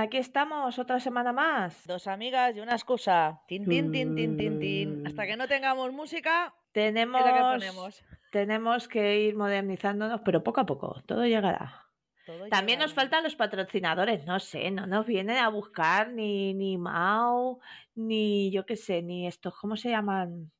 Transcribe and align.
aquí 0.00 0.16
estamos 0.18 0.78
otra 0.78 1.00
semana 1.00 1.32
más. 1.32 1.86
Dos 1.86 2.06
amigas 2.06 2.56
y 2.56 2.60
una 2.60 2.72
excusa. 2.72 3.42
Tin, 3.46 3.68
tin, 3.68 3.90
tin, 3.92 4.14
tin, 4.14 4.36
tin, 4.36 4.58
tin. 4.58 5.06
Hasta 5.06 5.26
que 5.26 5.36
no 5.36 5.46
tengamos 5.46 5.92
música, 5.92 6.54
Tenemos, 6.72 7.22
¿qué 7.22 7.28
es 7.28 7.74
lo 7.74 7.84
que 7.84 8.10
tenemos 8.30 8.86
que 8.88 9.20
ir 9.20 9.36
modernizándonos, 9.36 10.20
pero 10.24 10.42
poco 10.42 10.60
a 10.60 10.66
poco, 10.66 11.02
todo 11.06 11.26
llegará. 11.26 11.86
Todo 12.24 12.48
También 12.48 12.78
nos 12.78 12.94
faltan 12.94 13.24
los 13.24 13.34
patrocinadores, 13.34 14.24
no 14.24 14.38
sé, 14.38 14.70
no 14.70 14.86
nos 14.86 15.06
vienen 15.06 15.38
a 15.38 15.48
buscar 15.48 16.12
ni, 16.12 16.54
ni 16.54 16.78
Mau, 16.78 17.58
ni 17.94 18.52
yo 18.52 18.64
qué 18.64 18.76
sé, 18.76 19.02
ni 19.02 19.26
estos, 19.26 19.56
¿cómo 19.58 19.76
se 19.76 19.90
llaman? 19.90 20.52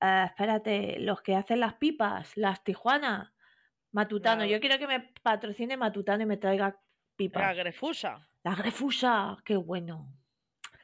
Ah, 0.00 0.26
espérate, 0.26 0.98
los 1.00 1.20
que 1.20 1.36
hacen 1.36 1.60
las 1.60 1.74
pipas, 1.74 2.36
las 2.36 2.64
Tijuana, 2.64 3.34
Matutano. 3.92 4.44
Yo 4.44 4.60
quiero 4.60 4.78
que 4.78 4.86
me 4.86 5.00
patrocine 5.22 5.76
Matutano 5.76 6.22
y 6.22 6.26
me 6.26 6.36
traiga 6.36 6.78
pipas. 7.16 7.42
La 7.42 7.54
grefusa. 7.54 8.28
La 8.46 8.54
grefusa, 8.54 9.36
qué 9.44 9.56
bueno. 9.56 10.06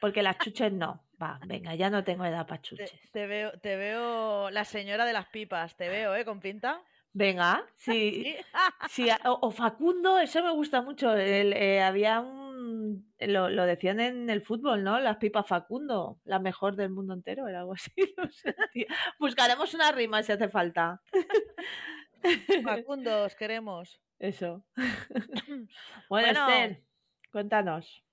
Porque 0.01 0.21
las 0.21 0.37
chuches 0.37 0.73
no. 0.73 1.05
Va, 1.21 1.39
venga, 1.47 1.73
ya 1.75 1.89
no 1.89 2.03
tengo 2.03 2.25
edad 2.25 2.45
para 2.45 2.61
chuches. 2.61 2.91
te 3.13 3.25
veo, 3.25 3.57
te 3.61 3.77
veo 3.77 4.49
la 4.49 4.65
señora 4.65 5.05
de 5.05 5.13
las 5.13 5.27
pipas. 5.27 5.77
Te 5.77 5.87
veo, 5.87 6.13
¿eh? 6.13 6.25
Con 6.25 6.41
pinta. 6.41 6.81
Venga, 7.13 7.65
sí, 7.77 8.35
Sí. 8.89 9.07
o, 9.23 9.39
o 9.43 9.51
Facundo, 9.51 10.19
eso 10.19 10.43
me 10.43 10.51
gusta 10.51 10.81
mucho. 10.81 11.15
el, 11.15 11.53
eh, 11.53 11.81
había 11.81 12.19
un. 12.19 13.13
Lo, 13.19 13.47
lo 13.47 13.65
decían 13.65 14.01
en 14.01 14.29
el 14.29 14.41
fútbol, 14.41 14.83
¿no? 14.83 14.99
Las 14.99 15.15
pipas 15.15 15.47
Facundo, 15.47 16.19
la 16.25 16.39
mejor 16.39 16.75
del 16.75 16.89
mundo 16.89 17.13
entero, 17.13 17.47
era 17.47 17.59
algo 17.59 17.73
así. 17.75 17.93
No 18.17 18.29
sé, 18.29 18.53
tío. 18.73 18.87
Buscaremos 19.19 19.73
una 19.73 19.89
rima 19.93 20.21
si 20.21 20.33
hace 20.33 20.49
falta. 20.49 21.01
Facundo, 22.61 23.23
os 23.23 23.35
queremos. 23.35 24.01
Eso. 24.19 24.65
Bueno, 24.75 25.67
Bueno. 26.09 26.49
Esther, 26.49 26.83
cuéntanos. 27.33 28.03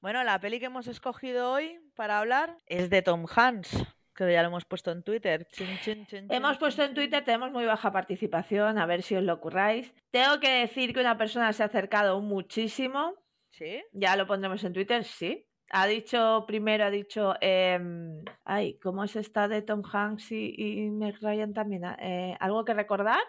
Bueno, 0.00 0.24
la 0.24 0.40
peli 0.40 0.58
que 0.58 0.66
hemos 0.66 0.88
escogido 0.88 1.52
hoy 1.52 1.78
para 1.94 2.18
hablar 2.18 2.58
es 2.66 2.90
de 2.90 3.00
Tom 3.00 3.24
Hanks, 3.34 3.86
que 4.16 4.32
ya 4.32 4.42
lo 4.42 4.48
hemos 4.48 4.64
puesto 4.64 4.90
en 4.90 5.04
Twitter. 5.04 5.46
Chin, 5.52 5.78
chin, 5.80 6.06
chin, 6.06 6.26
Hemos 6.28 6.58
puesto 6.58 6.82
en. 6.82 6.92
Twitter, 6.92 7.24
tenemos 7.24 7.52
muy 7.52 7.64
baja 7.64 7.92
participación, 7.92 8.78
a 8.78 8.86
ver 8.86 9.02
si 9.02 9.14
os 9.14 9.22
lo 9.22 9.40
curráis. 9.40 9.94
Tengo 10.10 10.40
que 10.40 10.50
decir 10.50 10.92
que 10.92 11.00
una 11.00 11.16
persona 11.16 11.52
se 11.52 11.62
ha 11.62 11.66
acercado 11.66 12.20
muchísimo, 12.20 13.14
¿Sí? 13.50 13.80
ya 13.92 14.16
lo 14.16 14.26
pondremos 14.26 14.62
en 14.64 14.72
Twitter, 14.72 15.04
sí. 15.04 15.46
Ha 15.70 15.86
dicho, 15.86 16.44
primero 16.46 16.84
ha 16.84 16.90
dicho, 16.90 17.34
em, 17.40 18.24
ay, 18.44 18.78
¿cómo 18.80 19.04
es 19.04 19.14
esta 19.14 19.46
de 19.46 19.62
Tom 19.62 19.82
Hanks 19.90 20.32
y, 20.32 20.52
y 20.56 20.90
Meg 20.90 21.16
Ryan 21.22 21.54
también? 21.54 21.84
Eh, 22.00 22.36
¿Algo 22.40 22.64
que 22.64 22.74
recordar? 22.74 23.22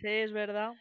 Sí, 0.00 0.08
es 0.08 0.32
verdad. 0.32 0.72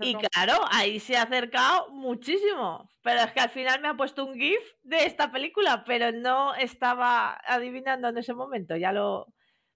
Y 0.00 0.14
claro, 0.14 0.54
ahí 0.70 0.98
se 0.98 1.16
ha 1.16 1.22
acercado 1.22 1.90
muchísimo. 1.90 2.88
Pero 3.02 3.20
es 3.20 3.32
que 3.32 3.40
al 3.40 3.50
final 3.50 3.80
me 3.82 3.88
ha 3.88 3.94
puesto 3.96 4.24
un 4.24 4.34
GIF 4.34 4.60
de 4.82 5.04
esta 5.04 5.30
película, 5.30 5.84
pero 5.84 6.10
no 6.12 6.54
estaba 6.54 7.34
adivinando 7.46 8.08
en 8.08 8.16
ese 8.18 8.32
momento. 8.32 8.76
Ya 8.76 8.92
lo 8.92 9.26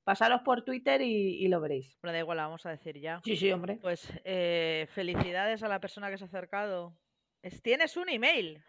pasaros 0.05 0.41
por 0.43 0.63
Twitter 0.65 1.03
y, 1.03 1.45
y 1.45 1.49
lo 1.49 1.61
veréis. 1.61 1.99
Bueno, 2.01 2.15
da 2.15 2.21
igual, 2.21 2.39
la 2.39 2.45
vamos 2.45 2.65
a 2.65 2.71
decir 2.71 2.99
ya. 2.99 3.21
Sí, 3.25 3.37
sí, 3.37 3.53
hombre. 3.53 3.79
Pues 3.83 4.11
eh, 4.25 4.89
felicidades 4.95 5.63
a 5.63 5.69
la 5.69 5.81
persona 5.81 6.11
que 6.11 6.17
se 6.17 6.25
ha 6.25 6.29
acercado. 6.29 6.99
Es- 7.43 7.61
tienes 7.63 7.97
un 7.99 8.09
email. 8.09 8.65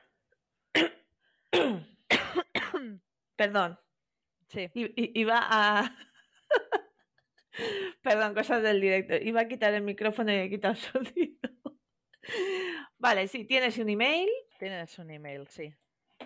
Perdón. 3.38 3.80
Sí. 4.50 4.70
I- 4.74 5.20
Iba 5.22 5.40
a. 5.42 5.96
Perdón, 8.02 8.34
cosas 8.34 8.64
del 8.64 8.82
directo. 8.82 9.16
Iba 9.16 9.42
a 9.42 9.48
quitar 9.48 9.74
el 9.74 9.84
micrófono 9.84 10.32
y 10.32 10.36
he 10.36 10.50
quitado 10.50 10.74
el 10.74 10.80
sonido. 11.08 11.50
Vale, 12.98 13.28
sí, 13.28 13.46
tienes 13.46 13.78
un 13.78 13.90
email. 13.90 14.30
Tienes 14.60 14.98
un 15.00 15.10
email, 15.12 15.48
sí. 15.48 15.74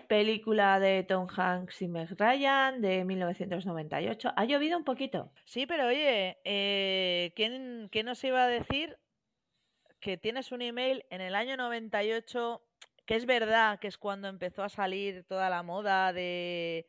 Película 0.08 0.80
de 0.80 1.04
Tom 1.04 1.28
Hanks 1.34 1.82
y 1.82 1.88
Meg 1.88 2.08
Ryan 2.18 2.80
de 2.80 3.04
1998. 3.04 4.32
Ha 4.36 4.44
llovido 4.44 4.76
un 4.76 4.84
poquito. 4.84 5.32
Sí, 5.44 5.66
pero 5.66 5.86
oye, 5.86 6.38
eh, 6.44 7.32
¿quién, 7.36 7.88
quién 7.90 8.06
nos 8.06 8.22
iba 8.24 8.44
a 8.44 8.48
decir 8.48 8.98
que 10.00 10.16
tienes 10.16 10.52
un 10.52 10.62
email 10.62 11.04
en 11.10 11.20
el 11.20 11.34
año 11.34 11.56
98? 11.56 12.62
Que 13.06 13.14
es 13.16 13.24
verdad 13.24 13.78
que 13.78 13.86
es 13.86 13.96
cuando 13.96 14.28
empezó 14.28 14.62
a 14.62 14.68
salir 14.68 15.24
toda 15.24 15.48
la 15.48 15.62
moda 15.62 16.12
de, 16.12 16.86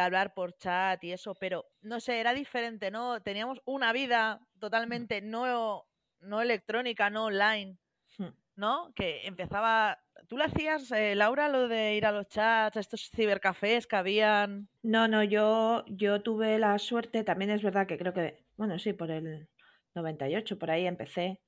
de 0.00 0.06
hablar 0.06 0.34
por 0.34 0.56
chat 0.56 1.02
y 1.04 1.12
eso, 1.12 1.34
pero 1.34 1.64
no 1.80 2.00
sé, 2.00 2.20
era 2.20 2.34
diferente, 2.34 2.90
¿no? 2.90 3.22
Teníamos 3.22 3.60
una 3.64 3.92
vida 3.92 4.40
totalmente 4.60 5.22
no, 5.22 5.86
no 6.20 6.42
electrónica, 6.42 7.08
no 7.08 7.24
online. 7.24 7.78
Hmm. 8.18 8.28
¿no? 8.56 8.92
Que 8.94 9.26
empezaba. 9.26 9.98
¿Tú 10.28 10.36
lo 10.36 10.44
hacías, 10.44 10.90
eh, 10.92 11.14
Laura, 11.14 11.48
lo 11.48 11.68
de 11.68 11.94
ir 11.94 12.06
a 12.06 12.12
los 12.12 12.28
chats, 12.28 12.76
a 12.76 12.80
estos 12.80 13.10
cibercafés 13.14 13.86
que 13.86 13.96
habían? 13.96 14.68
No, 14.82 15.08
no, 15.08 15.22
yo, 15.22 15.84
yo 15.88 16.22
tuve 16.22 16.58
la 16.58 16.78
suerte, 16.78 17.22
también 17.22 17.50
es 17.50 17.62
verdad 17.62 17.86
que 17.86 17.98
creo 17.98 18.12
que, 18.12 18.44
bueno, 18.56 18.78
sí, 18.78 18.92
por 18.92 19.10
el 19.10 19.48
98, 19.94 20.58
por 20.58 20.70
ahí 20.70 20.86
empecé. 20.86 21.40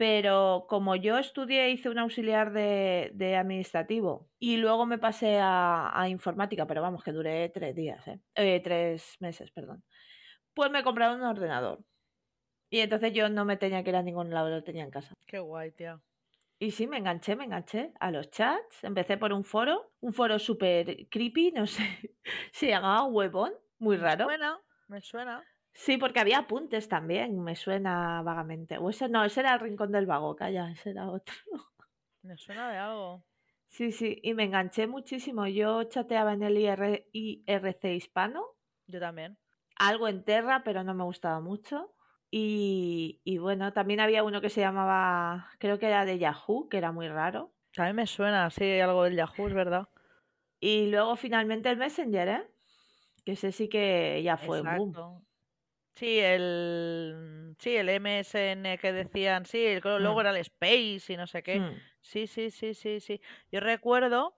Pero 0.00 0.64
como 0.66 0.96
yo 0.96 1.18
estudié, 1.18 1.68
hice 1.68 1.90
un 1.90 1.98
auxiliar 1.98 2.54
de, 2.54 3.10
de 3.12 3.36
administrativo 3.36 4.30
y 4.38 4.56
luego 4.56 4.86
me 4.86 4.96
pasé 4.96 5.38
a, 5.38 5.90
a 5.92 6.08
informática, 6.08 6.66
pero 6.66 6.80
vamos, 6.80 7.04
que 7.04 7.12
duré 7.12 7.50
tres 7.50 7.74
días, 7.74 8.08
¿eh? 8.08 8.18
Eh, 8.34 8.60
tres 8.64 9.16
meses, 9.20 9.50
perdón. 9.50 9.84
Pues 10.54 10.70
me 10.70 10.82
compraron 10.82 11.20
un 11.20 11.26
ordenador. 11.26 11.84
Y 12.70 12.78
entonces 12.80 13.12
yo 13.12 13.28
no 13.28 13.44
me 13.44 13.58
tenía 13.58 13.84
que 13.84 13.90
ir 13.90 13.96
a 13.96 14.02
ningún 14.02 14.30
lado, 14.30 14.48
lo 14.48 14.64
tenía 14.64 14.84
en 14.84 14.90
casa. 14.90 15.12
Qué 15.26 15.38
guay, 15.38 15.72
tía. 15.72 16.00
Y 16.58 16.70
sí, 16.70 16.86
me 16.86 16.96
enganché, 16.96 17.36
me 17.36 17.44
enganché 17.44 17.92
a 18.00 18.10
los 18.10 18.30
chats. 18.30 18.84
Empecé 18.84 19.18
por 19.18 19.34
un 19.34 19.44
foro, 19.44 19.92
un 20.00 20.14
foro 20.14 20.38
súper 20.38 21.08
creepy, 21.10 21.52
no 21.52 21.66
sé, 21.66 22.16
se 22.52 22.68
llamaba 22.68 23.04
Huevón, 23.04 23.52
muy 23.78 23.96
Me 23.96 24.02
raro. 24.02 24.24
suena, 24.24 24.58
me 24.88 25.00
suena. 25.02 25.49
Sí, 25.72 25.96
porque 25.96 26.20
había 26.20 26.38
apuntes 26.38 26.88
también, 26.88 27.42
me 27.42 27.56
suena 27.56 28.22
vagamente. 28.22 28.78
O 28.78 28.90
ese 28.90 29.08
no, 29.08 29.24
ese 29.24 29.40
era 29.40 29.54
el 29.54 29.60
Rincón 29.60 29.92
del 29.92 30.06
Vago, 30.06 30.36
calla, 30.36 30.70
ese 30.70 30.90
era 30.90 31.10
otro. 31.10 31.34
Me 32.22 32.36
suena 32.38 32.70
de 32.72 32.78
algo. 32.78 33.26
Sí, 33.68 33.90
sí, 33.92 34.20
y 34.22 34.34
me 34.34 34.44
enganché 34.44 34.86
muchísimo. 34.86 35.46
Yo 35.46 35.84
chateaba 35.84 36.34
en 36.34 36.42
el 36.42 36.58
IR 36.58 37.08
IRC 37.12 37.94
hispano, 37.94 38.44
Yo 38.86 39.00
también. 39.00 39.38
algo 39.76 40.08
en 40.08 40.24
Terra, 40.24 40.62
pero 40.64 40.84
no 40.84 40.94
me 40.94 41.04
gustaba 41.04 41.40
mucho. 41.40 41.94
Y, 42.30 43.20
y 43.24 43.38
bueno, 43.38 43.72
también 43.72 44.00
había 44.00 44.22
uno 44.22 44.40
que 44.40 44.50
se 44.50 44.60
llamaba, 44.60 45.50
creo 45.58 45.78
que 45.78 45.86
era 45.86 46.04
de 46.04 46.18
Yahoo, 46.18 46.68
que 46.68 46.78
era 46.78 46.92
muy 46.92 47.08
raro. 47.08 47.52
A 47.76 47.86
mí 47.86 47.92
me 47.92 48.06
suena, 48.06 48.50
sí, 48.50 48.78
algo 48.80 49.04
del 49.04 49.16
Yahoo, 49.16 49.48
es 49.48 49.54
verdad. 49.54 49.88
Y 50.60 50.86
luego 50.90 51.16
finalmente 51.16 51.70
el 51.70 51.76
Messenger, 51.78 52.28
¿eh? 52.28 52.50
Que 53.24 53.32
ese 53.32 53.52
sí 53.52 53.68
que 53.68 54.22
ya 54.22 54.36
fue 54.36 54.62
boom. 54.62 54.92
Sí, 55.94 56.18
el. 56.18 57.54
Sí, 57.58 57.76
el 57.76 57.88
MSN 57.88 58.78
que 58.78 58.92
decían, 58.92 59.44
sí, 59.44 59.64
el- 59.64 59.80
luego 59.82 60.16
Mm. 60.16 60.20
era 60.20 60.30
el 60.30 60.36
Space 60.38 61.12
y 61.12 61.16
no 61.16 61.26
sé 61.26 61.42
qué. 61.42 61.60
Hmm. 61.60 61.74
Sí, 62.00 62.26
sí, 62.26 62.50
sí, 62.50 62.74
sí, 62.74 63.00
sí. 63.00 63.20
Yo 63.52 63.60
recuerdo 63.60 64.36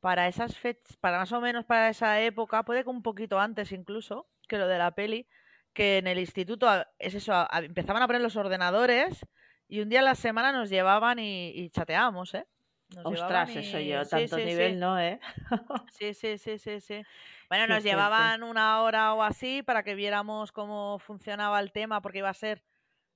para 0.00 0.28
esas 0.28 0.56
fechas, 0.56 0.96
para 0.96 1.18
más 1.18 1.32
o 1.32 1.40
menos 1.40 1.64
para 1.64 1.88
esa 1.90 2.20
época, 2.22 2.64
puede 2.64 2.84
que 2.84 2.90
un 2.90 3.02
poquito 3.02 3.38
antes 3.40 3.72
incluso, 3.72 4.28
que 4.48 4.58
lo 4.58 4.66
de 4.68 4.78
la 4.78 4.94
peli, 4.94 5.28
que 5.72 5.98
en 5.98 6.06
el 6.06 6.18
instituto 6.18 6.68
es 6.98 7.14
eso, 7.14 7.46
empezaban 7.52 8.02
a 8.02 8.06
poner 8.06 8.22
los 8.22 8.36
ordenadores 8.36 9.26
y 9.68 9.80
un 9.80 9.88
día 9.88 10.00
a 10.00 10.02
la 10.04 10.14
semana 10.14 10.52
nos 10.52 10.70
llevaban 10.70 11.18
y, 11.18 11.50
y 11.50 11.70
chateábamos, 11.70 12.34
¿eh? 12.34 12.46
Nos 12.90 13.06
Ostras, 13.06 13.10
llevaban 13.10 13.50
eso 13.50 13.78
yo, 13.80 14.04
sí, 14.04 14.28
tanto 14.28 14.36
sí, 14.36 14.48
nivel 14.48 14.78
sí. 14.78 14.80
no, 14.80 14.98
¿eh? 14.98 15.20
Sí, 15.90 16.12
sí, 16.14 16.38
sí, 16.38 16.58
sí, 16.58 16.80
sí. 16.80 17.06
Bueno, 17.48 17.66
nos 17.66 17.82
llevaban 17.82 18.42
una 18.42 18.82
hora 18.82 19.14
o 19.14 19.22
así 19.22 19.62
para 19.62 19.82
que 19.82 19.94
viéramos 19.94 20.52
cómo 20.52 20.98
funcionaba 20.98 21.58
el 21.60 21.72
tema, 21.72 22.02
porque 22.02 22.18
iba 22.18 22.28
a 22.28 22.34
ser 22.34 22.62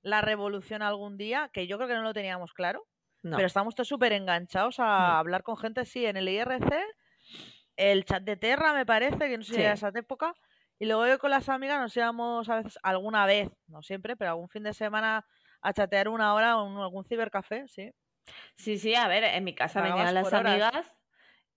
la 0.01 0.21
revolución 0.21 0.81
algún 0.81 1.17
día, 1.17 1.49
que 1.53 1.67
yo 1.67 1.77
creo 1.77 1.87
que 1.87 1.95
no 1.95 2.01
lo 2.03 2.13
teníamos 2.13 2.53
claro. 2.53 2.87
No. 3.23 3.37
Pero 3.37 3.47
estamos 3.47 3.75
todos 3.75 3.87
súper 3.87 4.13
enganchados 4.13 4.79
a 4.79 5.17
Mm. 5.17 5.19
hablar 5.19 5.43
con 5.43 5.57
gente, 5.57 5.85
sí, 5.85 6.05
en 6.05 6.17
el 6.17 6.29
IRC, 6.29 6.83
el 7.77 8.05
chat 8.05 8.23
de 8.23 8.37
Terra, 8.37 8.73
me 8.73 8.85
parece, 8.85 9.17
que 9.29 9.37
no 9.37 9.43
sé 9.43 9.55
si 9.55 9.61
era 9.61 9.73
esa 9.73 9.89
época. 9.95 10.35
Y 10.79 10.85
luego 10.85 11.07
yo 11.07 11.19
con 11.19 11.31
las 11.31 11.49
amigas 11.49 11.79
nos 11.81 11.95
íbamos 11.97 12.49
a 12.49 12.57
veces, 12.57 12.79
alguna 12.83 13.25
vez, 13.25 13.49
no 13.67 13.81
siempre, 13.83 14.15
pero 14.17 14.31
algún 14.31 14.49
fin 14.49 14.63
de 14.63 14.73
semana 14.73 15.25
a 15.61 15.73
chatear 15.73 16.09
una 16.09 16.33
hora 16.35 16.51
en 16.51 16.77
algún 16.77 17.05
cibercafé, 17.05 17.67
sí. 17.67 17.91
Sí, 18.57 18.77
sí, 18.77 18.95
a 18.95 19.07
ver, 19.07 19.23
en 19.23 19.43
mi 19.43 19.55
casa 19.55 19.81
Pagabas 19.81 19.97
venían 19.99 20.13
las 20.15 20.23
por 20.23 20.33
horas. 20.33 20.63
amigas 20.63 20.91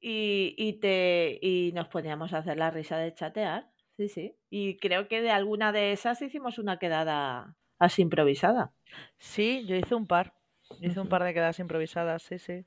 y, 0.01 0.55
y, 0.59 0.75
te, 0.81 1.39
y 1.43 1.73
nos 1.75 1.89
poníamos 1.89 2.33
a 2.35 2.39
hacer 2.39 2.59
la 2.59 2.71
risa 2.71 2.99
de 2.99 3.15
chatear. 3.15 3.71
Sí, 3.97 4.09
sí. 4.09 4.37
Y 4.51 4.79
creo 4.79 5.09
que 5.09 5.23
de 5.23 5.31
alguna 5.31 5.73
de 5.73 5.93
esas 5.93 6.23
hicimos 6.23 6.59
una 6.59 6.79
quedada 6.79 7.57
así 7.79 8.03
improvisada. 8.03 8.75
Sí, 9.19 9.65
yo 9.67 9.77
hice 9.77 9.95
un 9.95 10.07
par. 10.07 10.35
Hice 10.81 11.01
un 11.01 11.09
par 11.09 11.23
de 11.23 11.35
quedadas 11.35 11.59
improvisadas, 11.59 12.23
sí, 12.23 12.39
sí. 12.39 12.65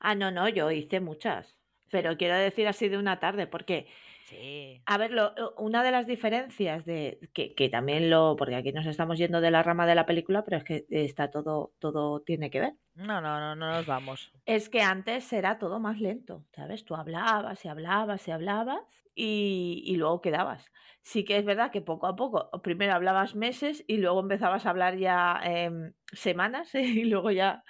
Ah, 0.00 0.14
no, 0.14 0.30
no, 0.30 0.48
yo 0.48 0.70
hice 0.70 1.00
muchas. 1.00 1.58
pero 1.90 2.16
quiero 2.16 2.36
decir 2.36 2.66
así 2.68 2.88
de 2.88 2.98
una 2.98 3.20
tarde, 3.20 3.46
porque 3.46 3.86
Sí. 4.32 4.82
a 4.86 4.98
ver, 4.98 5.10
lo- 5.12 5.32
lo- 5.36 5.54
una 5.58 5.82
de 5.84 5.90
las 5.90 6.06
diferencias 6.06 6.84
de 6.84 7.20
que, 7.32 7.54
que 7.54 7.68
también 7.68 8.10
lo, 8.10 8.34
porque 8.36 8.56
aquí 8.56 8.72
nos 8.72 8.86
estamos 8.86 9.18
yendo 9.18 9.40
de 9.40 9.50
la 9.50 9.62
rama 9.62 9.86
de 9.86 9.94
la 9.94 10.06
película, 10.06 10.44
pero 10.44 10.56
es 10.56 10.64
que 10.64 10.86
está 10.90 11.30
todo, 11.30 11.72
todo 11.78 12.20
tiene 12.22 12.50
que 12.50 12.60
ver. 12.60 12.74
No, 12.94 13.20
no, 13.20 13.38
no, 13.40 13.54
no 13.54 13.72
nos 13.76 13.86
vamos. 13.86 14.32
Es 14.44 14.68
que 14.68 14.82
antes 14.82 15.32
era 15.32 15.58
todo 15.58 15.78
más 15.78 16.00
lento, 16.00 16.44
¿sabes? 16.52 16.84
Tú 16.84 16.94
hablabas 16.94 17.64
y 17.64 17.68
hablabas 17.68 18.26
y 18.26 18.30
hablabas 18.32 18.80
y, 19.14 19.82
y 19.86 19.96
luego 19.96 20.20
quedabas. 20.20 20.66
Sí 21.02 21.24
que 21.24 21.36
es 21.36 21.44
verdad 21.44 21.70
que 21.70 21.80
poco 21.80 22.06
a 22.06 22.16
poco, 22.16 22.50
primero 22.62 22.92
hablabas 22.94 23.34
meses 23.34 23.84
y 23.86 23.98
luego 23.98 24.20
empezabas 24.20 24.66
a 24.66 24.70
hablar 24.70 24.96
ya 24.98 25.40
em, 25.44 25.92
semanas 26.12 26.74
y 26.74 27.04
luego 27.04 27.30
ya 27.30 27.62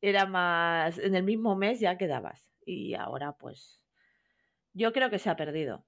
era 0.00 0.26
más, 0.26 0.98
en 0.98 1.14
el 1.14 1.22
mismo 1.24 1.56
mes 1.56 1.80
ya 1.80 1.96
quedabas. 1.98 2.50
Y 2.64 2.94
ahora 2.94 3.32
pues 3.32 3.80
yo 4.72 4.92
creo 4.92 5.10
que 5.10 5.18
se 5.18 5.30
ha 5.30 5.36
perdido. 5.36 5.87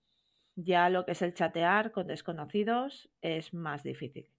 Ya 0.68 0.88
lo 0.90 1.04
que 1.04 1.12
es 1.12 1.22
el 1.22 1.34
chatear 1.34 1.90
con 1.92 2.06
desconocidos 2.06 3.10
es 3.20 3.52
más 3.54 3.82
difícil 3.82 4.30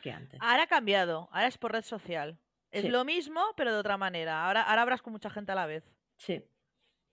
que 0.00 0.10
antes. 0.10 0.40
Ahora 0.40 0.62
ha 0.64 0.66
cambiado, 0.68 1.28
ahora 1.32 1.48
es 1.48 1.58
por 1.58 1.72
red 1.72 1.82
social. 1.82 2.38
Es 2.70 2.82
Sí. 2.82 2.88
lo 2.88 3.04
mismo, 3.04 3.40
pero 3.56 3.72
de 3.72 3.78
otra 3.80 3.96
manera. 3.96 4.46
Ahora, 4.46 4.62
ahora 4.62 4.82
hablas 4.82 5.02
con 5.02 5.12
mucha 5.12 5.30
gente 5.30 5.50
a 5.52 5.54
la 5.56 5.66
vez. 5.66 5.92
Sí. 6.16 6.44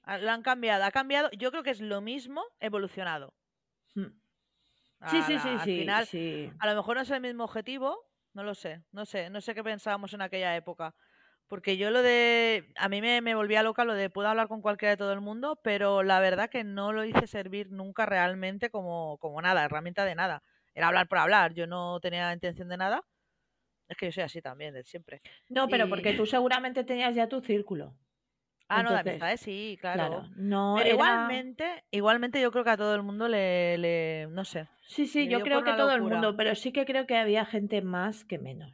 Ah, 0.04 0.18
Lo 0.19 0.30
han 0.31 0.44
cambiado, 0.44 0.84
ha 0.86 0.92
cambiado. 0.92 1.30
Yo 1.31 1.50
creo 1.52 1.63
que 1.63 1.72
es 1.72 1.81
lo 1.81 2.02
mismo 2.02 2.44
evolucionado. 2.60 3.36
Mm. 3.96 4.22
Sí, 5.06 5.22
sí, 5.24 5.40
sí, 5.40 5.58
al 5.58 5.60
sí, 5.60 5.80
final, 5.80 6.10
sí. 6.10 6.52
a 6.60 6.68
lo 6.68 6.75
mejor 6.75 6.96
no 6.98 7.02
es 7.04 7.10
el 7.12 7.22
mismo 7.22 7.44
objetivo, 7.46 8.12
no 8.34 8.44
lo 8.44 8.54
sé, 8.56 8.84
no 8.92 9.06
sé, 9.06 9.30
no 9.30 9.42
sé 9.42 9.56
qué 9.56 9.63
pensábamos 9.63 10.13
en 10.13 10.22
aquella 10.22 10.56
época. 10.56 10.96
Porque 11.51 11.75
yo 11.75 11.92
lo 11.92 12.01
de, 12.01 12.71
a 12.77 12.88
mí 12.88 13.01
me, 13.01 13.19
me 13.19 13.36
volvía 13.36 13.62
loca 13.62 13.83
lo 13.83 13.94
de 13.94 14.09
puedo 14.09 14.30
hablar 14.30 14.48
con 14.48 14.62
cualquiera 14.62 14.92
de 14.92 14.95
todo 14.98 15.12
el 15.12 15.19
mundo, 15.19 15.59
pero 15.62 16.01
la 16.01 16.21
verdad 16.21 16.50
que 16.50 16.63
no 16.63 16.94
lo 16.94 17.03
hice 17.03 17.27
servir 17.27 17.69
nunca 17.69 18.06
realmente 18.06 18.69
como, 18.69 19.18
como 19.18 19.42
nada, 19.42 19.65
herramienta 19.65 20.06
de 20.06 20.15
nada. 20.15 20.44
Era 20.74 20.88
hablar 20.88 21.09
por 21.09 21.18
hablar, 21.18 21.53
yo 21.53 21.68
no 21.68 22.00
tenía 22.00 22.31
intención 22.31 22.69
de 22.69 22.77
nada. 22.77 23.03
Es 23.89 23.98
que 23.98 24.06
yo 24.06 24.13
soy 24.13 24.24
así 24.24 24.42
también, 24.42 24.74
de 24.74 24.86
siempre. 24.86 25.19
No, 25.50 25.68
pero 25.68 25.88
Y- 25.88 25.89
porque 25.89 26.13
tú 26.13 26.25
seguramente 26.25 26.86
tenías 26.86 27.15
ya 27.15 27.27
tu 27.27 27.42
círculo. 27.42 27.98
Ah, 28.69 28.81
no, 28.81 28.94
de 28.94 29.00
amistades 29.00 29.42
sí, 29.42 29.77
claro. 29.81 30.07
Claro, 30.07 30.27
no 30.38 30.77
Pero 30.77 30.88
era... 30.88 30.94
igualmente, 30.94 31.83
igualmente 31.92 32.39
yo 32.39 32.50
creo 32.53 32.63
que 32.63 32.69
a 32.69 32.77
todo 32.77 32.95
el 32.95 33.03
mundo 33.03 33.27
le, 33.27 33.77
le 33.77 34.27
no 34.30 34.45
sé. 34.45 34.69
Sí, 34.88 35.06
sí, 35.06 35.27
yo 35.27 35.42
creo 35.42 35.65
que 35.65 35.74
todo 35.74 35.92
el 35.92 36.01
mundo, 36.01 36.38
pero 36.38 36.56
sí 36.56 36.71
que 36.71 36.86
creo 36.86 37.06
que 37.06 37.18
había 37.18 37.44
gente 37.44 37.81
más 37.81 38.24
que 38.24 38.39
menos. 38.39 38.71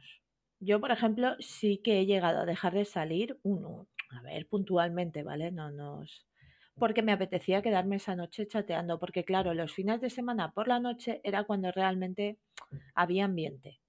Yo, 0.60 0.80
por 0.80 0.90
ejemplo, 0.90 1.36
sí 1.40 1.78
que 1.78 2.00
he 2.00 2.06
llegado 2.06 2.40
a 2.40 2.46
dejar 2.46 2.74
de 2.74 2.84
salir 2.84 3.38
uno, 3.42 3.88
a 4.10 4.22
ver, 4.22 4.48
puntualmente, 4.48 5.22
¿vale? 5.22 5.52
No 5.52 5.70
nos... 5.70 6.26
Porque 6.74 7.02
me 7.02 7.12
apetecía 7.12 7.62
quedarme 7.62 7.96
esa 7.96 8.14
noche 8.14 8.46
chateando, 8.46 9.00
porque 9.00 9.24
claro, 9.24 9.52
los 9.52 9.72
fines 9.72 10.00
de 10.00 10.10
semana 10.10 10.52
por 10.52 10.68
la 10.68 10.78
noche 10.78 11.20
era 11.24 11.44
cuando 11.44 11.72
realmente 11.72 12.38
había 12.94 13.24
ambiente, 13.24 13.80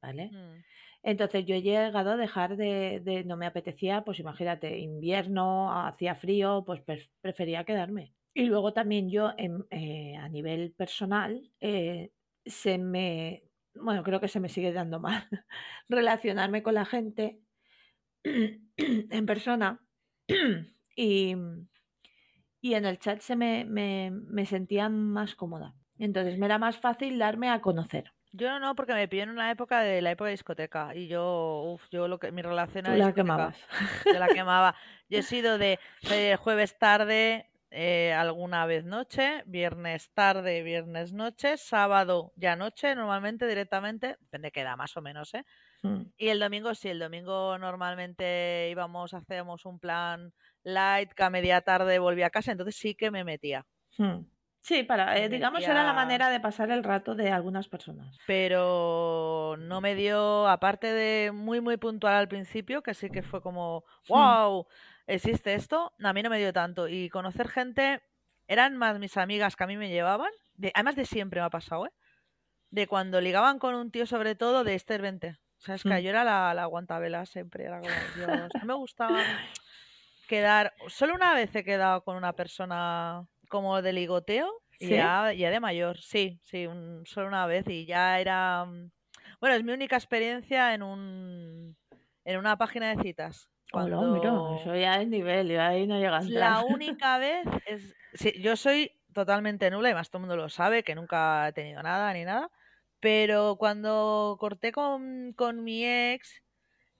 ¿vale? 0.00 0.30
Mm. 0.30 0.62
Entonces 1.02 1.44
yo 1.44 1.54
he 1.56 1.62
llegado 1.62 2.12
a 2.12 2.16
dejar 2.16 2.56
de, 2.56 3.00
de- 3.04 3.24
no 3.24 3.36
me 3.36 3.46
apetecía, 3.46 4.02
pues 4.04 4.20
imagínate, 4.20 4.78
invierno, 4.78 5.72
hacía 5.86 6.14
frío, 6.14 6.62
pues 6.64 6.80
pref- 6.86 7.10
prefería 7.20 7.64
quedarme. 7.64 8.14
Y 8.32 8.44
luego 8.44 8.72
también 8.72 9.10
yo 9.10 9.32
en- 9.36 9.66
eh, 9.70 10.16
a 10.16 10.28
nivel 10.28 10.72
personal 10.72 11.50
eh, 11.60 12.10
se 12.46 12.78
me, 12.78 13.44
bueno, 13.74 14.02
creo 14.02 14.20
que 14.20 14.28
se 14.28 14.40
me 14.40 14.48
sigue 14.48 14.72
dando 14.72 15.00
mal 15.00 15.28
relacionarme 15.88 16.62
con 16.62 16.74
la 16.74 16.84
gente 16.84 17.40
en 18.24 19.26
persona 19.26 19.80
y, 20.96 21.36
y 22.60 22.74
en 22.74 22.84
el 22.84 22.98
chat 22.98 23.20
se 23.20 23.36
me, 23.36 23.64
me, 23.64 24.10
me 24.10 24.46
sentía 24.46 24.88
más 24.88 25.34
cómoda. 25.34 25.74
Entonces 25.98 26.38
me 26.38 26.46
era 26.46 26.58
más 26.58 26.78
fácil 26.78 27.18
darme 27.18 27.50
a 27.50 27.60
conocer. 27.60 28.12
Yo 28.32 28.58
no, 28.58 28.74
porque 28.74 28.94
me 28.94 29.06
pilló 29.06 29.22
en 29.22 29.30
una 29.30 29.50
época 29.52 29.80
de 29.80 30.02
la 30.02 30.10
época 30.10 30.26
de 30.26 30.32
discoteca. 30.32 30.92
Y 30.94 31.06
yo, 31.06 31.62
uff, 31.74 31.88
yo 31.92 32.08
lo 32.08 32.18
que 32.18 32.32
mi 32.32 32.42
relación 32.42 32.86
a 32.86 32.90
la 32.90 32.96
discoteca, 32.96 33.22
quemabas. 33.22 33.56
yo 34.04 34.18
la 34.18 34.28
quemaba. 34.28 34.74
Yo 35.08 35.18
he 35.18 35.22
sido 35.22 35.58
de 35.58 35.78
jueves 36.40 36.76
tarde, 36.78 37.48
eh, 37.76 38.12
alguna 38.12 38.66
vez 38.66 38.84
noche, 38.84 39.42
viernes 39.46 40.10
tarde, 40.14 40.62
viernes 40.62 41.12
noche, 41.12 41.56
sábado 41.56 42.32
ya 42.36 42.54
noche, 42.54 42.94
normalmente 42.94 43.46
directamente, 43.48 44.16
depende 44.20 44.46
de 44.48 44.52
qué 44.52 44.60
edad 44.60 44.76
más 44.76 44.96
o 44.96 45.02
menos, 45.02 45.34
¿eh? 45.34 45.44
Mm. 45.82 46.02
Y 46.16 46.28
el 46.28 46.38
domingo 46.38 46.74
sí, 46.74 46.88
el 46.88 47.00
domingo 47.00 47.58
normalmente 47.58 48.68
íbamos, 48.70 49.12
hacíamos 49.12 49.64
un 49.64 49.80
plan 49.80 50.32
light, 50.62 51.12
que 51.12 51.24
a 51.24 51.30
media 51.30 51.60
tarde 51.62 51.98
volvía 51.98 52.26
a 52.26 52.30
casa, 52.30 52.52
entonces 52.52 52.76
sí 52.76 52.94
que 52.94 53.10
me 53.10 53.24
metía. 53.24 53.66
Hmm. 53.98 54.20
Sí, 54.60 54.82
para, 54.82 55.18
eh, 55.18 55.28
digamos, 55.28 55.66
era 55.66 55.84
la 55.84 55.92
manera 55.92 56.30
de 56.30 56.40
pasar 56.40 56.70
el 56.70 56.84
rato 56.84 57.14
de 57.14 57.30
algunas 57.30 57.68
personas. 57.68 58.22
pero 58.24 59.56
no 59.58 59.80
me 59.80 59.94
dio, 59.94 60.48
aparte 60.48 60.86
de 60.92 61.32
muy, 61.32 61.60
muy 61.60 61.76
puntual 61.76 62.14
al 62.14 62.28
principio, 62.28 62.82
que 62.82 62.94
sí 62.94 63.10
que 63.10 63.22
fue 63.22 63.42
como, 63.42 63.84
wow, 64.08 64.66
existe 65.06 65.54
esto, 65.54 65.92
a 66.02 66.12
mí 66.12 66.22
no 66.22 66.30
me 66.30 66.38
dio 66.38 66.52
tanto. 66.52 66.88
Y 66.88 67.08
conocer 67.10 67.48
gente, 67.48 68.02
eran 68.48 68.76
más 68.76 68.98
mis 68.98 69.16
amigas 69.16 69.56
que 69.56 69.64
a 69.64 69.66
mí 69.66 69.76
me 69.76 69.88
llevaban, 69.90 70.30
de, 70.54 70.70
además 70.74 70.96
de 70.96 71.06
siempre 71.06 71.40
me 71.40 71.46
ha 71.46 71.50
pasado, 71.50 71.86
¿eh? 71.86 71.92
De 72.70 72.86
cuando 72.86 73.20
ligaban 73.20 73.58
con 73.58 73.74
un 73.74 73.90
tío, 73.90 74.06
sobre 74.06 74.34
todo, 74.34 74.64
de 74.64 74.74
Esther 74.74 75.02
20. 75.02 75.38
¿Sabes? 75.58 75.82
Que 75.84 75.88
Hmm. 76.00 76.04
yo 76.04 76.10
era 76.10 76.24
la, 76.24 76.52
la 76.54 77.26
siempre, 77.26 77.64
era 77.64 77.80
como, 77.80 78.10
Dios, 78.10 78.56
no 78.60 78.66
me 78.66 78.74
gustaba 78.74 79.26
quedar, 80.26 80.74
solo 80.88 81.14
una 81.14 81.34
vez 81.34 81.54
he 81.54 81.64
quedado 81.64 82.02
con 82.04 82.16
una 82.16 82.32
persona 82.34 83.26
como 83.48 83.80
de 83.82 83.92
ligoteo, 83.92 84.50
y 84.78 84.90
ya, 84.90 85.32
ya 85.32 85.50
de 85.50 85.60
mayor, 85.60 85.98
sí, 86.00 86.40
sí, 86.42 86.66
un- 86.66 87.04
solo 87.06 87.28
una 87.28 87.46
vez 87.46 87.66
y 87.68 87.86
ya 87.86 88.18
era, 88.20 88.64
mm, 88.64 88.90
bueno, 89.40 89.56
es 89.56 89.64
mi 89.64 89.72
única 89.72 89.96
experiencia 89.96 90.74
en 90.74 90.82
un, 90.82 91.76
en 92.24 92.38
una 92.38 92.56
página 92.58 92.94
de 92.94 93.02
citas. 93.02 93.48
Hola, 93.76 94.04
mira, 94.06 94.30
Cuando 94.30 94.54
eso 94.54 94.74
ya 94.74 95.00
es 95.02 95.08
nivel, 95.08 95.48
yo 95.48 95.60
ahí 95.62 95.86
no 95.86 95.98
llega 95.98 96.18
a 96.18 96.20
es 96.20 96.28
entrar. 96.28 96.54
la 96.54 96.60
única 96.62 97.18
vez, 97.18 97.48
es, 97.64 97.94
sí, 98.12 98.32
yo 98.40 98.56
soy 98.56 98.92
totalmente 99.12 99.70
nula 99.70 99.90
y 99.90 99.94
más 99.94 100.10
todo 100.10 100.18
el 100.18 100.22
mundo 100.28 100.36
lo 100.36 100.48
sabe, 100.48 100.82
que 100.84 100.94
nunca 100.94 101.48
he 101.48 101.52
tenido 101.52 101.82
nada 101.82 102.12
ni 102.12 102.24
nada, 102.24 102.50
pero 103.00 103.56
cuando 103.58 104.36
corté 104.40 104.72
con, 104.72 105.32
con 105.34 105.62
mi 105.64 105.84
ex, 105.86 106.42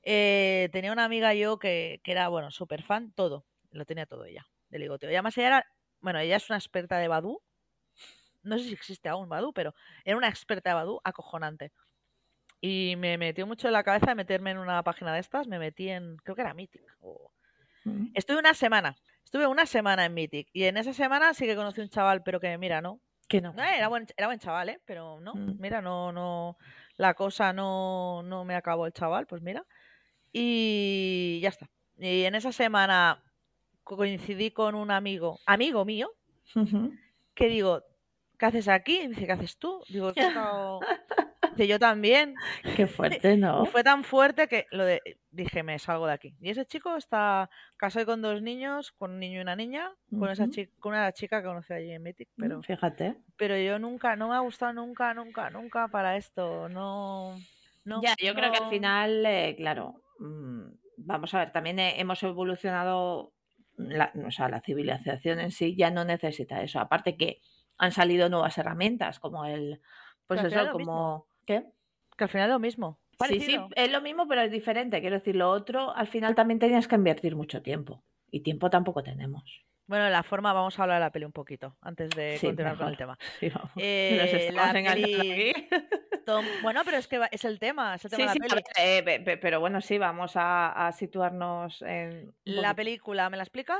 eh, 0.03 0.71
tenía 0.73 0.93
una 0.93 1.05
amiga 1.07 1.35
yo 1.35 1.59
que, 1.59 2.01
que 2.05 2.13
era, 2.13 2.29
bueno, 2.29 2.51
súper 2.51 2.83
fan, 2.85 3.13
todo, 3.15 3.47
lo 3.73 3.87
tenía 3.87 4.07
todo 4.07 4.25
ella, 4.27 4.47
de 4.71 4.81
ligoteo. 4.81 5.11
Y 5.11 5.15
además 5.15 5.39
ella 5.39 5.49
era, 5.49 5.67
bueno, 6.01 6.21
ella 6.21 6.37
es 6.37 6.51
una 6.51 6.59
experta 6.59 6.99
de 6.99 7.09
Badoo, 7.09 7.43
no 8.43 8.59
sé 8.59 8.65
si 8.65 8.73
existe 8.75 9.09
aún 9.09 9.29
Badoo, 9.29 9.53
pero 9.53 9.75
era 10.05 10.17
una 10.17 10.29
experta 10.29 10.71
de 10.71 10.75
Badoo 10.75 11.01
acojonante. 11.05 11.73
Y 12.67 12.97
me 12.97 13.19
metió 13.19 13.47
mucho 13.47 13.67
en 13.67 13.75
la 13.75 13.83
cabeza 13.85 14.07
de 14.07 14.15
meterme 14.15 14.51
en 14.53 14.57
una 14.59 14.83
página 14.83 15.13
de 15.13 15.21
estas, 15.21 15.47
me 15.47 15.59
metí 15.59 15.91
en, 15.91 16.17
creo 16.17 16.35
que 16.35 16.41
era 16.41 16.55
Mythic. 16.55 16.83
o- 17.01 17.31
Mm. 17.85 18.13
Estuve 18.15 18.39
una 18.39 18.55
semana, 18.55 18.97
estuve 19.23 19.47
una 19.47 19.67
semana 19.67 20.07
en 20.07 20.15
Mythic. 20.15 20.49
Y 20.55 20.65
en 20.65 20.79
esa 20.79 20.95
semana 20.95 21.35
sí 21.35 21.45
que 21.45 21.55
conocí 21.55 21.83
un 21.83 21.91
chaval, 21.91 22.23
pero 22.23 22.41
que 22.41 22.57
mira, 22.57 22.81
no. 22.81 22.99
Que 23.29 23.43
no. 23.43 23.53
No, 23.53 23.63
era 23.63 23.89
buen, 23.89 24.07
era 24.17 24.27
buen 24.29 24.39
chaval, 24.39 24.71
¿eh? 24.71 24.81
Pero 24.87 25.21
no, 25.21 25.35
Mm. 25.35 25.57
mira, 25.61 25.83
no, 25.83 26.11
no, 26.11 26.57
la 26.97 27.13
cosa 27.13 27.53
no, 27.53 28.23
no 28.23 28.47
me 28.47 28.55
acabó 28.55 28.87
el 28.87 28.95
chaval, 28.95 29.27
pues 29.27 29.43
mira. 29.43 29.63
Y 30.33 31.41
ya 31.43 31.51
está. 31.51 31.69
Y 31.99 32.25
en 32.25 32.35
esa 32.35 32.53
semana 32.53 33.23
coincidí 33.83 34.51
con 34.51 34.75
un 34.75 34.91
amigo, 34.91 35.39
amigo 35.45 35.85
mío, 35.85 36.11
que 37.35 37.49
digo, 37.49 37.83
¿qué 38.39 38.47
haces 38.47 38.69
aquí? 38.69 39.01
Y 39.03 39.09
dice, 39.09 39.27
¿qué 39.27 39.33
haces 39.33 39.59
tú? 39.59 39.85
Digo, 39.91 40.13
"He 40.17 40.21
estado-". 40.21 40.81
Dice, 41.57 41.69
yo 41.69 41.79
también. 41.79 42.35
Qué 42.77 42.87
fuerte, 42.87 43.37
¿no? 43.37 43.65
Y 43.65 43.67
fue 43.67 43.85
tan 43.85 44.05
fuerte 44.05 44.49
que 44.49 44.67
lo 44.71 44.85
de, 44.85 45.01
dije, 45.31 45.63
me 45.63 45.79
salgo 45.79 46.07
de 46.07 46.13
aquí. 46.13 46.35
Y 46.41 46.51
ese 46.51 46.67
chico 46.67 46.97
está 46.97 47.51
casado 47.77 48.07
con 48.07 48.23
dos 48.23 48.43
niños, 48.43 48.93
con 48.93 49.13
un 49.13 49.19
niño 49.19 49.39
y 49.39 49.43
una 49.43 49.57
niña, 49.57 49.93
con 50.19 50.31
esa 50.31 50.49
chica, 50.49 50.73
con 50.81 50.93
una 50.93 51.13
chica 51.13 51.41
que 51.41 51.49
conocí 51.49 51.73
allí 51.73 51.93
en 51.93 52.03
Mythic, 52.03 52.29
pero, 52.37 52.63
Fíjate. 52.63 53.17
pero 53.37 53.57
yo 53.57 53.79
nunca, 53.79 54.17
no 54.17 54.29
me 54.29 54.35
ha 54.35 54.41
gustado 54.41 54.73
nunca, 54.73 55.15
nunca, 55.15 55.51
nunca 55.51 55.89
para 55.89 56.17
esto. 56.17 56.69
No, 56.69 57.37
no. 57.85 58.03
ya, 58.03 58.15
yo 58.23 58.35
creo 58.35 58.51
que 58.53 58.59
al 58.59 58.71
final, 58.71 59.25
eh, 59.27 59.55
claro, 59.57 60.03
mm, 60.19 60.63
vamos 60.99 61.35
a 61.35 61.39
ver, 61.39 61.53
también 61.53 61.79
eh, 61.79 62.01
hemos 62.01 62.23
evolucionado, 62.23 63.33
la, 63.77 64.13
o 64.27 64.31
sea, 64.31 64.49
la 64.49 64.61
civilización 64.61 65.41
en 65.41 65.51
sí 65.51 65.77
ya 65.77 65.91
no 65.91 66.05
necesita 66.05 66.63
eso. 66.63 66.81
Aparte 66.81 67.17
que 67.17 67.41
han 67.77 67.93
salido 67.93 68.29
nuevas 68.29 68.57
herramientas 68.59 69.19
como 69.19 69.45
el, 69.45 69.81
pues 70.27 70.41
Pero 70.41 70.63
eso, 70.63 70.73
como... 70.73 71.27
¿Qué? 71.47 71.65
Que 72.17 72.25
al 72.25 72.31
final 72.31 72.49
es 72.49 72.53
lo 72.53 72.59
mismo. 72.61 73.01
Sí, 73.29 73.41
sí, 73.41 73.57
es 73.77 73.93
lo 73.93 74.01
mismo, 74.01 74.27
pero 74.27 74.41
es 74.43 74.51
diferente. 74.51 75.01
Quiero 75.01 75.17
decir, 75.17 75.37
lo 75.37 75.51
otro, 75.51 75.95
al 75.95 76.09
final 76.09 76.35
también 76.35 76.59
tenías 76.59 76.89
que 76.89 76.97
invertir 76.97 77.37
mucho 77.37 77.63
tiempo. 77.63 78.03
Y 78.31 78.41
tiempo 78.41 78.71
tampoco 78.71 79.03
tenemos. 79.03 79.43
Bueno, 79.87 80.09
la 80.11 80.23
forma, 80.23 80.53
vamos 80.53 80.79
a 80.79 80.83
hablar 80.83 80.97
de 80.97 81.01
la 81.07 81.11
peli 81.13 81.25
un 81.25 81.33
poquito, 81.33 81.77
antes 81.81 82.11
de 82.17 82.39
Sí, 82.41 82.47
continuar 82.49 82.77
con 82.77 82.89
el 82.89 82.97
tema. 82.97 83.19
Sí, 83.41 83.49
vamos. 83.51 83.71
nos 83.75 83.83
Eh, 83.85 84.51
la 84.53 84.71
enganchando 84.79 85.01
peli- 85.09 85.51
aquí. 85.53 85.67
Tom- 86.27 86.45
Bueno, 86.63 86.81
pero 86.87 86.97
es 86.97 87.07
que 87.07 87.21
es 87.31 87.45
el 87.45 87.59
tema, 87.59 87.95
es 87.97 88.05
el 88.07 88.11
tema 88.11 88.33
Sí, 88.33 88.39
de 88.41 88.49
la 88.49 88.55
peli. 88.57 88.63
eh, 88.79 89.21
pe- 89.25 89.37
pero 89.37 89.61
bueno, 89.61 89.81
sí, 89.83 89.99
vamos 89.99 90.37
a, 90.37 90.87
a 90.87 90.93
situarnos 90.93 91.83
en... 91.83 92.35
La 92.45 92.75
película, 92.75 93.29
¿me 93.31 93.37
la 93.37 93.43
explicas? 93.43 93.79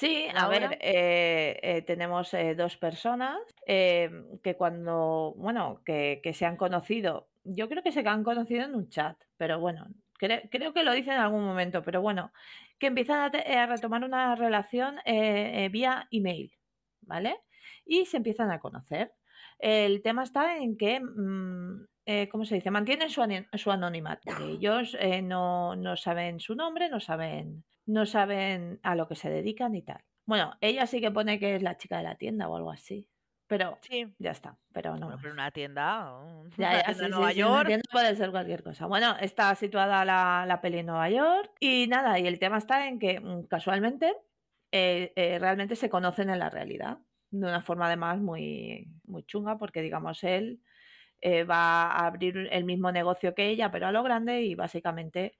Sí, 0.00 0.26
a 0.34 0.48
ver, 0.48 0.78
eh, 0.80 1.58
eh, 1.62 1.82
tenemos 1.82 2.32
eh, 2.32 2.54
dos 2.54 2.78
personas 2.78 3.36
em, 3.66 4.38
que 4.42 4.56
cuando, 4.56 5.34
bueno, 5.36 5.82
que, 5.84 6.20
que 6.22 6.32
se 6.32 6.46
han 6.46 6.56
conocido, 6.56 7.28
yo 7.44 7.68
creo 7.68 7.82
que 7.82 7.92
se 7.92 8.00
han 8.08 8.24
conocido 8.24 8.64
en 8.64 8.74
un 8.74 8.88
chat, 8.88 9.16
pero 9.36 9.60
bueno, 9.60 9.88
cre- 10.18 10.48
creo 10.50 10.72
que 10.72 10.84
lo 10.84 10.92
dicen 10.92 11.14
en 11.14 11.20
algún 11.20 11.44
momento, 11.44 11.82
pero 11.82 12.00
bueno, 12.00 12.32
que 12.78 12.86
empiezan 12.86 13.20
a, 13.20 13.66
retomar 13.66 14.02
una 14.02 14.34
relación 14.36 14.98
eh, 15.04 15.64
eh, 15.66 15.68
vía 15.68 16.08
email, 16.10 16.50
¿vale? 17.02 17.36
Y 17.84 18.06
se 18.06 18.16
empiezan 18.16 18.50
a 18.50 18.58
conocer. 18.60 19.12
El 19.58 20.00
tema 20.02 20.22
está 20.22 20.56
en 20.56 20.78
que, 20.78 20.98
mm, 21.00 21.86
eh, 22.06 22.28
¿cómo 22.30 22.46
se 22.46 22.54
dice? 22.54 22.70
Mantienen 22.70 23.10
su, 23.10 23.20
ani- 23.22 23.46
su 23.52 23.70
anonimato. 23.70 24.22
Ellos 24.48 24.96
eh, 24.98 25.20
no, 25.20 25.76
no 25.76 25.96
saben 25.98 26.40
su 26.40 26.54
nombre, 26.54 26.88
no 26.88 27.00
saben, 27.00 27.64
no 27.92 28.06
saben 28.06 28.80
a 28.82 28.94
lo 28.94 29.08
que 29.08 29.16
se 29.16 29.30
dedican 29.30 29.74
y 29.74 29.82
tal. 29.82 30.04
Bueno, 30.26 30.54
ella 30.60 30.86
sí 30.86 31.00
que 31.00 31.10
pone 31.10 31.38
que 31.38 31.56
es 31.56 31.62
la 31.62 31.76
chica 31.76 31.98
de 31.98 32.04
la 32.04 32.16
tienda 32.16 32.48
o 32.48 32.56
algo 32.56 32.70
así. 32.70 33.08
Pero 33.46 33.78
Sí. 33.82 34.14
ya 34.18 34.30
está, 34.30 34.58
pero 34.72 34.96
no. 34.96 35.06
Bueno, 35.06 35.18
pero 35.20 35.32
una 35.34 35.50
tienda, 35.50 36.14
un- 36.22 36.50
Ya, 36.56 36.68
una 36.70 36.78
ya, 36.78 36.84
tienda 36.84 36.92
sí, 36.94 37.04
en 37.06 37.10
Nueva 37.10 37.32
sí, 37.32 37.40
una 37.42 37.48
York. 37.48 37.66
tienda 37.66 37.84
puede 37.90 38.14
ser 38.16 38.30
cualquier 38.30 38.62
cosa. 38.62 38.86
Bueno, 38.86 39.16
está 39.20 39.54
situada 39.54 40.04
la, 40.04 40.44
la 40.46 40.60
peli 40.60 40.78
en 40.78 40.86
Nueva 40.86 41.10
York 41.10 41.52
y 41.60 41.86
nada, 41.88 42.18
y 42.18 42.26
el 42.26 42.38
tema 42.38 42.58
está 42.58 42.86
en 42.86 42.98
que 42.98 43.18
mm, 43.20 43.46
casualmente 43.46 44.14
eh, 44.72 45.12
eh, 45.16 45.38
realmente 45.40 45.74
se 45.76 45.90
conocen 45.90 46.30
en 46.30 46.38
la 46.38 46.50
realidad, 46.50 46.98
de 47.30 47.46
una 47.46 47.62
forma 47.62 47.86
además 47.86 48.18
muy, 48.20 48.88
muy 49.04 49.24
chunga, 49.24 49.58
porque 49.58 49.82
digamos 49.82 50.22
él 50.24 50.62
eh, 51.20 51.44
va 51.44 51.84
a 51.92 52.06
abrir 52.06 52.48
el 52.52 52.64
mismo 52.64 52.92
negocio 52.92 53.34
que 53.34 53.48
ella, 53.50 53.70
pero 53.70 53.86
a 53.88 53.92
lo 53.92 54.02
grande 54.02 54.42
y 54.42 54.54
básicamente 54.54 55.38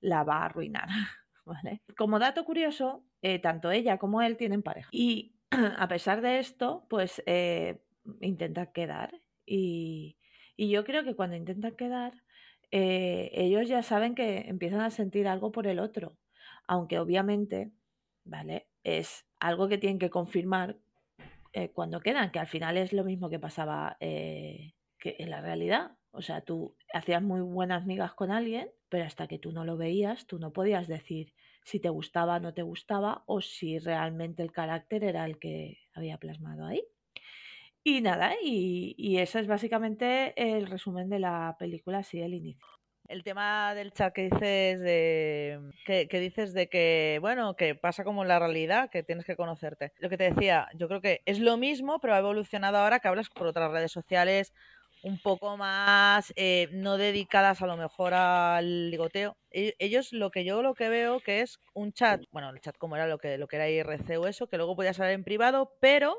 la 0.00 0.24
va 0.24 0.38
a 0.38 0.46
arruinar. 0.46 0.88
¿vale? 1.62 1.82
Como 1.96 2.18
dato 2.18 2.44
curioso, 2.44 3.04
eh, 3.22 3.38
tanto 3.38 3.70
ella 3.70 3.98
como 3.98 4.22
él 4.22 4.36
tienen 4.36 4.62
pareja. 4.62 4.88
Y 4.92 5.34
a 5.50 5.88
pesar 5.88 6.20
de 6.20 6.38
esto, 6.38 6.86
pues 6.88 7.22
eh, 7.26 7.82
intentan 8.20 8.72
quedar. 8.72 9.20
Y, 9.46 10.16
y 10.56 10.70
yo 10.70 10.84
creo 10.84 11.04
que 11.04 11.14
cuando 11.14 11.36
intentan 11.36 11.76
quedar, 11.76 12.14
eh, 12.70 13.30
ellos 13.34 13.68
ya 13.68 13.82
saben 13.82 14.14
que 14.14 14.48
empiezan 14.48 14.80
a 14.80 14.90
sentir 14.90 15.28
algo 15.28 15.52
por 15.52 15.66
el 15.66 15.78
otro. 15.78 16.16
Aunque 16.66 16.98
obviamente, 16.98 17.72
¿vale? 18.24 18.68
Es 18.84 19.26
algo 19.40 19.68
que 19.68 19.78
tienen 19.78 19.98
que 19.98 20.10
confirmar 20.10 20.78
eh, 21.52 21.70
cuando 21.70 22.00
quedan, 22.00 22.30
que 22.30 22.38
al 22.38 22.46
final 22.46 22.76
es 22.76 22.92
lo 22.92 23.04
mismo 23.04 23.28
que 23.28 23.38
pasaba 23.38 23.96
que 24.00 24.76
en 25.18 25.30
la 25.30 25.40
realidad. 25.40 25.92
O 26.12 26.22
sea, 26.22 26.42
tú 26.42 26.76
hacías 26.94 27.22
muy 27.22 27.40
buenas 27.40 27.84
migas 27.84 28.14
con 28.14 28.30
alguien, 28.30 28.70
pero 28.92 29.06
hasta 29.06 29.26
que 29.26 29.38
tú 29.38 29.52
no 29.52 29.64
lo 29.64 29.78
veías, 29.78 30.26
tú 30.26 30.38
no 30.38 30.52
podías 30.52 30.86
decir 30.86 31.32
si 31.64 31.80
te 31.80 31.88
gustaba 31.88 32.36
o 32.36 32.40
no 32.40 32.52
te 32.52 32.60
gustaba 32.60 33.24
o 33.24 33.40
si 33.40 33.78
realmente 33.78 34.42
el 34.42 34.52
carácter 34.52 35.02
era 35.02 35.24
el 35.24 35.38
que 35.38 35.78
había 35.94 36.18
plasmado 36.18 36.66
ahí. 36.66 36.84
Y 37.82 38.02
nada, 38.02 38.34
y, 38.42 38.94
y 38.98 39.16
eso 39.16 39.38
es 39.38 39.46
básicamente 39.46 40.34
el 40.36 40.66
resumen 40.66 41.08
de 41.08 41.20
la 41.20 41.56
película, 41.58 42.00
así 42.00 42.20
el 42.20 42.34
inicio. 42.34 42.66
El 43.08 43.24
tema 43.24 43.74
del 43.74 43.94
chat 43.94 44.12
que 44.12 44.24
dices 44.24 44.80
de 44.80 45.58
que, 45.86 46.06
que 46.06 46.20
dices 46.20 46.52
de 46.52 46.68
que 46.68 47.18
bueno 47.22 47.56
que 47.56 47.74
pasa 47.74 48.04
como 48.04 48.20
en 48.20 48.28
la 48.28 48.40
realidad 48.40 48.90
que 48.90 49.02
tienes 49.02 49.24
que 49.24 49.36
conocerte. 49.36 49.94
Lo 50.00 50.10
que 50.10 50.18
te 50.18 50.30
decía, 50.30 50.68
yo 50.74 50.86
creo 50.86 51.00
que 51.00 51.22
es 51.24 51.40
lo 51.40 51.56
mismo, 51.56 51.98
pero 51.98 52.14
ha 52.14 52.18
evolucionado 52.18 52.76
ahora 52.76 53.00
que 53.00 53.08
hablas 53.08 53.30
por 53.30 53.46
otras 53.46 53.72
redes 53.72 53.90
sociales 53.90 54.52
un 55.02 55.18
poco 55.20 55.56
más 55.56 56.32
eh, 56.36 56.68
no 56.72 56.96
dedicadas 56.96 57.60
a 57.62 57.66
lo 57.66 57.76
mejor 57.76 58.14
al 58.14 58.90
ligoteo. 58.90 59.36
E- 59.50 59.74
Ellos 59.78 60.12
lo 60.12 60.30
que 60.30 60.44
yo 60.44 60.62
lo 60.62 60.74
que 60.74 60.88
veo 60.88 61.20
que 61.20 61.40
es 61.42 61.58
un 61.74 61.92
chat, 61.92 62.22
bueno, 62.30 62.50
el 62.50 62.60
chat 62.60 62.76
como 62.78 62.96
era 62.96 63.06
lo 63.06 63.18
que 63.18 63.38
lo 63.38 63.48
que 63.48 63.56
era 63.56 63.68
IRC 63.70 64.16
o 64.18 64.26
eso, 64.28 64.48
que 64.48 64.56
luego 64.56 64.76
podía 64.76 64.94
salir 64.94 65.14
en 65.14 65.24
privado, 65.24 65.76
pero 65.80 66.16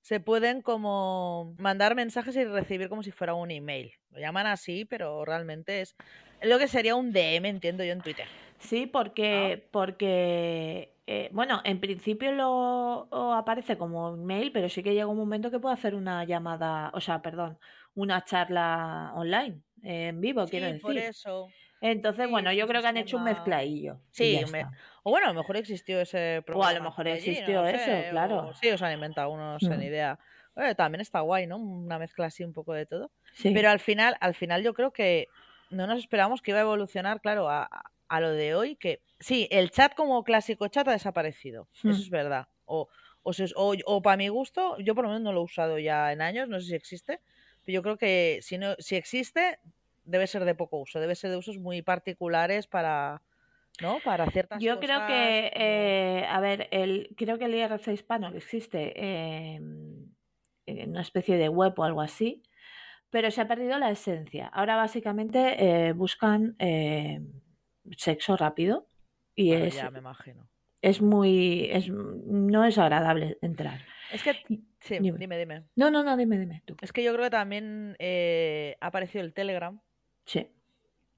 se 0.00 0.20
pueden 0.20 0.62
como 0.62 1.54
mandar 1.58 1.94
mensajes 1.94 2.36
y 2.36 2.44
recibir 2.44 2.88
como 2.88 3.02
si 3.02 3.10
fuera 3.12 3.34
un 3.34 3.50
email. 3.50 3.92
Lo 4.10 4.18
llaman 4.20 4.46
así, 4.46 4.84
pero 4.84 5.24
realmente 5.24 5.80
es 5.82 5.96
lo 6.40 6.58
que 6.58 6.68
sería 6.68 6.94
un 6.96 7.12
DM, 7.12 7.48
entiendo 7.48 7.84
yo, 7.84 7.92
en 7.92 8.02
Twitter. 8.02 8.28
Sí, 8.58 8.86
porque, 8.86 9.68
porque 9.72 10.98
eh, 11.06 11.30
bueno, 11.32 11.60
en 11.64 11.80
principio 11.80 12.32
lo 12.32 13.08
aparece 13.34 13.78
como 13.78 14.16
mail, 14.16 14.52
pero 14.52 14.68
sí 14.68 14.82
que 14.82 14.92
llega 14.94 15.06
un 15.06 15.16
momento 15.16 15.50
que 15.50 15.58
puede 15.60 15.74
hacer 15.74 15.94
una 15.94 16.24
llamada, 16.24 16.90
o 16.94 17.00
sea, 17.00 17.22
perdón, 17.22 17.58
una 17.94 18.24
charla 18.24 19.12
online, 19.14 19.60
en 19.82 20.20
vivo, 20.20 20.46
quiero 20.46 20.72
Sí, 20.72 20.78
por 20.80 20.94
decir. 20.94 21.10
eso. 21.10 21.48
Entonces, 21.80 22.26
Sí, 22.26 22.30
bueno, 22.30 22.52
yo 22.52 22.66
creo 22.68 22.82
que 22.82 22.88
han 22.88 22.96
hecho 22.98 23.16
un 23.16 23.24
y 23.24 23.30
Sí, 24.10 24.44
me- 24.50 24.66
o 25.02 25.10
bueno, 25.10 25.28
a 25.28 25.32
lo 25.32 25.40
mejor 25.40 25.56
existió 25.56 26.00
ese 26.00 26.42
programa. 26.44 26.90
mejor 26.90 27.04
por 27.04 27.12
allí, 27.12 27.30
existió 27.30 27.62
no 27.62 27.66
eso, 27.68 27.84
sé, 27.84 28.06
claro. 28.10 28.48
o 28.48 28.54
sí, 28.54 28.68
os 28.70 28.82
han 28.82 28.92
inventado 28.92 29.30
uno, 29.30 29.52
no 29.54 29.60
sé, 29.60 29.70
ni 29.70 29.84
Mm. 29.86 29.88
idea. 29.88 30.18
Eh, 30.56 30.74
también 30.74 31.00
está 31.00 31.20
guay, 31.20 31.46
¿no? 31.46 31.56
Una 31.56 31.98
mezcla 31.98 32.26
así 32.26 32.44
un 32.44 32.52
poco 32.52 32.74
de 32.74 32.84
todo. 32.84 33.12
Sí. 33.32 33.50
Pero 33.54 33.70
al 33.70 33.80
final, 33.80 34.16
al 34.20 34.34
final 34.34 34.62
yo 34.62 34.74
creo 34.74 34.92
que 34.92 35.28
no 35.70 35.86
nos 35.86 35.98
esperamos 36.00 36.42
que 36.42 36.50
iba 36.50 36.58
a 36.60 36.62
evolucionar, 36.62 37.20
claro, 37.20 37.48
a, 37.48 37.62
a- 37.62 37.82
a 38.08 38.20
lo 38.20 38.30
de 38.32 38.54
hoy, 38.56 38.76
que 38.76 39.02
sí, 39.20 39.48
el 39.50 39.70
chat 39.70 39.94
como 39.94 40.22
clásico 40.24 40.66
chat 40.68 40.86
ha 40.88 40.92
desaparecido, 40.92 41.68
Mm. 41.82 41.90
eso 41.90 42.02
es 42.02 42.10
verdad. 42.10 42.48
O, 42.66 42.88
o, 43.22 43.32
se- 43.32 43.52
o, 43.56 43.74
para 44.02 44.16
mi 44.16 44.28
gusto, 44.28 44.76
yo 44.80 44.94
por 44.94 45.04
lo 45.04 45.10
menos 45.10 45.22
no 45.22 45.32
lo 45.32 45.40
he 45.40 45.44
usado 45.44 45.78
ya 45.78 46.12
en 46.12 46.20
años, 46.20 46.48
no 46.48 46.60
sé 46.60 46.66
si 46.66 46.74
existe, 46.74 47.20
yo 47.70 47.82
creo 47.82 47.96
que 47.96 48.40
si, 48.42 48.58
no, 48.58 48.74
si 48.78 48.96
existe, 48.96 49.58
debe 50.04 50.26
ser 50.26 50.44
de 50.44 50.54
poco 50.54 50.78
uso, 50.78 51.00
debe 51.00 51.14
ser 51.14 51.30
de 51.30 51.36
usos 51.36 51.58
muy 51.58 51.82
particulares 51.82 52.66
para, 52.66 53.22
¿no? 53.80 54.00
Para 54.00 54.26
ciertas 54.30 54.62
Yo 54.62 54.78
creo 54.80 55.00
que, 55.06 55.50
como- 55.54 55.64
eh, 55.64 56.26
a 56.28 56.40
ver, 56.40 56.68
el, 56.70 57.14
creo 57.16 57.38
que 57.38 57.46
el 57.46 57.54
IRC 57.54 57.92
hispano 57.92 58.30
que 58.32 58.38
existe 58.38 58.92
eh, 58.96 59.60
en 60.66 60.90
una 60.90 61.02
especie 61.02 61.36
de 61.36 61.48
web 61.48 61.74
o 61.78 61.84
algo 61.84 62.00
así, 62.00 62.42
pero 63.10 63.30
se 63.30 63.40
ha 63.40 63.48
perdido 63.48 63.78
la 63.78 63.90
esencia. 63.90 64.46
Ahora 64.48 64.76
básicamente 64.76 65.88
eh, 65.88 65.92
buscan 65.92 66.54
eh, 66.58 67.20
sexo 67.96 68.36
rápido 68.36 68.86
y 69.34 69.50
Bueno, 69.50 69.64
es, 69.66 69.74
ya 69.74 69.90
me 69.90 69.98
imagino. 69.98 70.48
Es 70.82 71.00
muy, 71.02 71.68
es, 71.70 71.88
no 71.88 72.64
es 72.64 72.78
agradable 72.78 73.38
entrar. 73.42 73.80
Es 74.12 74.22
que, 74.22 74.34
sí, 74.80 74.98
Dime. 74.98 75.18
dime, 75.18 75.38
dime. 75.38 75.64
No, 75.76 75.90
no, 75.90 76.02
no, 76.02 76.16
dime, 76.16 76.38
dime 76.38 76.62
tú. 76.64 76.76
Es 76.80 76.92
que 76.92 77.02
yo 77.02 77.12
creo 77.12 77.26
que 77.26 77.30
también 77.30 77.96
eh, 77.98 78.76
ha 78.80 78.86
aparecido 78.86 79.24
el 79.24 79.32
Telegram. 79.32 79.80
Sí. 80.24 80.48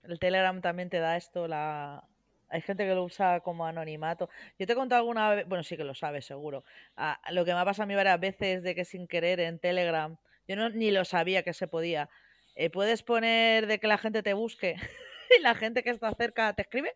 El 0.02 0.18
Telegram 0.18 0.60
también 0.60 0.90
te 0.90 0.98
da 0.98 1.16
esto, 1.16 1.48
la... 1.48 2.04
Hay 2.48 2.60
gente 2.60 2.84
que 2.84 2.94
lo 2.94 3.04
usa 3.04 3.40
como 3.40 3.64
anonimato. 3.64 4.28
Yo 4.58 4.66
te 4.66 4.74
he 4.74 4.76
contado 4.76 5.00
alguna 5.00 5.30
vez, 5.30 5.48
bueno, 5.48 5.64
sí 5.64 5.78
que 5.78 5.84
lo 5.84 5.94
sabes, 5.94 6.26
seguro. 6.26 6.64
Ah, 6.98 7.18
lo 7.30 7.46
que 7.46 7.54
me 7.54 7.60
ha 7.60 7.64
pasado 7.64 7.84
a 7.84 7.86
mí 7.86 7.94
varias 7.94 8.20
veces 8.20 8.62
de 8.62 8.74
que 8.74 8.84
sin 8.84 9.08
querer 9.08 9.40
en 9.40 9.58
Telegram, 9.58 10.18
yo 10.46 10.56
no, 10.56 10.68
ni 10.68 10.90
lo 10.90 11.06
sabía 11.06 11.42
que 11.44 11.54
se 11.54 11.66
podía. 11.66 12.10
Eh, 12.54 12.68
puedes 12.68 13.02
poner 13.02 13.66
de 13.66 13.78
que 13.78 13.86
la 13.86 13.96
gente 13.96 14.22
te 14.22 14.34
busque 14.34 14.76
la 15.42 15.54
gente 15.54 15.82
que 15.82 15.90
está 15.90 16.12
cerca 16.14 16.52
te 16.54 16.62
escribe. 16.62 16.92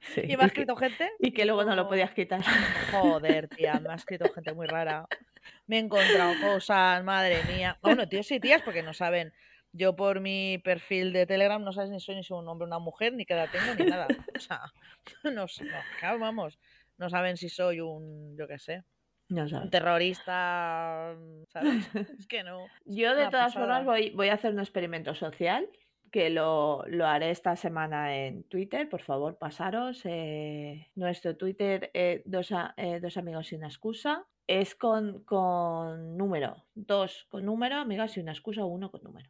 sí. 0.00 0.22
Y 0.28 0.36
me 0.36 0.44
ha 0.44 0.46
Y 0.46 0.50
que, 0.50 0.64
escrito 0.64 0.76
gente. 0.76 1.10
y 1.18 1.32
que 1.32 1.44
luego 1.44 1.64
no 1.64 1.74
lo 1.74 1.88
podías 1.88 2.12
quitar. 2.12 2.42
Joder, 2.90 3.48
tía, 3.48 3.80
me 3.80 3.90
ha 3.92 3.94
escrito 3.96 4.30
gente 4.32 4.52
muy 4.52 4.66
rara. 4.66 5.06
Me 5.66 5.76
he 5.76 5.80
encontrado 5.80 6.34
cosas, 6.40 7.02
madre 7.04 7.42
mía. 7.44 7.78
Bueno, 7.82 8.08
tíos 8.08 8.30
y 8.30 8.40
tías, 8.40 8.62
porque 8.62 8.82
no 8.82 8.92
saben. 8.92 9.32
Yo 9.72 9.94
por 9.94 10.20
mi 10.20 10.58
perfil 10.64 11.12
de 11.12 11.26
Telegram 11.26 11.62
no 11.62 11.72
sabes 11.72 11.90
ni 11.90 12.00
soy 12.00 12.16
ni 12.16 12.24
soy 12.24 12.38
un 12.38 12.48
hombre 12.48 12.64
o 12.64 12.68
una 12.68 12.78
mujer, 12.78 13.12
ni 13.12 13.26
qué 13.26 13.34
edad 13.34 13.50
tengo, 13.52 13.74
ni 13.74 13.84
nada. 13.84 14.06
O 14.34 14.40
sea, 14.40 14.60
no, 15.24 15.46
sé, 15.48 15.64
no, 15.64 16.18
vamos. 16.18 16.58
No 16.98 17.10
saben 17.10 17.36
si 17.36 17.48
soy 17.50 17.80
un, 17.80 18.36
yo 18.38 18.48
qué 18.48 18.58
sé, 18.58 18.84
No 19.28 19.42
un 19.42 19.48
sabes. 19.50 19.70
terrorista, 19.70 21.14
¿sabes? 21.48 21.90
Es 22.18 22.26
que 22.26 22.42
no. 22.42 22.66
Yo 22.86 23.14
de 23.14 23.28
todas 23.28 23.52
pasada. 23.54 23.66
formas 23.66 23.84
voy, 23.84 24.10
voy 24.10 24.28
a 24.28 24.34
hacer 24.34 24.52
un 24.52 24.60
experimento 24.60 25.14
social 25.14 25.68
que 26.10 26.30
lo, 26.30 26.84
lo 26.86 27.06
haré 27.06 27.30
esta 27.30 27.56
semana 27.56 28.16
en 28.16 28.44
Twitter. 28.44 28.88
Por 28.88 29.02
favor, 29.02 29.38
pasaros. 29.38 30.02
eh, 30.04 30.90
nuestro 30.94 31.36
Twitter, 31.36 31.90
eh, 31.94 32.22
dos, 32.24 32.52
a- 32.52 32.74
eh, 32.76 33.00
dos 33.00 33.16
amigos 33.16 33.52
y 33.52 33.56
una 33.56 33.66
excusa, 33.68 34.26
es 34.46 34.74
con, 34.74 35.24
con 35.24 36.16
número. 36.16 36.64
Dos 36.74 37.26
con 37.30 37.44
número, 37.44 37.76
amigas 37.76 38.16
y 38.16 38.20
una 38.20 38.32
excusa, 38.32 38.64
uno 38.64 38.90
con 38.90 39.02
número. 39.02 39.28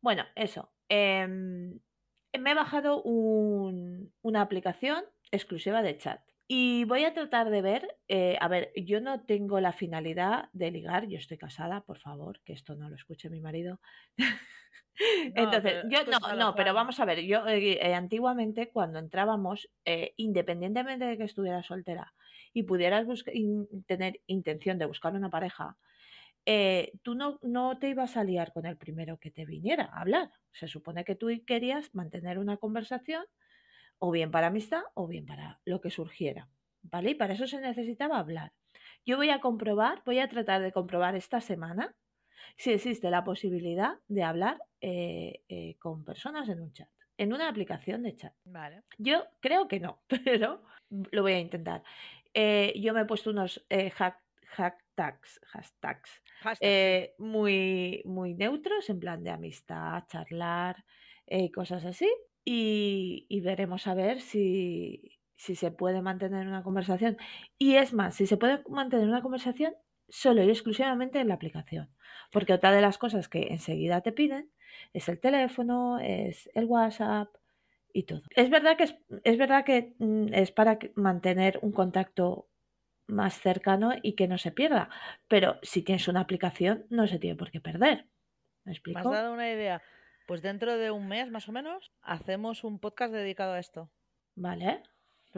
Bueno, 0.00 0.24
eso. 0.34 0.70
em, 0.88 1.78
me 2.38 2.50
he 2.50 2.54
bajado 2.54 3.02
un- 3.02 4.12
una 4.22 4.40
aplicación 4.42 5.04
exclusiva 5.30 5.82
de 5.82 5.96
chat. 5.98 6.20
Y 6.46 6.84
voy 6.84 7.04
a 7.04 7.14
tratar 7.14 7.48
de 7.50 7.62
ver, 7.62 7.96
eh, 8.08 8.36
a 8.40 8.48
ver, 8.48 8.70
yo 8.76 9.00
no 9.00 9.24
tengo 9.24 9.60
la 9.60 9.72
finalidad 9.72 10.50
de 10.52 10.70
ligar, 10.70 11.06
yo 11.08 11.16
estoy 11.18 11.38
casada, 11.38 11.82
por 11.84 11.98
favor, 11.98 12.40
que 12.44 12.52
esto 12.52 12.74
no 12.76 12.90
lo 12.90 12.96
escuche 12.96 13.30
mi 13.30 13.40
marido. 13.40 13.80
Entonces, 15.34 15.62
pero 15.64 15.82
yo 15.88 15.98
no, 16.06 16.34
no, 16.34 16.54
pero 16.54 16.74
vamos 16.74 17.00
a 17.00 17.04
ver, 17.04 17.20
yo 17.22 17.46
eh, 17.48 17.78
eh, 17.80 17.94
antiguamente 17.94 18.70
cuando 18.70 18.98
entrábamos, 18.98 19.68
eh, 19.84 20.14
independientemente 20.16 21.04
de 21.06 21.18
que 21.18 21.24
estuvieras 21.24 21.66
soltera 21.66 22.14
y 22.52 22.62
pudieras 22.64 23.06
in- 23.32 23.84
tener 23.86 24.20
intención 24.26 24.78
de 24.78 24.86
buscar 24.86 25.14
una 25.14 25.30
pareja, 25.30 25.78
eh, 26.46 26.92
tú 27.02 27.14
no, 27.14 27.38
no 27.42 27.78
te 27.78 27.88
ibas 27.90 28.16
a 28.16 28.24
liar 28.24 28.52
con 28.52 28.66
el 28.66 28.76
primero 28.78 29.18
que 29.18 29.30
te 29.30 29.46
viniera 29.46 29.84
a 29.86 30.00
hablar. 30.02 30.30
Se 30.52 30.68
supone 30.68 31.04
que 31.04 31.16
tú 31.16 31.28
querías 31.46 31.94
mantener 31.94 32.38
una 32.38 32.58
conversación 32.58 33.24
o 33.98 34.10
bien 34.10 34.30
para 34.30 34.48
amistad 34.48 34.82
o 34.94 35.06
bien 35.06 35.26
para 35.26 35.60
lo 35.64 35.80
que 35.80 35.90
surgiera, 35.90 36.48
¿vale? 36.82 37.10
Y 37.10 37.14
para 37.14 37.34
eso 37.34 37.46
se 37.46 37.60
necesitaba 37.60 38.18
hablar. 38.18 38.52
Yo 39.04 39.16
voy 39.16 39.30
a 39.30 39.40
comprobar, 39.40 40.02
voy 40.04 40.18
a 40.18 40.28
tratar 40.28 40.62
de 40.62 40.72
comprobar 40.72 41.14
esta 41.14 41.40
semana 41.40 41.94
si 42.56 42.72
existe 42.72 43.10
la 43.10 43.24
posibilidad 43.24 43.98
de 44.08 44.22
hablar 44.22 44.58
eh, 44.80 45.42
eh, 45.48 45.76
con 45.78 46.04
personas 46.04 46.48
en 46.48 46.60
un 46.60 46.72
chat, 46.72 46.88
en 47.16 47.32
una 47.32 47.48
aplicación 47.48 48.02
de 48.02 48.16
chat. 48.16 48.34
Vale. 48.44 48.82
Yo 48.98 49.24
creo 49.40 49.68
que 49.68 49.80
no, 49.80 50.02
pero 50.08 50.62
lo 50.88 51.22
voy 51.22 51.32
a 51.32 51.40
intentar. 51.40 51.82
Eh, 52.32 52.72
yo 52.80 52.94
me 52.94 53.02
he 53.02 53.04
puesto 53.04 53.30
unos 53.30 53.64
hashtags, 53.70 55.40
hashtags 55.46 56.22
muy, 57.18 58.02
muy 58.04 58.34
neutros, 58.34 58.90
en 58.90 59.00
plan 59.00 59.22
de 59.22 59.30
amistad, 59.30 60.04
charlar, 60.08 60.84
cosas 61.52 61.84
así. 61.84 62.10
Y, 62.44 63.26
y, 63.28 63.40
veremos 63.40 63.86
a 63.86 63.94
ver 63.94 64.20
si, 64.20 65.18
si 65.36 65.56
se 65.56 65.70
puede 65.70 66.02
mantener 66.02 66.46
una 66.46 66.62
conversación. 66.62 67.16
Y 67.58 67.76
es 67.76 67.94
más, 67.94 68.16
si 68.16 68.26
se 68.26 68.36
puede 68.36 68.62
mantener 68.68 69.08
una 69.08 69.22
conversación 69.22 69.74
solo 70.08 70.42
y 70.42 70.50
exclusivamente 70.50 71.20
en 71.20 71.28
la 71.28 71.34
aplicación. 71.34 71.90
Porque 72.30 72.52
otra 72.52 72.72
de 72.72 72.82
las 72.82 72.98
cosas 72.98 73.28
que 73.28 73.48
enseguida 73.48 74.02
te 74.02 74.12
piden 74.12 74.50
es 74.92 75.08
el 75.08 75.20
teléfono, 75.20 75.98
es 75.98 76.50
el 76.54 76.66
WhatsApp 76.66 77.28
y 77.92 78.04
todo. 78.04 78.22
Es 78.30 78.50
verdad 78.50 78.76
que 78.76 78.84
es, 78.84 78.96
es 79.22 79.38
verdad 79.38 79.64
que 79.64 79.94
mm, 79.98 80.34
es 80.34 80.50
para 80.52 80.78
mantener 80.94 81.58
un 81.62 81.72
contacto 81.72 82.48
más 83.06 83.40
cercano 83.40 83.92
y 84.02 84.14
que 84.14 84.28
no 84.28 84.38
se 84.38 84.50
pierda. 84.50 84.88
Pero 85.28 85.58
si 85.62 85.82
tienes 85.82 86.08
una 86.08 86.20
aplicación, 86.20 86.86
no 86.90 87.06
se 87.06 87.18
tiene 87.18 87.36
por 87.36 87.50
qué 87.50 87.60
perder. 87.60 88.06
¿Me 88.64 88.72
explico? 88.72 89.00
¿Me 89.08 89.16
has 89.16 89.22
dado 89.22 89.34
una 89.34 89.50
idea? 89.50 89.82
Pues 90.26 90.42
dentro 90.42 90.76
de 90.78 90.90
un 90.90 91.06
mes 91.08 91.30
más 91.30 91.48
o 91.48 91.52
menos 91.52 91.92
hacemos 92.02 92.64
un 92.64 92.78
podcast 92.78 93.12
dedicado 93.12 93.52
a 93.52 93.58
esto. 93.58 93.90
Vale. 94.34 94.82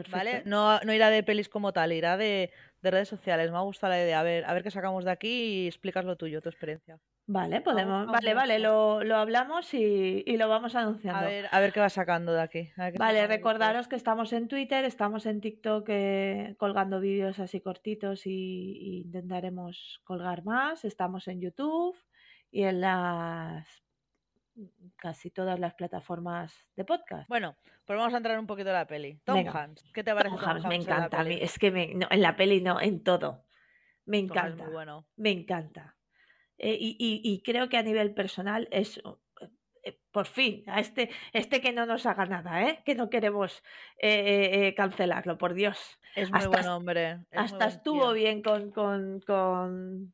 ¿Vale? 0.09 0.43
No, 0.45 0.79
no 0.81 0.93
irá 0.93 1.09
de 1.09 1.23
pelis 1.23 1.49
como 1.49 1.73
tal, 1.73 1.91
irá 1.91 2.17
de, 2.17 2.51
redes 2.83 3.09
sociales. 3.09 3.51
Me 3.51 3.57
ha 3.57 3.61
gustado 3.61 3.93
la 3.93 4.01
idea. 4.01 4.19
A 4.19 4.23
ver, 4.23 4.45
a 4.45 4.53
ver 4.53 4.63
qué 4.63 4.71
sacamos 4.71 5.03
de 5.03 5.11
aquí 5.11 5.63
y 5.63 5.67
explicas 5.67 6.05
lo 6.05 6.15
tuyo, 6.15 6.41
tu 6.41 6.49
experiencia. 6.49 6.99
Vale, 7.29 7.59
podemos. 7.59 8.07
vale, 8.07 8.33
vale, 8.33 8.59
lo, 8.59 9.01
hablamos 9.15 9.73
y, 9.73 10.23
lo 10.37 10.47
vamos 10.47 10.75
anunciando. 10.75 11.19
A 11.19 11.27
ver, 11.27 11.49
a 11.51 11.59
ver 11.59 11.73
qué 11.73 11.81
va 11.81 11.89
sacando 11.89 12.31
de 12.31 12.41
aquí. 12.41 12.71
Vale, 12.97 13.27
recordaros 13.27 13.89
que 13.89 13.97
estamos 13.97 14.31
en 14.31 14.47
Twitter, 14.47 14.85
estamos 14.85 15.25
en 15.25 15.41
TikTok 15.41 15.85
eh, 15.89 16.55
colgando 16.57 17.01
vídeos 17.01 17.39
así 17.39 17.59
cortitos 17.59 18.25
y, 18.25 19.01
intentaremos 19.03 19.99
colgar 20.05 20.45
más. 20.45 20.85
Estamos 20.85 21.27
en 21.27 21.41
YouTube 21.41 21.97
y 22.49 22.63
en 22.63 22.79
las 22.79 23.83
casi 24.97 25.29
todas 25.29 25.59
las 25.59 25.73
plataformas 25.73 26.53
de 26.75 26.85
podcast. 26.85 27.27
Bueno, 27.29 27.55
pues 27.85 27.97
vamos 27.97 28.13
a 28.13 28.17
entrar 28.17 28.39
un 28.39 28.47
poquito 28.47 28.69
en 28.69 28.75
la 28.75 28.87
peli. 28.87 29.19
Tom 29.23 29.47
Hanks, 29.47 29.91
¿qué 29.93 30.03
te 30.03 30.13
parece? 30.13 30.35
Tom, 30.35 30.45
Hanks, 30.45 30.65
me 30.65 30.75
encanta. 30.75 31.21
es 31.23 31.59
que 31.59 31.67
en 31.67 32.21
la 32.21 32.35
peli 32.35 32.61
no, 32.61 32.81
en 32.81 33.03
todo. 33.03 33.45
Me 34.05 34.19
encanta. 34.19 34.63
muy 34.63 34.73
bueno. 34.73 35.05
Me 35.15 35.31
encanta. 35.31 35.95
Eh, 36.57 36.77
y, 36.79 37.41
creo 37.45 37.69
que 37.69 37.77
a 37.77 37.83
nivel 37.83 38.15
personal 38.15 38.67
es 38.71 38.99
eh, 39.83 39.99
por 40.11 40.25
fin, 40.25 40.63
a 40.65 40.79
este, 40.79 41.11
este 41.33 41.61
que 41.61 41.71
no 41.71 41.85
nos 41.85 42.07
haga 42.07 42.25
nada, 42.25 42.63
¿eh? 42.63 42.81
que 42.83 42.95
no 42.95 43.11
queremos 43.11 43.63
eh, 44.01 44.73
cancelarlo, 44.75 45.37
por 45.37 45.53
Dios. 45.53 45.99
Es 46.15 46.31
muy 46.31 46.47
buen 46.47 46.67
hombre. 46.67 47.19
hasta 47.31 47.67
estuvo 47.67 48.11
bien 48.13 48.41
con, 48.41 48.71
con, 48.71 49.21
con 49.21 50.13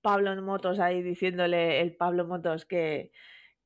Pablo 0.00 0.34
Motos 0.42 0.80
ahí 0.80 1.00
diciéndole 1.00 1.80
el 1.80 1.94
Pablo 1.94 2.26
Motos 2.26 2.64
que, 2.64 3.12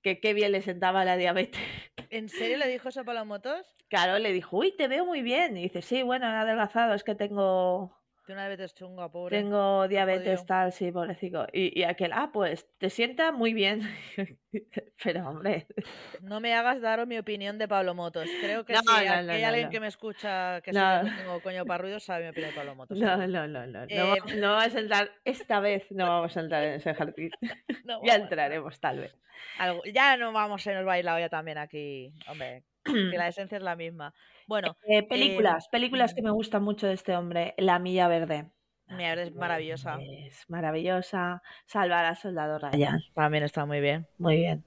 que 0.02 0.20
qué 0.20 0.34
bien 0.34 0.52
le 0.52 0.62
sentaba 0.62 1.04
la 1.04 1.16
diabetes. 1.16 1.60
¿En 2.10 2.28
serio 2.28 2.58
le 2.58 2.68
dijo 2.68 2.88
eso 2.88 3.00
a 3.00 3.04
Pablo 3.04 3.24
Motos? 3.24 3.66
Claro, 3.88 4.18
le 4.18 4.32
dijo, 4.32 4.58
uy, 4.58 4.74
te 4.76 4.88
veo 4.88 5.06
muy 5.06 5.22
bien. 5.22 5.56
Y 5.56 5.62
dice, 5.62 5.82
sí, 5.82 6.02
bueno, 6.02 6.26
he 6.26 6.36
adelgazado, 6.36 6.94
es 6.94 7.04
que 7.04 7.14
tengo 7.14 8.01
tiene 8.24 8.40
una 8.40 8.48
diabetes 8.48 8.74
chunga, 8.74 9.10
pobre. 9.10 9.38
Tengo 9.38 9.88
diabetes 9.88 10.46
tal, 10.46 10.72
sí, 10.72 10.92
pobrecito. 10.92 11.46
Y, 11.52 11.78
y 11.78 11.84
aquel, 11.84 12.12
ah, 12.12 12.30
pues 12.32 12.68
te 12.78 12.88
sienta 12.88 13.32
muy 13.32 13.52
bien. 13.52 13.82
Pero, 15.02 15.28
hombre. 15.28 15.66
No 16.20 16.40
me 16.40 16.54
hagas 16.54 16.80
dar 16.80 17.04
mi 17.06 17.18
opinión 17.18 17.58
de 17.58 17.66
Pablo 17.66 17.94
Motos. 17.94 18.28
Creo 18.40 18.64
que 18.64 18.76
si 18.76 18.90
hay 18.90 19.42
alguien 19.42 19.70
que 19.70 19.80
me 19.80 19.88
escucha 19.88 20.60
que 20.60 20.72
no. 20.72 21.02
tengo 21.02 21.40
coño 21.40 21.64
para 21.64 21.82
ruido, 21.82 21.98
sabe 21.98 22.24
mi 22.24 22.30
opinión 22.30 22.50
de 22.50 22.56
Pablo 22.56 22.74
Motos. 22.74 22.98
No, 22.98 23.16
no, 23.26 23.48
no, 23.48 23.66
no. 23.66 23.82
Eh, 23.88 24.18
no, 24.36 24.54
vamos 24.54 24.74
a 24.74 24.78
entrar, 24.78 25.10
esta 25.24 25.60
vez 25.60 25.90
no 25.90 26.06
vamos 26.06 26.36
a 26.36 26.40
entrar 26.40 26.62
en 26.64 26.74
ese 26.74 26.94
jardín. 26.94 27.30
ya 28.04 28.14
entraremos, 28.14 28.78
tal 28.80 29.00
vez. 29.00 29.16
Algo, 29.58 29.82
ya 29.92 30.16
no 30.16 30.32
vamos, 30.32 30.66
a 30.66 30.74
nos 30.74 30.84
bailado 30.84 31.18
ya 31.18 31.28
también 31.28 31.58
aquí. 31.58 32.12
Hombre, 32.28 32.64
que 32.84 33.16
la 33.16 33.28
esencia 33.28 33.56
es 33.56 33.64
la 33.64 33.76
misma. 33.76 34.14
Bueno, 34.46 34.76
eh, 34.88 35.02
películas, 35.02 35.68
películas 35.68 36.14
que 36.14 36.22
me 36.22 36.30
gustan 36.30 36.62
mucho 36.62 36.86
de 36.86 36.94
este 36.94 37.16
hombre. 37.16 37.54
La 37.58 37.78
Milla 37.78 38.08
Verde. 38.08 38.50
Milla 38.88 39.10
Verde 39.10 39.22
es 39.24 39.34
maravillosa. 39.34 39.98
Es 40.00 40.48
maravillosa. 40.48 41.42
Salvar 41.66 42.04
al 42.04 42.16
soldado 42.16 42.58
Ryan. 42.58 43.00
También 43.14 43.44
está 43.44 43.64
muy 43.64 43.80
bien. 43.80 44.06
Muy 44.18 44.36
bien. 44.36 44.64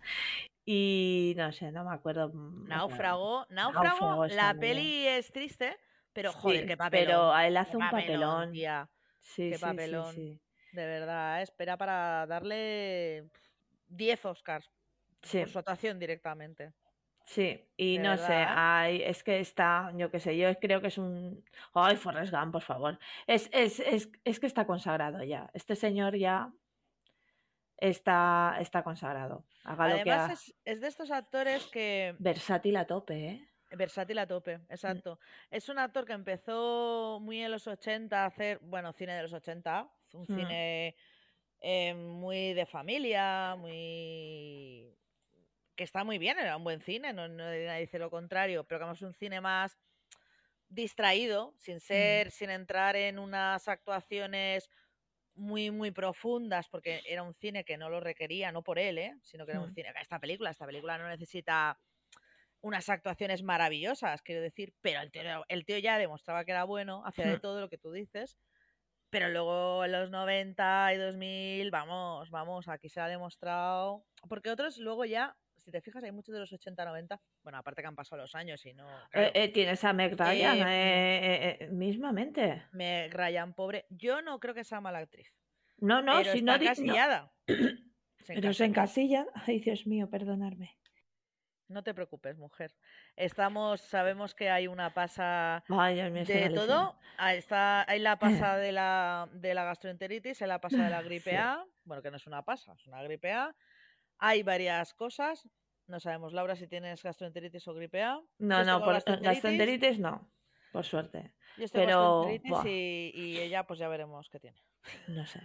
Y 0.65 1.33
no 1.37 1.51
sé, 1.51 1.71
no 1.71 1.85
me 1.85 1.93
acuerdo. 1.93 2.29
Mm, 2.29 2.67
Náufrago. 2.67 3.45
Náufrago, 3.49 4.25
la 4.27 4.55
peli 4.55 5.07
es 5.07 5.31
triste, 5.31 5.77
pero 6.11 6.33
joder, 6.33 6.65
qué 6.65 6.75
papelón. 6.75 7.05
Pero 7.05 7.37
él 7.39 7.57
hace 7.57 7.77
un 7.77 7.89
papelón. 7.89 8.53
Sí, 9.19 9.51
qué 9.51 9.59
papelón. 9.59 10.15
De 10.15 10.85
verdad, 10.85 11.41
espera 11.41 11.77
para 11.77 12.25
darle 12.27 13.29
10 13.87 14.25
Oscars 14.25 14.69
por 15.21 15.49
su 15.49 15.59
actuación 15.59 15.99
directamente. 15.99 16.73
Sí, 17.25 17.67
y 17.75 17.97
no 17.97 18.17
sé, 18.17 18.33
ay, 18.33 19.01
es 19.01 19.23
que 19.23 19.39
está, 19.39 19.91
yo 19.95 20.11
qué 20.11 20.19
sé, 20.19 20.37
yo 20.37 20.53
creo 20.59 20.79
que 20.79 20.87
es 20.87 20.97
un... 20.97 21.43
Ay, 21.73 21.95
Forrest 21.95 22.31
Gump, 22.31 22.51
por 22.51 22.61
favor. 22.61 22.99
Es, 23.25 23.49
es, 23.51 23.79
es, 23.79 24.09
es 24.23 24.39
que 24.39 24.45
está 24.45 24.67
consagrado 24.67 25.23
ya. 25.23 25.49
Este 25.53 25.75
señor 25.75 26.15
ya 26.15 26.53
está, 27.77 28.57
está 28.59 28.83
consagrado. 28.83 29.43
Haga 29.63 29.85
Además, 29.85 30.31
es, 30.31 30.55
es, 30.65 30.81
de 30.81 30.87
estos 30.87 31.09
actores 31.09 31.65
que... 31.67 32.15
Versátil 32.19 32.77
a 32.77 32.85
tope, 32.85 33.27
¿eh? 33.27 33.49
Versátil 33.71 34.19
a 34.19 34.27
tope, 34.27 34.59
mm. 34.59 34.65
exacto. 34.69 35.19
Es 35.49 35.67
un 35.67 35.79
actor 35.79 36.05
que 36.05 36.13
empezó 36.13 37.19
muy 37.21 37.41
en 37.41 37.51
los 37.51 37.67
80 37.67 38.23
a 38.23 38.27
hacer, 38.27 38.59
bueno, 38.61 38.93
cine 38.93 39.15
de 39.15 39.23
los 39.23 39.33
80, 39.33 39.89
un 40.13 40.21
mm. 40.21 40.25
cine 40.25 40.95
eh, 41.59 41.93
muy 41.95 42.53
de 42.53 42.67
familia, 42.67 43.55
muy 43.57 44.95
que 45.75 45.83
está 45.83 46.03
muy 46.03 46.17
bien, 46.17 46.39
era 46.39 46.57
un 46.57 46.63
buen 46.63 46.81
cine, 46.81 47.13
no, 47.13 47.27
no 47.27 47.51
dice 47.51 47.99
lo 47.99 48.09
contrario, 48.09 48.63
pero 48.63 48.85
que 48.85 48.93
es 48.93 49.01
un 49.01 49.13
cine 49.13 49.41
más 49.41 49.77
distraído, 50.69 51.53
sin 51.57 51.79
ser, 51.79 52.31
sin 52.31 52.49
entrar 52.49 52.95
en 52.95 53.19
unas 53.19 53.67
actuaciones 53.67 54.69
muy, 55.35 55.69
muy 55.69 55.91
profundas, 55.91 56.67
porque 56.69 57.01
era 57.07 57.23
un 57.23 57.33
cine 57.33 57.65
que 57.65 57.77
no 57.77 57.89
lo 57.89 57.99
requería, 57.99 58.51
no 58.51 58.63
por 58.63 58.79
él, 58.79 58.97
¿eh? 58.97 59.15
sino 59.21 59.45
que 59.45 59.51
era 59.51 59.61
un 59.61 59.73
cine, 59.73 59.93
esta 60.01 60.19
película, 60.19 60.49
esta 60.49 60.65
película 60.65 60.97
no 60.97 61.07
necesita 61.09 61.77
unas 62.61 62.89
actuaciones 62.89 63.43
maravillosas, 63.43 64.21
quiero 64.21 64.41
decir, 64.41 64.73
pero 64.81 65.01
el 65.01 65.11
tío, 65.11 65.45
el 65.49 65.65
tío 65.65 65.77
ya 65.77 65.97
demostraba 65.97 66.45
que 66.45 66.51
era 66.51 66.63
bueno, 66.63 67.03
hacía 67.05 67.27
de 67.27 67.39
todo 67.41 67.59
lo 67.61 67.69
que 67.69 67.77
tú 67.77 67.91
dices, 67.91 68.37
pero 69.09 69.29
luego 69.29 69.85
en 69.85 69.91
los 69.91 70.09
90 70.09 70.93
y 70.93 70.97
2000, 70.97 71.69
vamos, 71.69 72.29
vamos, 72.31 72.67
aquí 72.67 72.89
se 72.89 73.01
ha 73.01 73.07
demostrado, 73.07 74.05
porque 74.27 74.49
otros 74.49 74.77
luego 74.77 75.05
ya 75.05 75.35
si 75.65 75.71
te 75.71 75.81
fijas, 75.81 76.03
hay 76.03 76.11
muchos 76.11 76.31
de 76.31 76.39
los 76.39 76.53
80-90, 76.53 77.19
bueno, 77.41 77.57
aparte 77.57 77.81
que 77.81 77.87
han 77.87 77.95
pasado 77.95 78.21
los 78.21 78.35
años 78.35 78.63
y 78.67 78.73
no... 78.73 78.87
Eh, 79.11 79.31
eh, 79.33 79.49
tienes 79.49 79.83
a 79.83 79.93
Meg 79.93 80.15
Ryan, 80.15 80.67
eh, 80.69 81.69
mismamente. 81.71 82.67
Meg 82.71 83.11
Ryan, 83.11 83.53
pobre. 83.53 83.87
Yo 83.89 84.21
no 84.21 84.39
creo 84.39 84.53
que 84.53 84.63
sea 84.63 84.79
mala 84.79 84.99
actriz. 84.99 85.33
No, 85.77 86.03
no, 86.03 86.23
si 86.23 86.43
no... 86.43 86.53
Encasillada. 86.53 87.33
Pero 88.27 88.53
se 88.53 88.65
encasilla. 88.65 89.25
Ay, 89.33 89.59
Dios 89.59 89.87
mío, 89.87 90.07
perdonarme. 90.07 90.77
No 91.67 91.81
te 91.81 91.95
preocupes, 91.95 92.37
mujer. 92.37 92.75
Estamos, 93.15 93.81
sabemos 93.81 94.35
que 94.35 94.51
hay 94.51 94.67
una 94.67 94.93
pasa 94.93 95.63
Ay, 95.67 95.95
de 95.95 96.51
todo. 96.51 96.95
Ahí 97.17 97.39
está, 97.39 97.89
hay 97.89 97.99
la 97.99 98.19
pasa 98.19 98.57
de 98.57 98.71
la, 98.71 99.27
de 99.33 99.55
la 99.55 99.63
gastroenteritis, 99.63 100.43
hay 100.43 100.47
la 100.47 100.61
pasa 100.61 100.83
de 100.83 100.89
la 100.91 101.01
gripe 101.01 101.35
A. 101.37 101.65
Bueno, 101.83 102.03
que 102.03 102.11
no 102.11 102.17
es 102.17 102.27
una 102.27 102.43
pasa, 102.43 102.73
es 102.73 102.85
una 102.85 103.01
gripe 103.01 103.33
A. 103.33 103.55
Hay 104.19 104.43
varias 104.43 104.93
cosas. 104.93 105.47
No 105.87 105.99
sabemos, 105.99 106.33
Laura, 106.33 106.55
si 106.55 106.67
tienes 106.67 107.03
gastroenteritis 107.03 107.67
o 107.67 107.73
gripe 107.73 108.01
A. 108.01 108.19
No, 108.39 108.63
no, 108.63 108.83
por 108.83 108.93
gastroenteritis? 108.93 109.99
no, 109.99 110.31
por 110.71 110.83
suerte. 110.83 111.33
Pero 111.71 112.27
y, 112.65 113.37
ella, 113.37 113.65
pues 113.65 113.79
ya 113.79 113.87
veremos 113.87 114.29
qué 114.29 114.39
tiene. 114.39 114.61
No 115.07 115.25
sé. 115.25 115.41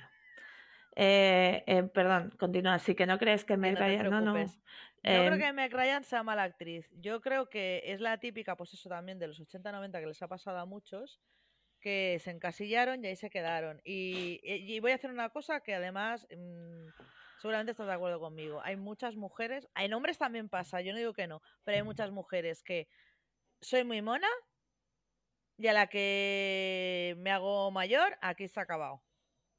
Eh, 0.96 1.62
eh, 1.66 1.82
perdón, 1.84 2.34
continúa. 2.38 2.74
Así 2.74 2.94
que 2.94 3.06
no 3.06 3.18
crees 3.18 3.44
que 3.44 3.56
Meg 3.56 3.78
Ryan. 3.78 4.10
No, 4.10 4.20
no. 4.20 4.36
Yo 4.36 4.50
creo 5.02 5.34
em, 5.34 5.40
que 5.40 5.52
Meg 5.52 5.72
Ryan 5.72 6.04
sea 6.04 6.22
mala 6.22 6.42
actriz. 6.42 6.90
Yo 6.92 7.20
creo 7.20 7.48
que 7.48 7.82
es 7.86 8.00
la 8.00 8.18
típica, 8.18 8.56
pues 8.56 8.74
eso 8.74 8.88
también 8.88 9.18
de 9.18 9.28
los 9.28 9.40
80-90 9.40 10.00
que 10.00 10.06
les 10.06 10.22
ha 10.22 10.28
pasado 10.28 10.58
a 10.58 10.66
muchos, 10.66 11.20
que 11.80 12.18
se 12.20 12.30
encasillaron 12.30 13.04
y 13.04 13.08
ahí 13.08 13.16
se 13.16 13.30
quedaron. 13.30 13.80
Y, 13.84 14.78
voy 14.80 14.92
a 14.92 14.96
hacer 14.96 15.10
una 15.10 15.30
cosa 15.30 15.60
que 15.60 15.74
además. 15.74 16.26
Mm, 16.36 16.88
seguramente 17.40 17.72
estás 17.72 17.86
de 17.86 17.94
acuerdo 17.94 18.20
conmigo. 18.20 18.60
Hay 18.62 18.76
muchas 18.76 19.16
mujeres, 19.16 19.66
en 19.74 19.94
hombres 19.94 20.18
también 20.18 20.48
pasa, 20.48 20.80
yo 20.82 20.92
no 20.92 20.98
digo 20.98 21.14
que 21.14 21.26
no, 21.26 21.40
pero 21.64 21.78
hay 21.78 21.82
muchas 21.82 22.10
mujeres 22.10 22.62
que 22.62 22.86
soy 23.60 23.84
muy 23.84 24.02
mona, 24.02 24.28
Y 25.58 25.66
a 25.68 25.72
la 25.74 25.88
que 25.88 27.14
me 27.18 27.30
hago 27.30 27.70
mayor, 27.70 28.16
aquí 28.22 28.48
se 28.48 28.60
ha 28.60 28.62
acabado. 28.62 29.02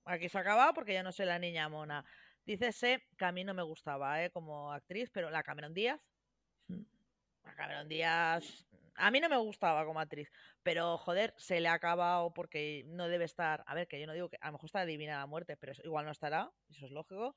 Aquí 0.06 0.30
se 0.30 0.38
ha 0.38 0.42
acabado 0.42 0.74
porque 0.74 0.94
ya 0.94 1.04
no 1.04 1.12
soy 1.12 1.28
la 1.28 1.40
niña 1.40 1.70
mona. 1.70 2.04
Dícese 2.46 3.04
que 3.18 3.26
a 3.26 3.32
mí 3.32 3.44
no 3.44 3.54
me 3.54 3.64
gustaba 3.64 4.24
¿eh? 4.24 4.32
como 4.32 4.72
actriz, 4.74 5.12
pero 5.12 5.30
la 5.30 5.44
Cameron 5.44 5.74
Díaz. 5.74 6.02
Mm. 6.68 6.82
La 7.44 7.56
Cameron 7.56 7.88
Díaz. 7.88 8.66
A 8.96 9.12
mí 9.12 9.20
no 9.20 9.30
me 9.30 9.38
gustaba 9.38 9.86
como 9.86 10.00
actriz, 10.00 10.32
pero 10.64 10.98
joder, 10.98 11.34
se 11.38 11.60
le 11.62 11.70
ha 11.70 11.74
acabado 11.74 12.34
porque 12.34 12.84
no 12.88 13.08
debe 13.08 13.26
estar. 13.26 13.64
A 13.68 13.76
ver, 13.76 13.88
que 13.88 14.00
yo 14.00 14.08
no 14.08 14.14
digo 14.14 14.30
que 14.30 14.38
a 14.42 14.48
lo 14.48 14.54
mejor 14.54 14.66
está 14.68 14.86
divina 14.86 15.20
la 15.20 15.28
muerte, 15.28 15.56
pero 15.58 15.74
igual 15.84 16.06
no 16.06 16.12
estará, 16.12 16.52
eso 16.70 16.86
es 16.86 16.92
lógico. 16.92 17.36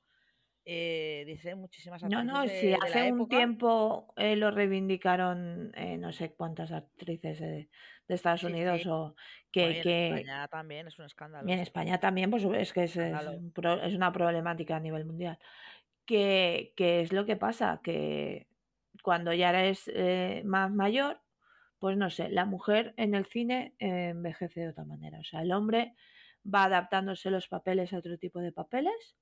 Eh, 0.67 1.23
dice 1.27 1.53
muchísimas 1.55 2.01
No, 2.03 2.23
actrices 2.23 2.33
no, 2.33 2.41
de, 2.41 2.49
sí, 2.49 2.67
de 2.67 2.73
hace 2.73 3.03
un 3.03 3.17
época. 3.19 3.37
tiempo 3.37 4.13
eh, 4.17 4.35
lo 4.35 4.49
reivindicaron 4.51 5.71
eh, 5.75 5.97
no 5.97 6.11
sé 6.11 6.33
cuántas 6.33 6.71
actrices 6.71 7.39
de 7.39 7.69
Estados 8.07 8.41
Sí, 8.41 8.47
Unidos 8.47 8.81
sí. 8.81 8.89
o 8.89 9.15
que, 9.51 9.61
y 9.61 9.65
en 9.77 9.81
que 9.83 10.07
España 10.07 10.47
también 10.47 10.87
es 10.87 10.97
un 10.99 11.05
escándalo. 11.05 11.47
y 11.47 11.53
en. 11.53 11.59
España 11.59 11.99
también, 11.99 12.31
pues 12.31 12.43
es 12.45 12.73
que 12.73 12.83
es, 12.83 12.95
es 12.97 13.13
Escándalo. 13.13 13.37
un 13.37 13.51
pro- 13.51 13.81
es 13.83 13.93
una 13.93 14.11
problemática 14.11 14.75
a 14.75 14.79
nivel 14.79 15.05
mundial. 15.05 15.37
Que, 16.05 16.73
que 16.77 17.01
es 17.01 17.11
lo 17.13 17.25
que 17.25 17.35
pasa, 17.35 17.81
que 17.83 18.47
cuando 19.03 19.33
ya 19.33 19.49
eres 19.51 19.91
más 20.45 20.71
mayor, 20.71 21.21
pues 21.79 21.97
no 21.97 22.09
sé, 22.09 22.29
la 22.29 22.45
mujer 22.45 22.93
en 22.97 23.15
el 23.15 23.25
cine 23.25 23.75
envejece 23.79 24.61
de 24.61 24.69
otra 24.69 24.85
manera. 24.85 25.19
O 25.19 25.23
sea, 25.23 25.41
el 25.41 25.51
hombre 25.51 25.93
va 26.43 26.65
adaptándose 26.65 27.31
los 27.31 27.47
papeles 27.47 27.93
a 27.93 27.97
otro 27.99 28.17
tipo 28.17 28.39
de 28.39 28.51
papeles. 28.51 29.17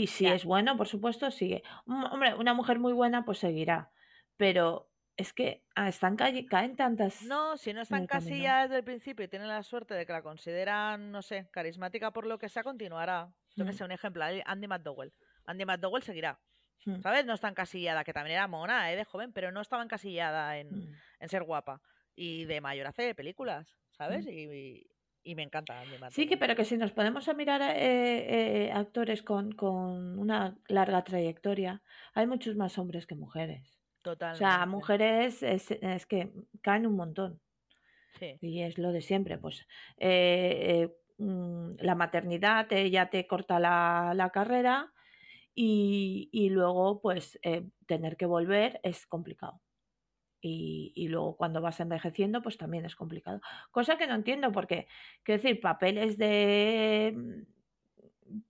Y 0.00 0.06
si 0.08 0.24
Ya. 0.24 0.34
es 0.34 0.44
bueno, 0.44 0.76
por 0.76 0.88
supuesto, 0.88 1.30
sigue. 1.30 1.62
Hombre, 1.86 2.34
una 2.34 2.52
mujer 2.54 2.78
muy 2.78 2.92
buena, 2.92 3.24
pues 3.24 3.38
seguirá. 3.38 3.90
Pero 4.36 4.90
es 5.16 5.32
que 5.32 5.64
ah, 5.74 5.88
están 5.88 6.16
cae- 6.16 6.46
caen 6.46 6.76
tantas. 6.76 7.22
No, 7.22 7.56
si 7.56 7.72
no 7.72 7.78
en 7.80 7.82
está 7.84 7.96
en 7.96 8.02
el 8.02 8.08
camino. 8.08 8.28
casilla 8.30 8.62
desde 8.64 8.76
el 8.76 8.84
principio 8.84 9.24
y 9.24 9.28
tiene 9.28 9.46
la 9.46 9.62
suerte 9.62 9.94
de 9.94 10.04
que 10.04 10.12
la 10.12 10.22
consideran, 10.22 11.10
no 11.10 11.22
sé, 11.22 11.48
carismática 11.50 12.10
por 12.12 12.26
lo 12.26 12.38
que 12.38 12.48
sea, 12.50 12.62
continuará. 12.62 13.32
Yo 13.54 13.64
que 13.64 13.72
Mm, 13.72 13.74
sé, 13.74 13.84
un 13.84 13.92
ejemplo, 13.92 14.22
Andy 14.44 14.66
McDowell. 14.68 15.12
Andy 15.46 15.64
McDowell 15.64 16.02
seguirá, 16.02 16.38
mm, 16.84 17.00
¿sabes? 17.00 17.24
No 17.24 17.32
está 17.32 17.48
encasillada, 17.48 18.04
que 18.04 18.12
también 18.12 18.34
era 18.36 18.46
mona, 18.48 18.92
¿eh? 18.92 18.96
De 18.96 19.04
joven, 19.06 19.32
pero 19.32 19.50
no 19.50 19.62
estaba 19.62 19.82
encasillada 19.82 20.58
en, 20.58 20.68
mm. 20.90 20.94
en 21.20 21.28
ser 21.30 21.44
guapa. 21.44 21.80
Y 22.14 22.44
de 22.44 22.60
mayor 22.60 22.86
hace 22.86 23.14
películas, 23.14 23.78
¿sabes? 23.92 24.26
Mm. 24.26 24.30
Y, 24.30 24.86
y- 25.30 25.34
me 25.34 25.42
encanta 25.42 25.80
Andy. 25.80 25.96
Sí, 26.10 26.26
que 26.26 26.36
pero 26.36 26.54
que 26.56 26.64
si 26.64 26.76
nos 26.76 26.92
podemos 26.92 27.28
a 27.28 27.34
mirar 27.34 27.60
eh, 27.62 28.66
eh, 28.66 28.72
actores 28.72 29.22
con, 29.22 29.52
con 29.52 30.18
una 30.18 30.56
larga 30.68 31.02
trayectoria, 31.04 31.82
hay 32.14 32.26
muchos 32.26 32.56
más 32.56 32.78
hombres 32.78 33.06
que 33.06 33.14
mujeres. 33.14 33.78
O 34.04 34.08
sea, 34.12 34.12
Totalmente. 34.12 34.66
mujeres 34.66 35.42
es, 35.42 35.70
es 35.70 36.06
que 36.06 36.32
caen 36.62 36.86
un 36.86 36.96
montón. 36.96 37.40
Sí. 38.18 38.38
Y 38.40 38.62
es 38.62 38.78
lo 38.78 38.92
de 38.92 39.02
siempre, 39.02 39.36
pues 39.36 39.66
eh, 39.98 40.88
eh, 41.18 41.22
mm, 41.22 41.76
la 41.80 41.94
maternidad 41.94 42.66
te- 42.68 42.90
ya 42.90 43.10
te 43.10 43.26
corta 43.26 43.58
la, 43.60 44.12
la 44.14 44.30
carrera 44.30 44.92
y, 45.54 46.28
y 46.32 46.48
luego 46.50 47.00
pues 47.00 47.38
tener 47.86 48.16
que 48.16 48.26
volver 48.26 48.80
es 48.82 49.06
complicado. 49.06 49.60
Y, 50.48 50.92
y 50.94 51.08
luego 51.08 51.36
cuando 51.36 51.60
vas 51.60 51.80
envejeciendo 51.80 52.40
pues 52.40 52.56
también 52.56 52.84
es 52.84 52.94
complicado. 52.94 53.40
Cosa 53.72 53.98
que 53.98 54.06
no 54.06 54.14
entiendo 54.14 54.52
porque, 54.52 54.86
quiero 55.24 55.42
decir, 55.42 55.60
papeles 55.60 56.16
de, 56.18 57.44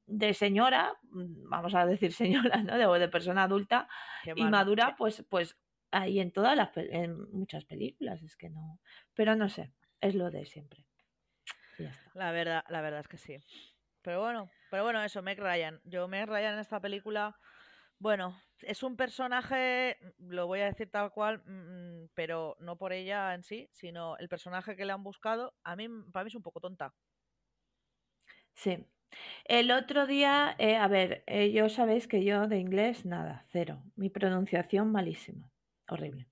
de 0.06 0.34
señora, 0.34 0.92
mm, 1.10 1.48
vamos 1.48 1.74
a 1.74 1.86
decir 1.86 2.12
señora, 2.52 2.62
¿no? 2.62 2.76
De, 2.76 2.98
de 2.98 3.08
persona 3.08 3.44
adulta 3.44 3.88
Qué 4.22 4.34
y 4.36 4.44
madura, 4.44 4.94
pues, 4.96 5.24
pues 5.30 5.58
hay 5.90 6.20
en 6.20 6.32
todas 6.32 6.54
las 6.56 6.76
en 6.76 7.30
muchas 7.32 7.64
películas, 7.64 8.22
es 8.22 8.36
que 8.36 8.50
no. 8.50 8.78
Pero 9.14 9.34
no 9.34 9.48
sé, 9.48 9.72
es 10.02 10.14
lo 10.14 10.30
de 10.30 10.44
siempre. 10.44 10.84
Ya 11.78 11.88
está. 11.88 12.10
La 12.14 12.30
verdad, 12.32 12.64
la 12.68 12.80
verdad 12.82 13.00
es 13.00 13.08
que 13.08 13.18
sí. 13.18 13.38
Pero 14.02 14.20
bueno, 14.20 14.50
pero 14.70 14.84
bueno, 14.84 15.02
eso, 15.02 15.22
Meg 15.22 15.38
Ryan. 15.38 15.80
Yo, 15.84 16.08
Meg 16.08 16.28
Ryan 16.28 16.54
en 16.54 16.60
esta 16.60 16.80
película, 16.80 17.38
bueno, 17.98 18.40
es 18.60 18.82
un 18.82 18.96
personaje, 18.96 19.98
lo 20.18 20.46
voy 20.46 20.60
a 20.60 20.66
decir 20.66 20.90
tal 20.90 21.12
cual, 21.12 21.42
mm, 21.46 22.10
pero 22.14 22.56
no 22.60 22.76
por 22.76 22.92
ella 22.92 23.34
en 23.34 23.42
sí, 23.42 23.68
sino 23.72 24.16
el 24.18 24.28
personaje 24.28 24.76
que 24.76 24.84
le 24.84 24.92
han 24.92 25.02
buscado, 25.02 25.54
a 25.64 25.76
mí, 25.76 25.88
para 26.12 26.24
mí 26.24 26.28
es 26.28 26.34
un 26.34 26.42
poco 26.42 26.60
tonta. 26.60 26.94
Sí. 28.54 28.86
El 29.44 29.70
otro 29.70 30.06
día, 30.06 30.54
eh, 30.58 30.76
a 30.76 30.88
ver, 30.88 31.22
eh, 31.26 31.52
yo 31.52 31.68
sabéis 31.68 32.08
que 32.08 32.24
yo 32.24 32.48
de 32.48 32.58
inglés 32.58 33.06
nada, 33.06 33.44
cero. 33.50 33.82
Mi 33.94 34.10
pronunciación 34.10 34.90
malísima, 34.92 35.52
horrible. 35.88 36.26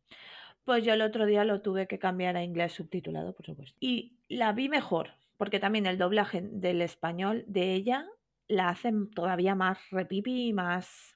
Pues 0.64 0.84
yo 0.84 0.94
el 0.94 1.02
otro 1.02 1.26
día 1.26 1.44
lo 1.44 1.62
tuve 1.62 1.86
que 1.86 1.98
cambiar 1.98 2.36
a 2.36 2.42
inglés 2.42 2.72
subtitulado, 2.72 3.34
por 3.34 3.46
supuesto. 3.46 3.76
Y 3.80 4.18
la 4.28 4.52
vi 4.52 4.68
mejor, 4.68 5.10
porque 5.36 5.60
también 5.60 5.86
el 5.86 5.98
doblaje 5.98 6.40
del 6.42 6.80
español 6.82 7.44
de 7.46 7.74
ella 7.74 8.06
la 8.48 8.68
hacen 8.70 9.10
todavía 9.10 9.54
más 9.54 9.78
repipi 9.90 10.48
y 10.48 10.52
más, 10.52 11.13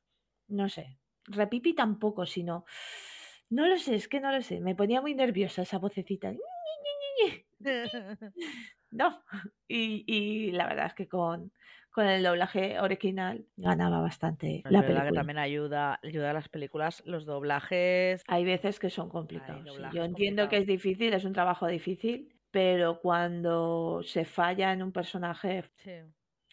no 0.49 0.69
sé, 0.69 0.99
repipi 1.27 1.75
tampoco, 1.75 2.27
sino, 2.27 2.65
no 3.51 3.67
lo 3.69 3.79
sé, 3.79 3.95
es 3.97 4.09
que 4.09 4.21
no 4.21 4.33
lo 4.33 4.43
sé, 4.43 4.61
me 4.61 4.75
ponía 4.77 5.01
muy 5.01 5.15
nerviosa 5.15 5.63
esa 5.63 5.79
vocecita. 5.79 6.35
No, 8.91 9.23
y, 9.67 10.05
y 10.07 10.51
la 10.53 10.67
verdad 10.67 10.87
es 10.87 10.95
que 10.95 11.09
con, 11.09 11.53
con 11.91 12.07
el 12.07 12.23
doblaje 12.23 12.81
original 12.81 13.47
ganaba 13.57 14.01
bastante 14.01 14.63
Es 14.65 14.71
la 14.73 14.81
verdad 14.81 15.05
que 15.05 15.07
película. 15.07 15.21
también 15.21 15.39
ayuda, 15.39 16.01
ayuda 16.03 16.31
a 16.31 16.33
las 16.35 16.49
películas, 16.49 17.03
los 17.05 17.27
doblajes. 17.27 18.23
Hay 18.29 18.45
veces 18.45 18.79
que 18.79 18.89
son 18.91 19.09
complicados. 19.11 19.77
Yo 19.91 20.05
entiendo 20.05 20.49
que 20.49 20.59
es 20.59 20.67
difícil, 20.67 21.13
es 21.13 21.25
un 21.25 21.33
trabajo 21.35 21.67
difícil, 21.67 22.35
pero 22.51 23.01
cuando 23.01 24.01
se 24.05 24.25
falla 24.25 24.73
en 24.73 24.83
un 24.83 24.93
personaje, 24.93 25.65
Sí. 25.77 25.91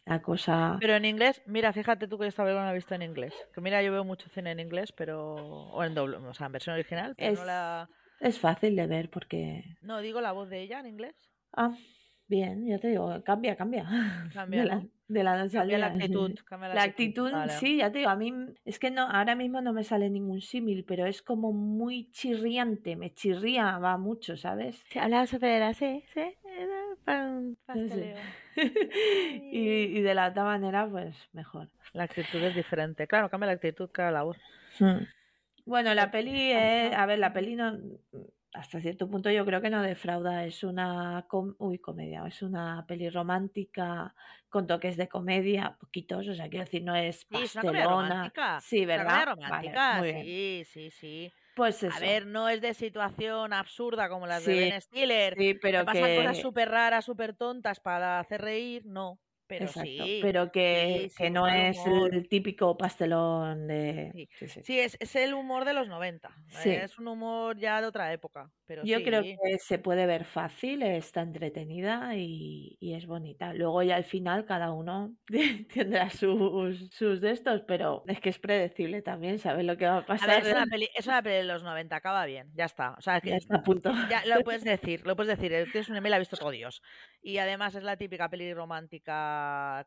La 0.06 0.22
cosa... 0.22 0.78
Pero 0.80 0.96
en 0.96 1.06
inglés, 1.06 1.42
mira, 1.46 1.74
fíjate 1.74 2.08
tú 2.08 2.18
que 2.18 2.28
esta 2.28 2.44
película 2.44 2.62
no 2.62 2.68
la 2.68 2.72
he 2.72 2.76
visto 2.76 2.94
en 2.96 3.02
inglés. 3.02 3.34
Que 3.54 3.62
mira, 3.62 3.82
yo 3.82 3.92
veo 3.92 4.04
mucho 4.04 4.30
cine 4.30 4.52
en 4.52 4.60
inglés, 4.60 4.92
pero. 4.92 5.34
O 5.36 5.84
en 5.84 5.96
doble, 5.96 6.18
o 6.18 6.34
sea, 6.34 6.48
en 6.48 6.54
versión 6.54 6.76
original, 6.76 7.16
pero 7.18 7.32
Es, 7.34 7.40
no 7.40 7.46
la. 7.46 7.90
es 8.20 8.40
fácil 8.40 8.76
de 8.76 8.88
ver 8.88 9.10
porque... 9.10 9.64
No, 9.82 10.02
digo 10.02 10.22
la 10.22 10.32
voz 10.32 10.50
de 10.50 10.62
ella 10.62 10.80
en 10.80 10.88
inglés. 10.88 11.16
Ah, 11.54 11.76
bien, 12.28 12.66
ya 12.68 12.80
te 12.80 12.88
digo, 12.90 13.22
cambia, 13.24 13.56
cambia. 13.56 13.86
Cambia, 14.34 14.62
De 14.62 14.68
la, 14.68 14.76
¿no? 14.78 14.90
de 15.08 15.24
la 15.24 15.50
Cambia 15.50 15.78
la 15.78 15.86
actitud, 15.88 16.32
cambia 16.46 16.70
la 16.70 16.76
La 16.76 16.84
actitud. 16.84 17.28
actitud, 17.28 17.32
Vale. 17.32 17.52
sí, 17.54 17.78
ya 17.78 17.92
te 17.92 18.00
digo, 18.00 18.10
a 18.10 18.16
mí 18.16 18.34
es 18.66 18.80
que 18.80 18.92
no, 18.92 19.04
ahora 19.04 19.36
mismo 19.36 19.62
no 19.62 19.72
me 19.74 19.84
sale 19.84 20.10
ningún 20.10 20.42
símil, 20.42 20.84
pero 20.86 21.06
es 21.06 21.22
como 21.22 21.52
muy 21.54 22.10
chirriante, 22.12 22.96
me 22.96 23.14
chirría, 23.14 23.78
va 23.78 23.98
mucho, 23.98 24.36
¿sabes? 24.38 24.84
Sí, 24.90 25.00
hablaba. 25.00 25.26
Para 27.06 27.26
un 27.30 27.58
No 27.68 27.88
sé. 27.88 28.14
pasteleo. 28.16 28.18
y, 29.52 29.60
y 29.98 30.02
de 30.02 30.14
la 30.16 30.30
otra 30.30 30.44
manera, 30.44 30.90
pues 30.90 31.16
mejor. 31.34 31.70
La 31.94 32.04
actitud 32.04 32.42
es 32.44 32.56
diferente. 32.56 33.08
Claro, 33.08 33.30
cambia 33.30 33.48
la 33.48 33.54
actitud, 33.54 33.90
claro, 33.92 34.12
la 34.12 34.24
voz. 34.24 34.38
Mm. 34.80 35.04
Bueno, 35.66 35.94
la 35.94 36.06
Lo 36.06 36.12
peli 36.12 36.52
es, 36.52 36.94
a 36.94 37.06
ver, 37.06 37.20
la 37.20 37.34
peli 37.34 37.56
no, 37.56 37.78
hasta 38.56 38.82
cierto 38.82 39.10
punto 39.10 39.30
yo 39.32 39.46
creo 39.46 39.62
que 39.62 39.70
no 39.70 39.82
defrauda, 39.82 40.46
es 40.46 40.64
una, 40.64 41.26
com- 41.28 41.56
uy, 41.60 41.80
comedia, 41.80 42.26
es 42.28 42.42
una 42.42 42.86
peli 42.88 43.10
romántica 43.10 44.16
con 44.50 44.68
toques 44.68 44.98
de 44.98 45.08
comedia, 45.10 45.78
poquitos, 45.80 46.28
o 46.28 46.34
sea, 46.36 46.50
quiero 46.50 46.66
decir, 46.66 46.84
no 46.84 46.96
es 46.96 47.26
pastelona. 47.26 48.36
romántica. 48.36 48.66
Sí, 48.70 48.86
Es 48.94 49.04
una 49.04 49.22
¿verdad? 49.22 49.26
Vale, 49.44 49.82
romántica, 49.86 50.04
sí, 50.06 50.64
sí, 50.66 50.92
sí. 50.92 51.34
Pues 51.54 51.84
A 51.88 52.00
eso. 52.00 52.06
ver, 52.06 52.26
no 52.28 52.50
es 52.50 52.62
de 52.62 52.74
situación 52.74 53.54
absurda 53.54 54.10
como 54.10 54.28
las 54.28 54.44
de 54.44 54.56
Ben 54.56 54.82
Stiller. 54.82 55.38
sí, 55.38 55.54
Que 55.74 55.84
pero 55.84 55.86
pasan 55.86 56.14
cosas 56.14 56.38
que, 56.38 56.46
súper 56.46 56.70
raras, 56.70 57.06
súper 57.06 57.36
tontas 57.36 57.80
para 57.80 58.20
hacer 58.20 58.42
reír, 58.42 58.84
no. 58.86 59.20
Pero 59.48 59.66
exacto, 59.66 60.04
sí, 60.06 60.20
pero 60.22 60.52
que, 60.52 61.10
sí 61.10 61.16
que 61.18 61.30
no 61.30 61.48
es 61.48 61.86
humor. 61.86 62.12
el 62.12 62.28
típico 62.30 62.78
pastelón 62.78 63.68
de... 63.68 64.18
Sí. 64.32 64.50
Sí, 64.62 64.80
es, 64.80 64.98
es 65.00 65.16
el 65.16 65.34
humor 65.34 65.66
de 65.66 65.74
los 65.74 65.88
90. 65.88 66.30
Sí. 66.48 66.70
Es 66.72 66.98
un 67.00 67.08
humor 67.08 67.58
ya 67.58 67.82
de 67.82 67.88
otra 67.88 68.12
época. 68.14 68.52
Pero 68.66 68.84
Yo 68.84 69.02
creo 69.04 69.22
que 69.24 69.58
se 69.60 69.80
puede 69.80 70.06
ver 70.06 70.26
fácil, 70.26 70.84
está 70.84 71.22
entretenida 71.22 72.16
y, 72.18 72.78
y 72.80 72.94
es 72.94 73.06
bonita. 73.08 73.54
Luego 73.54 73.82
ya 73.84 73.96
al 73.96 74.04
final 74.04 74.46
cada 74.46 74.72
uno 74.74 75.16
tendrá 75.74 76.10
sus, 76.10 76.90
sus 76.92 77.22
de 77.22 77.32
estos, 77.32 77.62
pero 77.68 78.04
es 78.08 78.20
que 78.20 78.30
es 78.30 78.40
predecible 78.40 79.02
también, 79.02 79.40
sabes 79.40 79.66
lo 79.66 79.78
que 79.78 79.86
va 79.86 79.98
a 80.00 80.06
A 80.18 80.28
ver, 80.28 80.40
pasar. 80.40 80.40
es 80.42 80.50
una, 80.52 80.66
peli, 80.68 80.90
es 80.96 81.08
una 81.08 81.22
peli 81.22 81.36
de 81.36 81.44
los 81.44 81.64
90, 81.64 81.96
acaba 81.96 82.26
bien, 82.26 82.52
ya 82.54 82.66
está. 82.66 82.94
O 82.98 83.02
sea, 83.02 83.20
Ya 83.22 83.36
que 83.36 83.36
está 83.38 83.58
a 83.58 83.64
punto. 83.64 83.92
ya 84.08 84.26
lo 84.26 84.44
puedes 84.44 84.64
decir, 84.64 85.06
lo 85.06 85.16
puedes 85.16 85.38
decir. 85.38 85.70
Tienes 85.72 85.90
un 85.90 85.98
email, 85.98 86.14
ha 86.14 86.20
visto 86.20 86.38
todo 86.38 86.52
Dios. 86.52 86.82
Y 87.22 87.38
además 87.40 87.76
es 87.76 87.84
la 87.84 87.98
típica 87.98 88.30
peli 88.30 88.54
romántica 88.54 89.35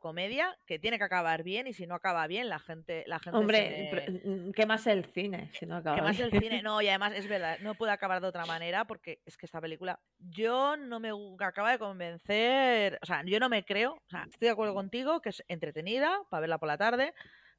comedia 0.01 0.57
que 0.67 0.79
tiene 0.79 0.99
que 0.99 1.05
acabar 1.05 1.43
bien 1.43 1.67
y 1.67 1.73
si 1.73 1.87
no 1.87 1.95
acaba 1.95 2.27
bien, 2.27 2.49
la 2.49 2.59
gente, 2.59 3.05
la 3.07 3.19
gente 3.19 3.39
Hombre, 3.39 3.89
pre- 3.91 4.53
¿qué 4.55 4.67
más 4.67 4.87
el 4.87 5.05
cine 5.07 5.51
si 5.53 5.67
no 5.67 5.77
acaba 5.77 5.97
Que 5.97 6.03
más 6.03 6.19
el 6.21 6.31
cine, 6.31 6.63
no, 6.63 6.81
y 6.83 6.89
además 6.89 7.13
es 7.15 7.29
verdad, 7.29 7.59
no 7.61 7.75
puede 7.75 7.93
acabar 7.93 8.21
de 8.21 8.29
otra 8.29 8.47
manera 8.47 8.87
porque 8.87 9.21
es 9.25 9.37
que 9.37 9.47
esta 9.47 9.61
película, 9.61 10.01
yo 10.19 10.77
no 10.77 11.01
me 11.01 11.11
acaba 11.41 11.71
de 11.73 11.79
convencer, 11.79 12.99
o 13.03 13.07
sea, 13.07 13.23
yo 13.25 13.41
no 13.41 13.49
me 13.49 13.65
creo, 13.65 13.95
o 13.95 14.11
sea, 14.11 14.25
estoy 14.31 14.47
de 14.47 14.53
acuerdo 14.53 14.75
contigo 14.75 15.21
que 15.21 15.31
es 15.31 15.43
entretenida 15.49 16.19
para 16.31 16.41
verla 16.43 16.59
por 16.59 16.69
la 16.69 16.79
tarde, 16.79 17.13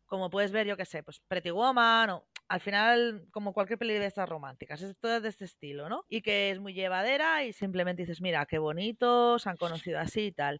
como 0.06 0.30
puedes 0.30 0.52
ver, 0.52 0.66
yo 0.68 0.78
qué 0.78 0.86
sé, 0.86 1.04
pues 1.04 1.22
Pretty 1.28 1.52
Woman 1.52 2.10
o 2.10 2.28
al 2.48 2.62
final, 2.62 3.28
como 3.32 3.54
cualquier 3.54 3.78
peli 3.78 3.94
de 3.94 4.08
estas 4.08 4.28
románticas, 4.28 4.82
es 4.82 4.98
toda 5.00 5.20
de 5.20 5.30
este 5.30 5.46
estilo, 5.46 5.88
¿no? 5.88 6.04
Y 6.10 6.24
que 6.24 6.50
es 6.50 6.60
muy 6.60 6.74
llevadera 6.74 7.44
y 7.44 7.54
simplemente 7.54 8.02
dices, 8.02 8.22
mira, 8.22 8.44
qué 8.48 8.58
bonito, 8.58 9.38
se 9.38 9.50
han 9.52 9.58
conocido 9.58 10.00
así 10.00 10.28
y 10.28 10.32
tal. 10.32 10.60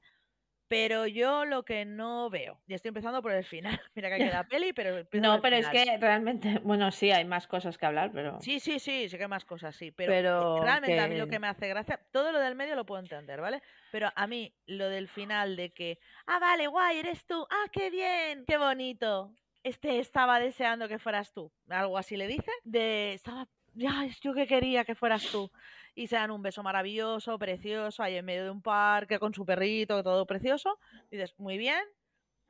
Pero 0.70 1.08
yo 1.08 1.46
lo 1.46 1.66
que 1.66 1.84
no 1.84 2.30
veo, 2.30 2.62
y 2.68 2.76
estoy 2.76 2.90
empezando 2.90 3.24
por 3.24 3.32
el 3.32 3.44
final, 3.44 3.82
mira 3.96 4.08
que 4.08 4.14
hay 4.14 4.30
que 4.30 4.34
la 4.34 4.48
peli, 4.48 4.72
pero... 4.72 5.04
No, 5.14 5.42
pero 5.42 5.56
es 5.56 5.68
que 5.68 5.98
realmente, 5.98 6.60
bueno, 6.64 6.92
sí, 6.92 7.12
hay 7.12 7.26
más 7.26 7.48
cosas 7.48 7.76
que 7.76 7.88
hablar, 7.88 8.12
pero... 8.14 8.40
Sí, 8.40 8.60
sí, 8.60 8.78
sí, 8.78 9.10
sí 9.10 9.18
que 9.18 9.24
hay 9.24 9.30
más 9.30 9.46
cosas, 9.46 9.76
sí, 9.76 9.92
pero, 9.92 10.62
realmente 10.62 11.00
a 11.00 11.08
mí 11.08 11.18
lo 11.18 11.28
que 11.28 11.40
me 11.40 11.48
hace 11.48 11.68
gracia, 11.68 12.00
todo 12.12 12.32
lo 12.32 12.40
del 12.40 12.54
medio 12.54 12.76
lo 12.76 12.86
puedo 12.86 13.02
entender, 13.02 13.42
¿vale? 13.42 13.64
Pero 13.92 14.12
a 14.16 14.28
mí 14.28 14.54
lo 14.68 14.90
del 14.90 15.08
final 15.08 15.56
de 15.56 15.72
que, 15.72 15.98
ah, 16.28 16.38
vale, 16.38 16.68
guay, 16.68 17.00
eres 17.00 17.26
tú, 17.26 17.48
ah, 17.50 17.66
qué 17.72 17.90
bien, 17.90 18.46
qué 18.46 18.58
bonito, 18.58 19.34
este 19.64 19.98
estaba 19.98 20.40
deseando 20.40 20.88
que 20.88 21.00
fueras 21.00 21.34
tú, 21.34 21.52
algo 21.68 21.98
así 21.98 22.16
le 22.16 22.28
dice, 22.28 22.52
de, 22.64 23.14
estaba, 23.14 23.48
ya, 23.74 24.06
yo 24.22 24.36
que 24.36 24.46
quería 24.46 24.86
que 24.86 24.94
fueras 24.94 25.24
tú 25.32 25.52
y 25.96 26.08
se 26.08 26.16
dan 26.16 26.32
un 26.32 26.42
beso 26.42 26.64
maravilloso, 26.64 27.38
precioso, 27.38 28.04
ahí 28.04 28.16
en 28.16 28.26
medio 28.26 28.44
de 28.44 28.50
un 28.50 28.62
parque 28.62 29.20
con 29.20 29.34
su 29.34 29.46
perrito, 29.46 30.04
todo 30.04 30.26
precioso. 30.26 30.80
dices, 31.12 31.34
muy 31.38 31.58
bien, 31.58 31.82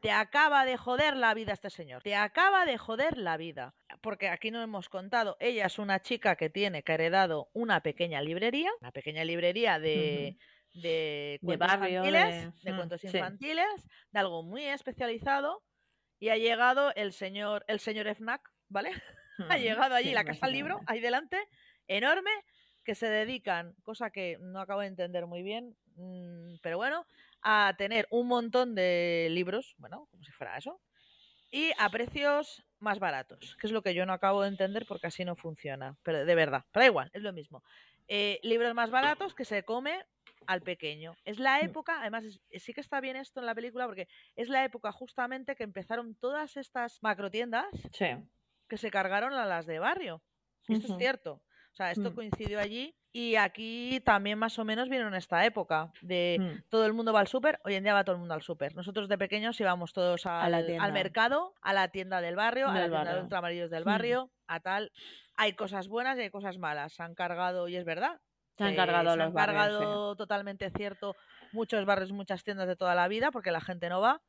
te 0.02 0.12
acaba 0.12 0.66
de 0.66 0.78
joder 0.78 1.16
la 1.18 1.34
vida 1.34 1.54
este 1.54 1.70
señor. 1.70 2.02
Te 2.04 2.16
acaba 2.16 2.66
de 2.66 2.78
joder 2.78 3.18
la 3.18 3.38
vida. 3.38 3.76
Porque 4.02 4.30
aquí 4.30 4.50
no 4.50 4.62
hemos 4.62 4.88
contado. 4.88 5.36
Ella 5.40 5.66
es 5.66 5.78
una 5.78 6.02
chica 6.02 6.36
que 6.36 6.50
tiene, 6.50 6.84
que 6.84 6.94
ha 6.94 6.96
heredado 6.96 7.50
una 7.54 7.82
pequeña 7.82 8.22
librería. 8.22 8.72
Una 8.80 8.92
pequeña 8.92 9.26
librería 9.26 9.78
de, 9.80 10.38
de 10.74 11.40
cuentos 11.44 11.74
infantiles. 11.74 12.64
De, 12.64 12.72
mm, 12.72 12.76
cuentos 12.78 13.04
infantiles. 13.04 13.88
De 14.12 14.20
algo 14.20 14.44
muy 14.44 14.64
especializado. 14.66 15.64
Y 16.18 16.30
ha 16.30 16.38
llegado 16.38 16.94
el 16.96 17.14
señor, 17.14 17.66
el 17.68 17.80
señor 17.80 18.14
FNAC, 18.14 18.42
¿vale? 18.68 18.92
ha 19.50 19.58
llegado 19.58 19.96
allí 19.96 20.12
la 20.12 20.26
casa 20.26 20.46
al 20.46 20.52
libro, 20.52 20.82
ahí 20.86 21.00
delante, 21.00 21.38
enorme, 21.88 22.32
que 22.90 22.96
se 22.96 23.08
dedican, 23.08 23.76
cosa 23.84 24.10
que 24.10 24.40
no 24.42 24.60
acabo 24.60 24.82
de 24.82 24.88
entender 24.88 25.28
muy 25.28 25.44
bien, 25.44 25.78
mm, 25.98 26.56
pero 26.64 26.78
bueno, 26.78 27.06
a 27.44 27.76
tener 27.78 28.08
un 28.10 28.28
montón 28.28 28.74
de 28.74 29.28
libros, 29.30 29.76
bueno, 29.78 30.08
como 30.10 30.24
si 30.24 30.32
fuera 30.32 30.58
eso, 30.58 30.82
y 31.52 31.70
a 31.78 31.88
precios 31.92 32.64
más 32.80 32.98
baratos, 32.98 33.56
que 33.62 33.68
es 33.68 33.74
lo 33.74 33.84
que 33.84 33.94
yo 33.94 34.08
no 34.08 34.14
acabo 34.14 34.42
de 34.42 34.48
entender 34.48 34.88
porque 34.88 35.06
así 35.06 35.24
no 35.24 35.36
funciona, 35.36 36.00
pero 36.02 36.26
de 36.26 36.34
verdad, 36.34 36.66
pero 36.72 36.82
da 36.82 36.88
igual, 36.88 37.12
es 37.14 37.22
lo 37.22 37.32
mismo. 37.32 37.62
Eh, 38.08 38.40
libros 38.42 38.74
más 38.74 38.90
baratos 38.90 39.36
que 39.36 39.46
se 39.46 39.62
come 39.62 40.04
al 40.48 40.64
pequeño. 40.64 41.16
Es 41.26 41.38
la 41.38 41.62
mm. 41.62 41.66
época, 41.66 42.02
además 42.02 42.24
sí 42.52 42.74
que 42.74 42.82
está 42.82 43.00
bien 43.02 43.18
esto 43.18 43.40
en 43.40 43.46
la 43.46 43.54
película 43.54 43.86
porque 43.86 44.08
es 44.36 44.50
la 44.50 44.66
época 44.66 44.92
justamente 44.92 45.56
que 45.56 45.64
empezaron 45.64 46.16
todas 46.16 46.58
estas 46.58 47.04
macrotiendas 47.04 47.68
que 48.68 48.78
se 48.78 48.90
cargaron 48.90 49.34
a 49.34 49.46
las 49.46 49.68
de 49.68 49.78
barrio. 49.78 50.24
Esto 50.68 50.94
es 50.94 50.98
cierto. 50.98 51.44
O 51.74 51.76
sea, 51.76 51.92
esto 51.92 52.12
mm. 52.12 52.16
coincidió 52.16 52.60
allí 52.60 52.96
y 53.12 53.36
aquí 53.36 54.02
también 54.06 54.38
más 54.38 54.60
o 54.60 54.66
menos 54.66 54.88
vieron 54.90 55.16
esta 55.16 55.46
época 55.46 55.92
de 56.02 56.38
mm. 56.40 56.70
todo 56.70 56.86
el 56.86 56.94
mundo 56.94 57.12
va 57.12 57.22
al 57.22 57.28
súper, 57.28 57.60
hoy 57.64 57.76
en 57.76 57.84
día 57.84 57.94
va 57.94 58.04
todo 58.04 58.16
el 58.16 58.20
mundo 58.20 58.36
al 58.36 58.42
súper. 58.42 58.76
Nosotros 58.76 59.10
de 59.10 59.18
pequeños 59.18 59.60
íbamos 59.60 59.94
todos 59.94 60.26
al, 60.26 60.54
al, 60.54 60.94
mercado, 60.94 61.54
a 61.62 61.74
la 61.74 61.88
tienda 61.88 62.22
del 62.22 62.36
barrio, 62.36 62.68
a 62.68 62.74
la 62.74 62.90
tienda 62.90 63.16
de 63.16 63.22
ultramarillos 63.22 63.72
del 63.72 63.84
mm. 63.84 63.88
barrio, 63.88 64.32
a 64.48 64.60
tal. 64.60 64.92
Hay 65.38 65.54
cosas 65.54 65.88
buenas 65.88 66.18
y 66.18 66.22
hay 66.22 66.30
cosas 66.30 66.58
malas. 66.58 66.94
Se 66.94 67.04
han 67.04 67.16
cargado, 67.16 67.68
y 67.68 67.78
es 67.78 67.86
verdad. 67.86 68.20
Se 68.58 68.66
han 68.66 68.76
cargado 68.76 69.14
se 69.14 69.22
han 69.22 69.34
cargado 69.34 70.16
totalmente 70.18 70.70
cierto 70.72 71.16
muchos 71.54 71.86
barrios, 71.86 72.12
muchas 72.12 72.44
tiendas 72.44 72.68
de 72.68 72.76
toda 72.76 72.94
la 72.94 73.08
vida, 73.08 73.32
porque 73.32 73.52
la 73.52 73.62
gente 73.62 73.88
no 73.90 74.02
va. 74.02 74.22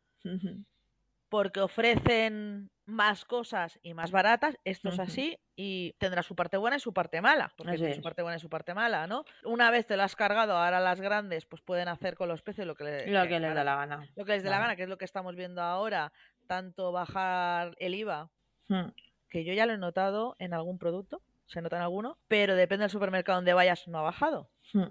Porque 1.30 1.60
ofrecen 1.60 2.70
más 2.90 3.24
cosas 3.24 3.78
y 3.82 3.94
más 3.94 4.10
baratas, 4.10 4.58
esto 4.64 4.90
es 4.90 4.98
así 4.98 5.38
y 5.54 5.92
tendrá 5.98 6.22
su 6.22 6.34
parte 6.34 6.56
buena 6.56 6.76
y 6.76 6.80
su 6.80 6.92
parte 6.92 7.20
mala, 7.20 7.52
porque 7.56 7.76
tiene 7.76 7.94
su 7.94 8.02
parte 8.02 8.22
buena 8.22 8.36
y 8.36 8.40
su 8.40 8.50
parte 8.50 8.74
mala, 8.74 9.06
¿no? 9.06 9.24
Una 9.44 9.70
vez 9.70 9.86
te 9.86 9.96
lo 9.96 10.02
has 10.02 10.16
cargado, 10.16 10.56
ahora 10.56 10.80
las 10.80 11.00
grandes 11.00 11.46
pues 11.46 11.62
pueden 11.62 11.88
hacer 11.88 12.16
con 12.16 12.28
los 12.28 12.42
precios 12.42 12.66
lo 12.66 12.74
que, 12.74 12.84
les 12.84 13.06
da 13.06 13.64
la 13.64 13.76
gana. 13.76 14.08
Lo 14.16 14.24
que 14.24 14.32
les 14.32 14.42
dé 14.42 14.50
la 14.50 14.58
gana, 14.58 14.74
que 14.74 14.82
es 14.82 14.88
lo 14.88 14.98
que 14.98 15.04
estamos 15.04 15.36
viendo 15.36 15.62
ahora, 15.62 16.12
tanto 16.46 16.90
bajar 16.92 17.74
el 17.78 17.94
IVA, 17.94 18.30
hmm. 18.68 18.88
que 19.28 19.44
yo 19.44 19.52
ya 19.52 19.66
lo 19.66 19.74
he 19.74 19.78
notado 19.78 20.34
en 20.38 20.52
algún 20.52 20.78
producto, 20.78 21.22
se 21.46 21.62
nota 21.62 21.76
en 21.76 21.82
alguno, 21.82 22.18
pero 22.26 22.56
depende 22.56 22.82
del 22.82 22.90
supermercado 22.90 23.36
donde 23.36 23.54
vayas, 23.54 23.86
no 23.86 23.98
ha 23.98 24.02
bajado. 24.02 24.50
Hmm. 24.72 24.88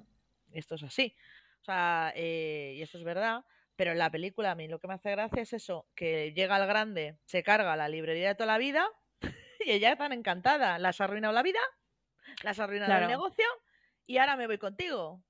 Esto 0.54 0.75
es 0.75 0.84
así. 0.84 1.15
O 1.62 1.65
sea, 1.65 2.13
eh, 2.15 2.75
y 2.78 2.82
esto 2.82 2.97
es 2.97 3.04
verdad. 3.04 3.43
Pero 3.79 3.93
en 3.93 3.97
la 3.97 4.09
película 4.09 4.51
a 4.51 4.55
mí 4.55 4.67
lo 4.67 4.77
que 4.77 4.89
me 4.89 4.95
hace 4.95 5.11
gracia 5.11 5.41
es 5.41 5.53
eso, 5.53 5.87
que 5.95 6.33
llega 6.33 6.57
al 6.57 6.67
grande, 6.67 7.15
se 7.23 7.43
carga 7.43 7.77
la 7.77 7.87
librería 7.87 8.27
de 8.27 8.35
toda 8.35 8.47
la 8.47 8.57
vida 8.57 8.85
y 9.65 9.71
ella 9.71 9.95
tan 9.95 10.11
encantada. 10.11 10.77
Las 10.79 10.99
ha 10.99 11.05
arruinado 11.05 11.33
la 11.33 11.43
vida, 11.43 11.61
las 12.43 12.59
ha 12.59 12.65
arruinado 12.65 12.93
el 12.93 13.07
negocio 13.07 13.45
y 14.05 14.17
ahora 14.17 14.35
me 14.35 14.47
voy 14.47 14.57
contigo. 14.57 15.23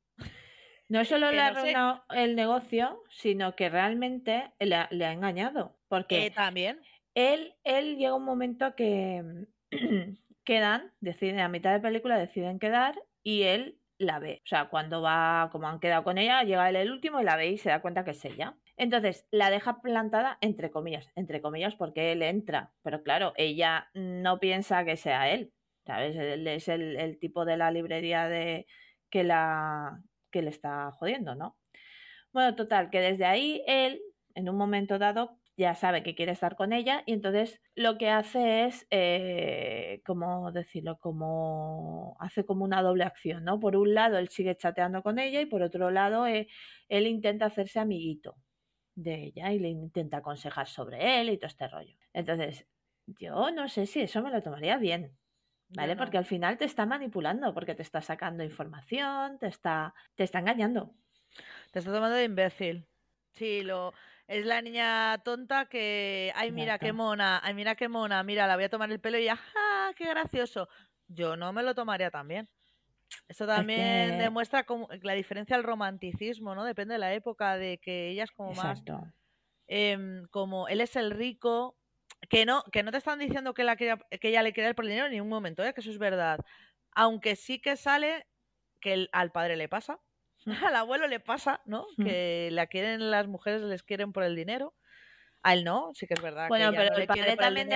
No 0.87 1.05
solo 1.05 1.31
le 1.31 1.41
ha 1.41 1.49
arruinado 1.49 2.03
el 2.09 2.35
negocio, 2.35 3.03
sino 3.11 3.55
que 3.55 3.69
realmente 3.69 4.51
le 4.57 4.75
ha, 4.75 4.89
engañado. 4.89 5.77
Porque 5.87 6.25
eh, 6.25 6.31
también. 6.31 6.81
Él, 7.13 7.53
él 7.63 7.97
llega 7.97 8.15
un 8.15 8.25
momento 8.25 8.73
que 8.75 9.45
quedan, 10.43 10.91
deciden, 11.01 11.39
a 11.39 11.49
mitad 11.49 11.71
de 11.71 11.81
película 11.81 12.17
deciden 12.17 12.57
quedar 12.57 12.99
y 13.21 13.43
él 13.43 13.79
la 13.99 14.17
ve. 14.19 14.41
O 14.43 14.47
sea, 14.47 14.69
cuando 14.69 15.01
va, 15.01 15.49
como 15.51 15.67
han 15.67 15.79
quedado 15.79 16.03
con 16.03 16.17
ella, 16.17 16.43
llega 16.43 16.69
él 16.69 16.77
el 16.77 16.91
último 16.91 17.19
y 17.19 17.23
la 17.25 17.35
ve 17.35 17.49
y 17.49 17.57
se 17.57 17.69
da 17.69 17.81
cuenta 17.81 18.03
que 18.03 18.11
es 18.11 18.25
ella. 18.25 18.55
Entonces, 18.77 19.27
la 19.29 19.51
deja 19.51 19.81
plantada 19.81 20.37
entre 20.41 20.71
comillas, 20.71 21.11
entre 21.15 21.41
comillas 21.41 21.75
porque 21.75 22.13
él 22.13 22.23
entra, 22.23 22.71
pero 22.81 23.03
claro, 23.03 23.33
ella 23.35 23.89
no 23.93 24.39
piensa 24.39 24.85
que 24.85 24.95
sea 24.95 25.29
él, 25.29 25.51
¿sabes? 25.85 26.15
Él 26.15 26.47
es 26.47 26.67
el, 26.69 27.19
tipo 27.19 27.43
de 27.45 27.57
la 27.57 27.71
librería 27.71 28.29
de 28.29 28.65
que 29.09 29.23
la 29.23 29.99
que 30.31 30.41
le 30.41 30.49
está 30.49 30.91
jodiendo, 30.91 31.35
¿no? 31.35 31.57
Bueno, 32.31 32.55
total, 32.55 32.89
que 32.89 33.01
desde 33.01 33.25
ahí 33.25 33.63
él, 33.67 34.01
en 34.35 34.47
un 34.47 34.55
momento 34.55 34.97
dado, 34.97 35.39
ya 35.59 35.75
sabe 35.75 36.03
que 36.03 36.15
quiere 36.15 36.31
estar 36.31 36.55
con 36.55 36.71
ella 36.71 37.03
y 37.05 37.11
entonces 37.11 37.61
lo 37.75 37.97
que 37.97 38.09
hace 38.09 38.65
es, 38.65 38.87
eh, 38.91 40.01
como 40.05 40.53
decirlo, 40.53 40.97
como 40.99 42.15
hace 42.21 42.45
como 42.45 42.63
una 42.63 42.81
doble 42.81 43.03
acción, 43.03 43.43
¿no? 43.43 43.59
Por 43.59 43.75
un 43.75 43.93
lado 43.93 44.17
él 44.17 44.29
sigue 44.29 44.55
chateando 44.55 45.03
con 45.03 45.19
ella 45.19 45.41
y 45.41 45.45
por 45.47 45.61
otro 45.61 45.91
lado 45.91 46.25
eh, 46.27 46.47
él 46.87 47.07
intenta 47.07 47.47
hacerse 47.47 47.77
amiguito 47.77 48.37
de 48.95 49.25
ella 49.25 49.51
y 49.51 49.59
le 49.59 49.67
intenta 49.67 50.17
aconsejar 50.19 50.69
sobre 50.69 51.19
él 51.19 51.29
y 51.29 51.37
todo 51.37 51.47
este 51.47 51.67
rollo. 51.67 51.93
Entonces, 52.13 52.65
yo 53.05 53.51
no 53.51 53.67
sé 53.67 53.85
si 53.85 53.99
eso 53.99 54.21
me 54.21 54.31
lo 54.31 54.41
tomaría 54.41 54.77
bien, 54.77 55.17
¿vale? 55.67 55.97
Porque 55.97 56.17
al 56.17 56.25
final 56.25 56.57
te 56.57 56.65
está 56.65 56.85
manipulando, 56.85 57.53
porque 57.53 57.75
te 57.75 57.81
está 57.81 58.01
sacando 58.01 58.45
información, 58.45 59.37
te 59.39 59.47
está, 59.47 59.93
te 60.15 60.23
está 60.23 60.39
engañando. 60.39 60.93
Te 61.73 61.79
está 61.79 61.91
tomando 61.91 62.15
de 62.15 62.23
imbécil. 62.23 62.87
Sí, 63.33 63.61
lo, 63.61 63.93
es 64.29 64.45
la 64.45 64.61
niña 64.61 65.17
tonta 65.23 65.65
que, 65.65 66.31
ay, 66.35 66.51
mira 66.51 66.77
qué 66.77 66.93
mona, 66.93 67.41
ay, 67.43 67.55
mira 67.55 67.73
qué 67.73 67.89
mona, 67.89 68.21
mira, 68.21 68.45
la 68.45 68.55
voy 68.55 68.65
a 68.65 68.69
tomar 68.69 68.91
el 68.91 68.99
pelo 68.99 69.17
y 69.17 69.25
ya, 69.25 69.39
¡ah, 69.55 69.91
qué 69.97 70.05
gracioso! 70.05 70.69
Yo 71.07 71.35
no 71.35 71.51
me 71.51 71.63
lo 71.63 71.73
tomaría 71.73 72.11
también. 72.11 72.47
Eso 73.27 73.47
también 73.47 74.19
demuestra 74.19 74.65
como, 74.65 74.87
la 75.01 75.13
diferencia 75.13 75.55
al 75.55 75.63
romanticismo, 75.63 76.53
¿no? 76.53 76.63
Depende 76.63 76.93
de 76.93 76.99
la 76.99 77.11
época, 77.15 77.57
de 77.57 77.79
que 77.79 78.09
ella 78.09 78.23
es 78.25 78.31
como 78.31 78.53
más... 78.53 78.83
Em, 79.67 80.27
como 80.29 80.67
él 80.67 80.81
es 80.81 80.95
el 80.95 81.09
rico, 81.09 81.75
que 82.29 82.45
no, 82.45 82.63
que 82.71 82.83
no 82.83 82.91
te 82.91 82.97
están 82.97 83.17
diciendo 83.17 83.55
que, 83.55 83.63
la 83.63 83.75
que 83.75 83.97
ella 84.21 84.43
le 84.43 84.53
quiere 84.53 84.75
por 84.75 84.85
el 84.85 84.89
dinero 84.89 85.07
en 85.07 85.13
ningún 85.13 85.29
momento, 85.29 85.63
¿eh? 85.63 85.73
que 85.73 85.81
eso 85.81 85.89
es 85.89 85.97
verdad. 85.97 86.39
Aunque 86.91 87.35
sí 87.35 87.59
que 87.59 87.77
sale 87.77 88.27
que 88.79 89.07
al 89.11 89.31
padre 89.31 89.57
le 89.57 89.69
pasa, 89.69 89.99
al 90.71 90.75
abuelo 90.75 91.07
le 91.07 91.19
pasa, 91.19 91.61
¿no? 91.65 91.85
Mm. 91.97 92.03
Que 92.03 92.49
la 92.51 92.67
quieren 92.67 93.11
las 93.11 93.27
mujeres, 93.27 93.61
les 93.61 93.83
quieren 93.83 94.13
por 94.13 94.23
el 94.23 94.35
dinero. 94.35 94.73
A 95.41 95.53
él 95.53 95.63
no, 95.63 95.91
sí 95.93 96.05
que 96.05 96.15
es 96.15 96.21
verdad. 96.21 96.49
Bueno, 96.49 96.71
pero 96.75 96.95
el 96.95 97.07
padre 97.07 97.37
también 97.37 97.69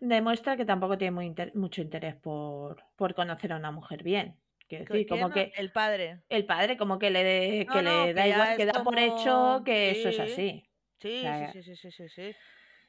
demuestra 0.00 0.56
que 0.58 0.64
tampoco 0.66 0.98
tiene 0.98 1.12
muy 1.12 1.34
mucho 1.54 1.80
interés 1.80 2.14
por, 2.16 2.84
por 2.96 3.14
conocer 3.14 3.52
a 3.52 3.56
una 3.56 3.70
mujer 3.70 4.02
bien. 4.02 4.36
decir, 4.68 5.06
como 5.06 5.30
que 5.30 5.52
el 5.56 5.72
padre. 5.72 6.20
El 6.28 6.44
padre, 6.44 6.76
como 6.76 6.98
que 6.98 7.10
le, 7.10 7.66
que 7.66 7.82
le 7.82 8.12
da 8.12 8.28
igual, 8.28 8.56
que 8.58 8.66
da 8.66 8.82
por 8.84 8.98
hecho 8.98 9.62
que 9.64 9.92
eso 9.92 10.10
es 10.10 10.20
así. 10.20 10.68
Sí, 10.98 11.24
sí, 11.52 11.62
sí, 11.62 11.76
sí, 11.76 11.90
sí, 11.90 12.08
sí, 12.08 12.36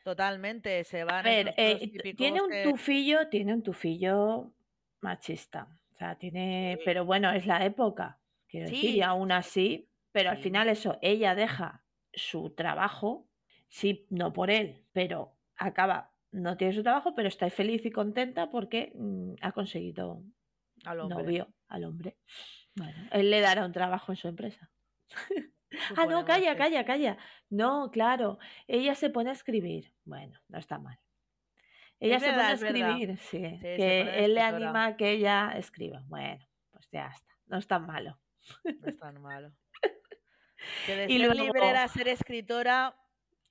Totalmente, 0.03 0.83
se 0.83 1.05
van. 1.05 1.25
A 1.25 1.29
ver, 1.29 1.53
eh, 1.55 2.13
tiene 2.17 2.41
un 2.41 2.51
tufillo, 2.63 3.29
tiene 3.29 3.53
un 3.53 3.63
tufillo 3.63 4.51
machista. 4.99 5.67
O 5.93 5.95
sea, 5.95 6.15
tiene, 6.15 6.77
pero 6.83 7.05
bueno, 7.05 7.31
es 7.31 7.45
la 7.45 7.63
época. 7.63 8.19
Quiero 8.53 8.69
decir, 8.69 8.97
y 8.97 9.01
aún 9.01 9.31
así, 9.31 9.89
pero 10.11 10.29
al 10.29 10.37
final 10.37 10.69
eso, 10.69 10.99
ella 11.01 11.33
deja 11.33 11.83
su 12.13 12.51
trabajo, 12.51 13.27
sí, 13.67 14.05
no 14.11 14.31
por 14.31 14.51
él, 14.51 14.85
pero 14.91 15.35
acaba, 15.55 16.13
no 16.29 16.55
tiene 16.55 16.71
su 16.71 16.83
trabajo, 16.83 17.15
pero 17.15 17.27
está 17.27 17.49
feliz 17.49 17.83
y 17.83 17.89
contenta 17.89 18.51
porque 18.51 18.93
mm, 18.93 19.37
ha 19.41 19.53
conseguido 19.53 20.21
al 20.85 21.09
novio, 21.09 21.51
al 21.67 21.83
hombre. 21.83 22.15
Bueno, 22.75 23.07
él 23.11 23.31
le 23.31 23.41
dará 23.41 23.65
un 23.65 23.71
trabajo 23.71 24.11
en 24.11 24.17
su 24.17 24.27
empresa. 24.27 24.69
ah, 25.97 26.05
no, 26.05 26.23
calla, 26.23 26.55
calla, 26.55 26.85
calla. 26.85 27.17
No, 27.49 27.89
claro, 27.89 28.37
ella 28.67 28.93
se 28.93 29.09
pone 29.09 29.31
a 29.31 29.33
escribir. 29.33 29.95
Bueno, 30.05 30.39
no 30.47 30.59
está 30.59 30.77
mal. 30.77 30.99
Ella 31.99 32.17
Es 32.17 32.21
se 32.21 32.29
pone 32.29 32.43
a 32.43 32.53
escribir, 32.53 33.17
sí, 33.17 33.49
Sí, 33.49 33.61
que 33.61 34.25
él 34.25 34.35
le 34.35 34.41
anima 34.41 34.85
a 34.85 34.95
que 34.95 35.13
ella 35.13 35.53
escriba. 35.57 36.03
Bueno, 36.05 36.45
pues 36.69 36.87
ya 36.91 37.07
está, 37.07 37.35
no 37.47 37.57
es 37.57 37.65
tan 37.65 37.87
malo. 37.87 38.19
No 38.63 38.89
es 38.89 38.97
tan 38.99 39.21
malo. 39.21 39.51
Que 40.85 40.95
de 40.95 41.05
Y 41.11 41.17
ser 41.19 41.27
luego- 41.35 41.43
librera 41.43 41.83
a 41.83 41.87
ser 41.89 42.07
escritora, 42.07 42.95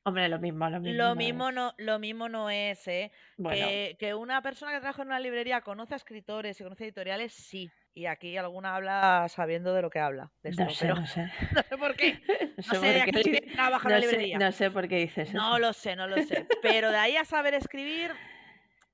Hombre, 0.04 0.28
lo 0.28 0.38
mismo, 0.40 0.68
lo 0.70 0.80
mismo. 0.80 0.96
lo 0.98 1.08
no 1.10 1.14
mismo 1.14 1.48
es. 1.50 1.54
no, 1.54 1.74
lo 1.78 1.98
mismo 1.98 2.28
no 2.28 2.50
es, 2.50 2.88
¿eh? 2.88 3.12
Bueno, 3.36 3.66
Que, 3.68 3.96
que 4.00 4.14
una 4.14 4.40
persona 4.42 4.72
que 4.72 4.80
trabaja 4.80 5.02
en 5.02 5.08
una 5.08 5.20
librería 5.20 5.60
conoce 5.60 5.94
a 5.94 5.98
escritores 5.98 6.58
y 6.60 6.64
conoce 6.64 6.84
editoriales, 6.84 7.32
sí. 7.32 7.70
Y 7.94 8.06
aquí 8.06 8.36
alguna 8.38 8.74
habla 8.74 9.26
sabiendo 9.28 9.74
de 9.74 9.82
lo 9.82 9.90
que 9.90 9.98
habla. 10.00 10.32
De 10.42 10.50
esto, 10.50 10.64
no 10.64 10.70
sé, 10.70 10.78
pero 10.86 10.94
no 10.96 11.06
sé. 11.06 11.30
no 11.54 11.62
sé 11.62 11.76
por 11.78 11.94
qué. 11.96 12.18
No 12.56 12.74
No 12.74 12.80
sé 12.80 12.80
sé 12.80 12.86
de 12.86 13.04
por 13.12 13.22
qué 13.22 13.36
aquí 13.38 13.52
trabaja 13.52 13.88
en 13.88 13.92
no 13.94 13.98
la 13.98 14.00
sé- 14.00 14.10
librería. 14.10 14.38
no 14.38 14.52
sé 14.52 14.70
por 14.70 14.88
qué 14.88 14.96
dices 14.96 15.34
No 15.34 15.50
eso. 15.50 15.58
lo 15.58 15.72
sé, 15.74 15.96
no 15.96 16.06
lo 16.08 16.22
sé. 16.22 16.46
Pero 16.62 16.90
de 16.90 16.96
ahí 16.98 17.16
a 17.16 17.24
saber 17.24 17.54
escribir, 17.54 18.10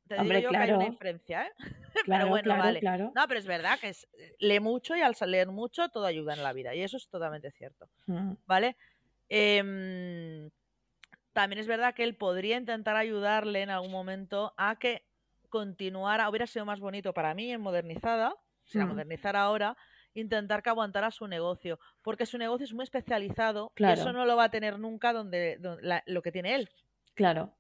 te 0.08 0.14
digo 0.22 0.38
yo 0.38 0.50
que 0.50 0.56
hay 0.56 0.70
una 0.70 0.78
claro. 0.78 0.90
diferencia, 0.90 1.46
¿eh? 1.46 1.52
Claro, 2.04 2.28
bueno, 2.28 2.44
claro, 2.44 2.62
vale. 2.62 2.80
claro. 2.80 3.12
No, 3.14 3.26
pero 3.28 3.40
es 3.40 3.46
verdad 3.46 3.78
que 3.80 3.88
es, 3.90 4.08
lee 4.38 4.60
mucho 4.60 4.96
y 4.96 5.00
al 5.02 5.14
leer 5.26 5.48
mucho 5.48 5.88
todo 5.88 6.06
ayuda 6.06 6.34
en 6.34 6.42
la 6.42 6.52
vida. 6.52 6.74
Y 6.74 6.82
eso 6.82 6.96
es 6.96 7.08
totalmente 7.08 7.50
cierto. 7.50 7.88
Mm, 8.06 8.32
¿Vale? 8.46 8.76
Em, 9.28 10.50
también 11.32 11.60
es 11.60 11.66
verdad 11.66 11.94
que 11.94 12.04
él 12.04 12.16
podría 12.16 12.56
intentar 12.56 12.96
ayudarle 12.96 13.62
en 13.62 13.70
algún 13.70 13.90
momento 13.92 14.54
a 14.56 14.78
que 14.78 15.04
continuara, 15.48 16.28
hubiera 16.28 16.46
sido 16.46 16.64
más 16.64 16.80
bonito 16.80 17.12
para 17.14 17.34
mí 17.34 17.50
en 17.52 17.60
modernizada, 17.60 18.34
si 18.64 18.78
la 18.78 18.86
Mm. 18.86 18.90
modernizara 18.90 19.42
ahora, 19.42 19.76
intentar 20.14 20.62
que 20.62 20.70
aguantara 20.70 21.10
su 21.10 21.26
negocio, 21.26 21.78
porque 22.02 22.26
su 22.26 22.38
negocio 22.38 22.64
es 22.64 22.74
muy 22.74 22.82
especializado 22.84 23.70
y 23.76 23.76
Claro. 23.76 24.00
eso 24.00 24.12
no 24.12 24.24
lo 24.26 24.36
va 24.36 24.44
a 24.44 24.50
tener 24.50 24.78
nunca 24.78 25.12
donde, 25.12 25.58
la- 25.80 26.02
lo 26.06 26.22
que 26.22 26.32
tiene 26.32 26.54
él. 26.54 26.68
Claro, 27.14 27.54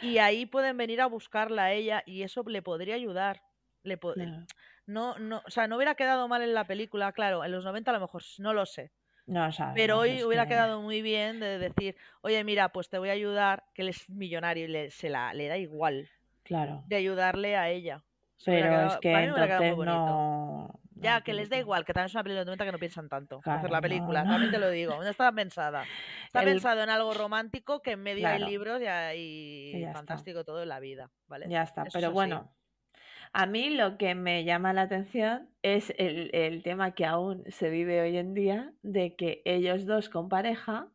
Y 0.00 0.18
ahí 0.18 0.46
pueden 0.46 0.76
venir 0.76 1.00
a 1.00 1.06
buscarla 1.06 1.64
a 1.64 1.72
ella 1.72 2.02
y 2.06 2.22
eso 2.22 2.42
le 2.46 2.62
podría 2.62 2.94
ayudar. 2.94 3.42
Le 3.82 3.96
po- 3.96 4.14
claro. 4.14 4.44
no, 4.86 5.18
no, 5.18 5.42
o 5.46 5.50
sea, 5.50 5.68
no 5.68 5.76
hubiera 5.76 5.94
quedado 5.94 6.26
mal 6.28 6.42
en 6.42 6.54
la 6.54 6.64
película, 6.66 7.12
claro, 7.12 7.44
en 7.44 7.52
los 7.52 7.64
90 7.64 7.90
a 7.90 7.94
lo 7.94 8.00
mejor, 8.00 8.22
no 8.38 8.52
lo 8.52 8.66
sé. 8.66 8.90
No 9.26 9.50
sabemos. 9.52 9.74
Pero 9.76 9.98
hoy 9.98 10.22
hubiera 10.22 10.44
que- 10.44 10.50
quedado 10.50 10.80
muy 10.82 11.02
bien 11.02 11.40
de 11.40 11.58
decir, 11.58 11.96
oye, 12.20 12.42
mira, 12.44 12.68
pues 12.70 12.88
te 12.88 12.98
voy 12.98 13.08
a 13.08 13.12
ayudar, 13.12 13.64
que 13.74 13.82
él 13.82 13.88
es 13.88 14.08
millonario 14.10 14.64
y 14.64 14.68
le, 14.68 14.90
se 14.90 15.08
la, 15.08 15.32
le 15.34 15.48
da 15.48 15.56
igual 15.58 16.08
Claro. 16.44 16.84
de 16.86 16.96
ayudarle 16.96 17.56
a 17.56 17.68
ella. 17.70 18.02
Pero 18.44 18.68
quedado- 18.68 18.86
es 18.88 18.96
que 18.98 19.12
entonces 19.12 19.76
no. 19.78 20.80
Ya, 20.98 21.20
que 21.22 21.34
les 21.34 21.50
da 21.50 21.58
igual, 21.58 21.84
que 21.84 21.92
también 21.92 22.06
es 22.06 22.14
una 22.14 22.22
película 22.24 22.40
de 22.40 22.46
90 22.46 22.64
que 22.64 22.72
no 22.72 22.78
piensan 22.78 23.08
tanto 23.08 23.42
para 23.42 23.56
hacer 23.56 23.70
Claro, 23.70 23.70
la 23.70 23.82
película, 23.82 24.24
no. 24.24 24.26
también 24.26 24.50
te 24.50 24.58
lo 24.58 24.70
digo, 24.70 25.02
no 25.02 25.08
está 25.10 25.30
pensada. 25.32 25.90
Está 26.24 26.42
El- 26.42 26.44
pensado 26.44 26.82
en 26.82 26.88
algo 26.90 27.12
romántico 27.14 27.82
que 27.82 27.92
en 27.92 28.02
medio 28.02 28.28
hay 28.28 28.38
Claro. 28.38 28.46
libros 28.46 28.80
y, 28.80 28.86
hay 28.86 29.72
Y 29.72 29.80
ya 29.80 29.92
está. 29.92 29.92
fantástico 29.92 30.44
todo 30.44 30.62
en 30.62 30.68
la 30.70 30.80
vida, 30.80 31.12
¿vale? 31.26 31.50
Ya 31.50 31.62
está, 31.62 31.84
Eso 31.84 31.92
pero 31.92 32.12
bueno, 32.12 32.56
a 33.32 33.46
mí 33.46 33.70
lo 33.70 33.98
que 33.98 34.14
me 34.14 34.44
llama 34.44 34.72
la 34.74 34.82
atención 34.82 35.50
es 35.62 35.92
el, 35.98 36.30
el 36.34 36.62
tema 36.62 36.94
que 36.94 37.06
aún 37.06 37.44
se 37.50 37.70
vive 37.70 38.00
hoy 38.02 38.16
en 38.18 38.34
día 38.34 38.74
de 38.82 39.16
que 39.16 39.42
ellos 39.44 39.86
dos 39.86 40.08
con 40.10 40.28
pareja 40.28 40.92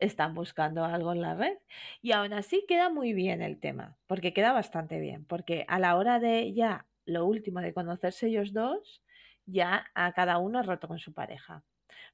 están 0.00 0.34
buscando 0.34 0.84
algo 0.84 1.12
en 1.12 1.22
la 1.22 1.34
red. 1.34 1.58
Y 2.02 2.12
aún 2.12 2.32
así 2.34 2.64
queda 2.68 2.90
muy 2.90 3.12
bien 3.14 3.42
el 3.42 3.60
tema, 3.60 3.98
porque 4.06 4.32
queda 4.34 4.52
bastante 4.52 5.00
bien, 5.00 5.26
porque 5.26 5.64
a 5.68 5.78
la 5.80 5.96
hora 5.96 6.20
de 6.20 6.54
ya 6.54 6.88
lo 7.06 7.26
último 7.26 7.60
de 7.60 7.74
conocerse 7.74 8.28
ellos 8.28 8.52
dos, 8.52 9.02
ya 9.48 9.86
a 9.94 10.12
cada 10.12 10.38
uno 10.38 10.62
roto 10.62 10.88
con 10.88 10.98
su 10.98 11.12
pareja. 11.14 11.64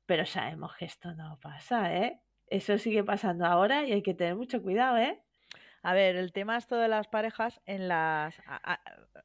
Pero 0.06 0.26
sabemos 0.26 0.76
que 0.76 0.86
esto 0.86 1.14
no 1.14 1.38
pasa, 1.40 1.94
¿eh? 1.94 2.22
Eso 2.48 2.78
sigue 2.78 3.04
pasando 3.04 3.46
ahora 3.46 3.84
y 3.86 3.92
hay 3.92 4.02
que 4.02 4.14
tener 4.14 4.36
mucho 4.36 4.62
cuidado, 4.62 4.98
¿eh? 4.98 5.23
A 5.86 5.92
ver, 5.92 6.16
el 6.16 6.32
tema 6.32 6.56
esto 6.56 6.76
de 6.78 6.88
las 6.88 7.08
parejas 7.08 7.60
en 7.66 7.88
las... 7.88 8.40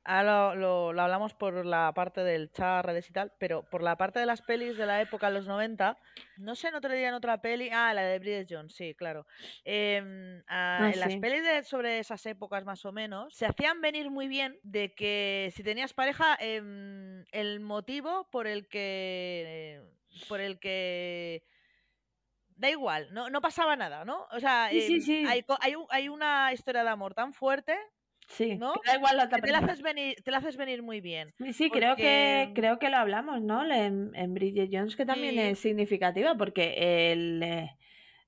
Ahora 0.04 0.54
lo, 0.54 0.56
lo- 0.56 0.94
lo 0.94 1.02
hablamos 1.02 1.34
por 1.34 1.66
la 1.66 1.94
parte 1.94 2.22
del 2.22 2.52
chat, 2.52 2.84
redes 2.86 3.10
y 3.10 3.14
tal, 3.14 3.32
pero 3.40 3.64
por 3.64 3.82
la 3.82 3.96
parte 3.96 4.20
de 4.20 4.26
las 4.26 4.42
pelis 4.42 4.76
de 4.78 4.86
la 4.86 5.00
época, 5.02 5.30
los 5.30 5.48
90, 5.48 5.98
no 6.38 6.56
sé, 6.56 6.68
en 6.68 6.76
otro 6.76 6.92
día 6.94 7.08
en 7.08 7.14
otra 7.14 7.42
peli, 7.42 7.70
ah, 7.72 7.94
la 7.94 8.02
de 8.02 8.20
Bridget 8.20 8.48
Jones, 8.50 8.76
sí, 8.76 8.94
claro. 8.94 9.26
Em, 9.64 10.40
ah, 10.48 10.80
Ah, 10.82 10.92
en 10.94 11.00
las 11.00 11.16
pelis 11.16 11.44
de, 11.44 11.64
sobre 11.64 12.00
esas 12.00 12.26
épocas 12.26 12.66
más 12.66 12.84
o 12.84 12.92
menos, 12.92 13.34
se 13.34 13.46
hacían 13.46 13.80
venir 13.80 14.10
muy 14.12 14.28
bien 14.28 14.60
de 14.64 14.94
que 14.94 15.54
si 15.56 15.64
tenías 15.64 15.94
pareja, 15.94 16.36
em, 16.42 17.24
el 17.32 17.62
motivo 17.62 18.28
por 18.32 18.48
el 18.48 18.68
que... 18.68 19.82
por 20.28 20.42
el 20.42 20.60
que 20.60 21.44
da 22.60 22.70
igual, 22.70 23.08
no, 23.12 23.30
no 23.30 23.42
pasaba 23.42 23.76
nada, 23.76 24.06
¿no? 24.06 24.28
O 24.32 24.40
sea, 24.40 24.68
Sí, 24.70 24.82
sí, 24.82 24.94
em, 24.96 25.02
sí. 25.02 25.24
Hay, 25.28 25.46
hay, 25.62 25.76
un- 25.76 25.88
hay 25.90 26.10
una 26.10 26.52
historia 26.54 26.84
de 26.84 26.90
amor 26.90 27.14
tan 27.14 27.34
fuerte 27.34 27.78
Sí, 28.28 28.58
¿no? 28.58 28.74
que 28.74 28.82
da 28.92 28.96
igual 28.98 29.18
la 29.18 29.24
otra 29.26 29.40
te 29.42 29.52
la 29.52 29.58
haces 29.60 29.82
venir, 29.82 30.16
te 30.24 30.30
la 30.30 30.38
haces 30.38 30.56
venir 30.58 30.84
muy 30.84 31.02
bien. 31.02 31.34
Sí, 31.40 31.54
sí, 31.54 31.70
creo 31.72 31.96
que 31.96 32.52
creo 32.54 32.78
que 32.78 32.90
lo 32.90 32.98
hablamos, 32.98 33.42
¿no? 33.42 33.64
En, 33.72 34.12
en 34.14 34.34
Bridget 34.34 34.70
Jones, 34.72 34.96
que 34.96 35.06
también 35.06 35.40
es 35.40 35.58
significativa, 35.60 36.36
porque 36.36 37.12
el, 37.12 37.42
eh, 37.42 37.78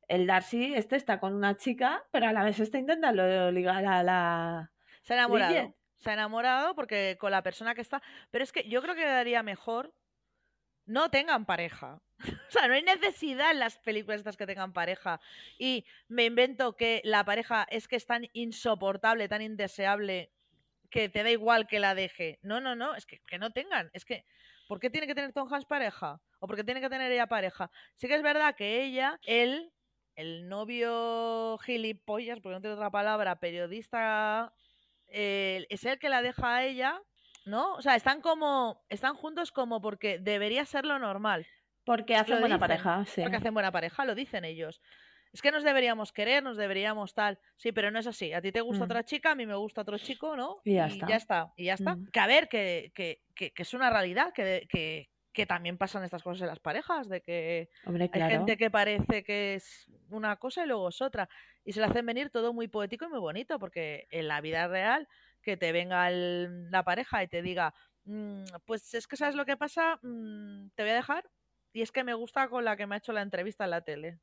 el 0.07 0.25
Darcy 0.25 0.73
este 0.73 0.95
está 0.95 1.19
con 1.19 1.33
una 1.35 1.55
chica, 1.57 2.03
pero 2.11 2.27
a 2.27 2.33
la 2.33 2.43
vez 2.43 2.59
está 2.59 2.79
intentando 2.79 3.51
ligar 3.51 3.85
a 3.85 4.01
la... 4.01 4.71
Se 5.03 5.13
ha 5.13 5.17
enamorado. 5.17 5.53
Bridget. 5.53 5.75
Se 5.97 6.09
ha 6.09 6.13
enamorado 6.13 6.73
porque 6.73 7.17
con 7.19 7.29
la 7.31 7.43
persona 7.43 7.75
que 7.75 7.81
está. 7.81 8.01
Pero 8.31 8.43
es 8.43 8.51
que 8.51 8.67
yo 8.67 8.81
creo 8.81 8.95
que 8.95 9.01
quedaría 9.01 9.43
mejor 9.43 9.93
no 10.85 11.09
tengan 11.11 11.45
pareja. 11.45 12.01
O 12.47 12.51
sea, 12.51 12.67
no 12.67 12.73
hay 12.73 12.83
necesidad 12.83 13.51
en 13.51 13.59
las 13.59 13.77
películas 13.79 14.19
estas 14.19 14.37
que 14.37 14.45
tengan 14.47 14.73
pareja. 14.73 15.19
Y 15.57 15.85
me 16.07 16.25
invento 16.25 16.75
que 16.75 17.01
la 17.03 17.23
pareja 17.23 17.65
es 17.69 17.87
que 17.87 17.95
es 17.95 18.05
tan 18.05 18.27
insoportable, 18.33 19.27
tan 19.27 19.41
indeseable, 19.41 20.31
que 20.89 21.09
te 21.09 21.23
da 21.23 21.31
igual 21.31 21.67
que 21.67 21.79
la 21.79 21.95
deje. 21.95 22.37
No, 22.43 22.59
no, 22.61 22.75
no, 22.75 22.95
es 22.95 23.05
que, 23.05 23.19
que 23.25 23.39
no 23.39 23.51
tengan. 23.51 23.89
Es 23.93 24.05
que, 24.05 24.25
¿por 24.67 24.79
qué 24.79 24.89
tiene 24.89 25.07
que 25.07 25.15
tener 25.15 25.33
Tom 25.33 25.51
Hanks 25.51 25.65
pareja? 25.65 26.21
¿O 26.39 26.47
por 26.47 26.55
qué 26.55 26.63
tiene 26.63 26.81
que 26.81 26.89
tener 26.89 27.11
ella 27.11 27.27
pareja? 27.27 27.71
Sí 27.95 28.07
que 28.07 28.15
es 28.15 28.21
verdad 28.21 28.55
que 28.55 28.83
ella, 28.83 29.19
él, 29.23 29.71
el 30.15 30.49
novio 30.49 31.57
gilipollas, 31.59 32.39
porque 32.41 32.55
no 32.55 32.61
tiene 32.61 32.75
otra 32.75 32.91
palabra, 32.91 33.39
periodista, 33.39 34.53
eh, 35.07 35.65
es 35.69 35.85
el 35.85 35.99
que 35.99 36.09
la 36.09 36.21
deja 36.21 36.57
a 36.57 36.65
ella, 36.65 37.01
¿no? 37.45 37.73
O 37.75 37.81
sea, 37.81 37.95
están 37.95 38.21
como, 38.21 38.83
están 38.89 39.15
juntos 39.15 39.51
como 39.51 39.81
porque 39.81 40.19
debería 40.19 40.65
ser 40.65 40.85
lo 40.85 40.99
normal. 40.99 41.47
Porque 41.83 42.15
hacen 42.15 42.35
Lo 42.35 42.39
buena 42.41 42.55
dicen, 42.55 42.67
pareja, 42.67 43.05
sí. 43.05 43.21
Porque 43.21 43.37
hacen 43.37 43.53
buena 43.53 43.71
pareja, 43.71 44.05
lo 44.05 44.15
dicen 44.15 44.45
ellos. 44.45 44.81
Es 45.33 45.41
que 45.41 45.51
nos 45.51 45.63
deberíamos 45.63 46.11
querer, 46.11 46.43
nos 46.43 46.57
deberíamos 46.57 47.13
tal. 47.13 47.39
Sí, 47.55 47.71
pero 47.71 47.89
no 47.89 47.99
es 47.99 48.07
así. 48.07 48.33
A 48.33 48.41
ti 48.41 48.51
te 48.51 48.59
gusta 48.61 48.83
Mm. 48.83 48.87
otra 48.87 49.03
chica, 49.05 49.31
a 49.31 49.35
mí 49.35 49.45
me 49.45 49.55
gusta 49.55 49.81
otro 49.81 49.97
chico, 49.97 50.35
¿no? 50.35 50.57
Y 50.65 50.73
ya 50.75 50.87
está. 50.87 51.07
ya 51.07 51.15
está. 51.15 51.53
Y 51.55 51.65
ya 51.65 51.73
está. 51.75 51.95
Mm. 51.95 52.07
Que 52.11 52.19
a 52.19 52.27
ver, 52.27 52.49
que, 52.49 52.91
que, 52.93 53.21
que, 53.33 53.51
que 53.51 53.63
es 53.63 53.73
una 53.73 53.89
realidad, 53.89 54.33
que, 54.33 54.43
de- 54.43 54.67
que, 54.69 55.09
que 55.33 55.45
también 55.45 55.77
pasan 55.77 56.03
estas 56.03 56.21
cosas 56.21 56.41
en 56.41 56.47
las 56.47 56.59
parejas, 56.59 57.07
de 57.07 57.21
que 57.21 57.69
Hombre, 57.85 58.09
hay 58.11 58.21
gente 58.29 58.57
que 58.57 58.69
parece 58.69 59.23
que 59.23 59.55
es 59.55 59.89
una 60.09 60.35
cosa 60.35 60.65
y 60.65 60.67
luego 60.67 60.89
es 60.89 61.01
otra. 61.01 61.29
Y 61.63 61.71
se 61.71 61.79
le 61.79 61.85
hacen 61.85 62.05
venir 62.05 62.29
todo 62.29 62.51
muy 62.53 62.67
poético 62.67 63.05
y 63.05 63.09
muy 63.09 63.19
bonito, 63.19 63.57
porque 63.57 64.07
en 64.11 64.27
la 64.27 64.41
vida 64.41 64.67
real, 64.67 65.07
que 65.41 65.55
te 65.55 65.71
venga 65.71 66.09
el- 66.09 66.69
la 66.69 66.83
pareja 66.83 67.23
y 67.23 67.27
te 67.29 67.41
diga, 67.41 67.73
"Mm, 68.03 68.43
pues 68.65 68.93
es 68.93 69.07
que 69.07 69.15
sabes 69.15 69.35
lo 69.35 69.45
que 69.45 69.55
pasa, 69.55 69.97
Mm, 70.01 70.71
te 70.75 70.83
voy 70.83 70.91
a 70.91 70.95
dejar. 70.95 71.23
Y 71.73 71.81
es 71.81 71.91
que 71.91 72.03
me 72.03 72.13
gusta 72.13 72.47
con 72.49 72.65
la 72.65 72.75
que 72.77 72.87
me 72.87 72.95
ha 72.95 72.97
hecho 72.97 73.13
la 73.13 73.21
entrevista 73.21 73.63
en 73.65 73.69
la 73.71 73.81
tele. 73.81 74.19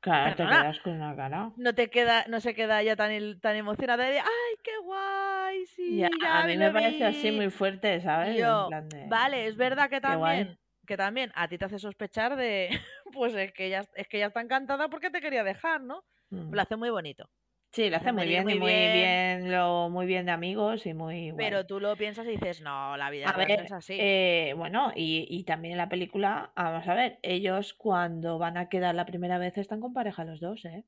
Claro, 0.00 0.30
te 0.36 0.36
Perdona. 0.42 0.60
quedas 0.62 0.80
con 0.80 0.92
una 0.94 1.16
cara. 1.16 1.52
No 1.56 1.74
te 1.74 1.90
queda, 1.90 2.24
no 2.28 2.40
se 2.40 2.54
queda 2.54 2.82
ya 2.82 2.94
tan, 2.96 3.40
tan 3.40 3.56
emocionada 3.56 4.04
de, 4.08 4.20
ay, 4.20 4.54
qué 4.62 4.70
guay, 4.84 5.66
sí, 5.66 5.96
Ya, 5.98 6.08
ya 6.22 6.38
a 6.42 6.46
mí 6.46 6.56
me 6.56 6.70
parece 6.70 7.04
así 7.04 7.30
vi". 7.30 7.36
muy 7.36 7.50
fuerte, 7.50 8.00
¿sabes? 8.00 8.36
En 8.36 8.36
yo, 8.38 8.66
plan 8.68 8.88
de- 8.88 9.08
Vale, 9.08 9.46
es 9.46 9.56
verdad 9.56 9.90
que 9.90 10.00
también, 10.00 10.58
que 10.86 10.96
también 10.96 11.32
a 11.34 11.48
ti 11.48 11.58
te 11.58 11.64
hace 11.64 11.78
sospechar 11.78 12.36
de, 12.36 12.68
pues 13.12 13.34
es 13.34 13.52
que 13.52 13.66
ella, 13.66 13.84
es 13.94 14.08
que 14.08 14.18
ella 14.18 14.26
está 14.28 14.40
encantada 14.40 14.88
porque 14.88 15.10
te 15.10 15.20
quería 15.20 15.44
dejar, 15.44 15.80
¿no? 15.80 16.04
Mm. 16.30 16.52
Lo 16.54 16.60
hace 16.62 16.76
muy 16.76 16.90
bonito. 16.90 17.28
Sí, 17.72 17.88
lo 17.90 17.96
hace 17.96 18.12
hacen 18.12 18.14
muy 18.14 18.26
bien 18.26 18.48
y 18.48 18.54
muy 18.56 18.58
muy 18.58 18.88
bien. 18.90 18.90
bien, 18.90 19.50
lo, 19.52 19.88
muy 19.90 20.06
bien 20.06 20.26
de 20.26 20.32
amigos 20.32 20.84
y 20.86 20.92
muy 20.94 21.30
guay. 21.30 21.38
Pero 21.38 21.64
tú 21.66 21.80
lo 21.80 21.96
piensas 21.96 22.26
y 22.26 22.32
dices, 22.32 22.60
no, 22.60 22.96
la 22.98 23.08
vida 23.10 23.30
A 23.30 23.32
real 23.32 23.54
no 23.56 23.62
ver, 23.62 23.62
es 23.62 23.72
así. 23.72 23.98
eh, 23.98 24.54
bueno, 24.56 24.92
y, 24.96 25.26
y 25.28 25.44
también 25.44 25.72
en 25.72 25.78
la 25.78 25.88
película, 25.88 26.52
vamos 26.56 26.86
a 26.88 26.94
ver, 26.94 27.18
ellos 27.22 27.74
cuando 27.74 28.38
van 28.38 28.56
a 28.56 28.68
quedar 28.68 28.94
la 28.96 29.06
primera 29.06 29.38
vez 29.38 29.56
están 29.58 29.80
con 29.80 29.92
pareja 29.92 30.24
los 30.24 30.40
dos, 30.40 30.64
¿eh? 30.64 30.84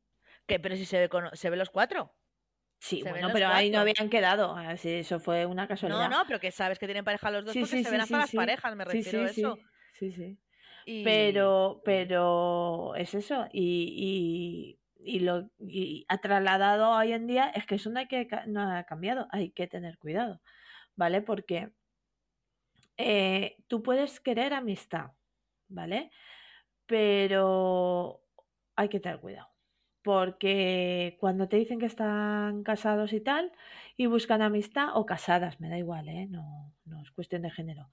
Que, 0.48 0.56
pero 0.62 0.76
si 0.76 0.84
se 0.90 0.98
ve, 1.00 1.08
con- 1.08 1.34
se 1.40 1.50
ve 1.50 1.56
los 1.56 1.70
cuatro. 1.70 2.00
Sí, 2.78 3.02
Se 3.02 3.12
bueno, 3.12 3.30
pero 3.30 3.48
ahí 3.48 3.70
no 3.70 3.78
cuatro. 3.78 3.80
habían 3.80 4.08
quedado, 4.10 4.54
así, 4.56 4.90
eso 4.90 5.20
fue 5.20 5.46
una 5.46 5.68
No, 5.90 5.98
casualidad. 5.98 6.12
no, 6.12 6.24
pero 6.26 6.40
que 6.40 6.52
sabes 6.52 6.78
que 6.78 6.86
tienen 6.86 7.04
pareja 7.04 7.30
los 7.30 7.44
dos 7.44 7.56
Sí, 7.56 7.62
porque 7.62 7.76
sí, 7.76 7.82
se 7.82 7.90
sí, 7.90 7.90
ven 7.90 8.00
hasta 8.00 8.16
sí, 8.16 8.22
las 8.22 8.32
sí. 8.32 8.40
parejas, 8.40 8.74
me 8.76 8.84
Sí, 8.86 9.02
refiero 9.02 9.20
sí, 9.22 9.26
a 9.26 9.28
eso. 9.30 9.58
sí, 9.58 9.70
sí, 9.92 10.12
sí. 10.12 10.38
Y- 10.84 11.00
Pero, 11.02 11.82
pero 11.84 12.94
es 12.96 13.14
eso, 13.14 13.46
y, 13.52 14.76
y, 14.78 14.79
y 15.05 15.20
lo 15.20 15.51
y 15.59 16.05
ha 16.09 16.18
trasladado 16.18 16.90
hoy 16.90 17.12
en 17.12 17.26
día 17.26 17.51
es 17.51 17.66
que 17.66 17.76
eso 17.76 17.90
no 17.90 18.01
hay 18.01 18.09
que 18.09 18.28
no 18.46 18.62
ha 18.62 18.84
cambiado, 18.84 19.28
hay 19.30 19.51
que 19.51 19.66
tener 19.66 19.98
cuidado, 19.98 20.40
¿vale? 20.96 21.22
Porque 21.22 21.70
eh, 22.96 23.57
tú 23.68 23.82
puedes 23.82 24.20
querer 24.20 24.53
amistad, 24.55 25.12
¿vale? 25.68 26.11
Pero 26.86 28.22
hay 28.76 28.88
que 28.88 29.01
tener 29.01 29.20
cuidado. 29.20 29.48
porque 30.03 31.16
cuando 31.20 31.48
te 31.48 31.57
dicen 31.59 31.78
que 31.78 31.86
están 31.86 32.62
casados 32.64 33.12
y 33.12 33.20
tal 33.20 33.53
y 33.96 34.07
buscan 34.07 34.42
amistad 34.42 34.88
o 34.96 35.07
casadas, 35.07 35.61
me 35.61 35.68
da 35.68 35.78
igual, 35.78 36.09
¿eh? 36.09 36.26
no, 36.30 36.72
no 36.86 37.03
es 37.03 37.11
cuestión 37.12 37.42
de 37.42 37.51
género, 37.51 37.90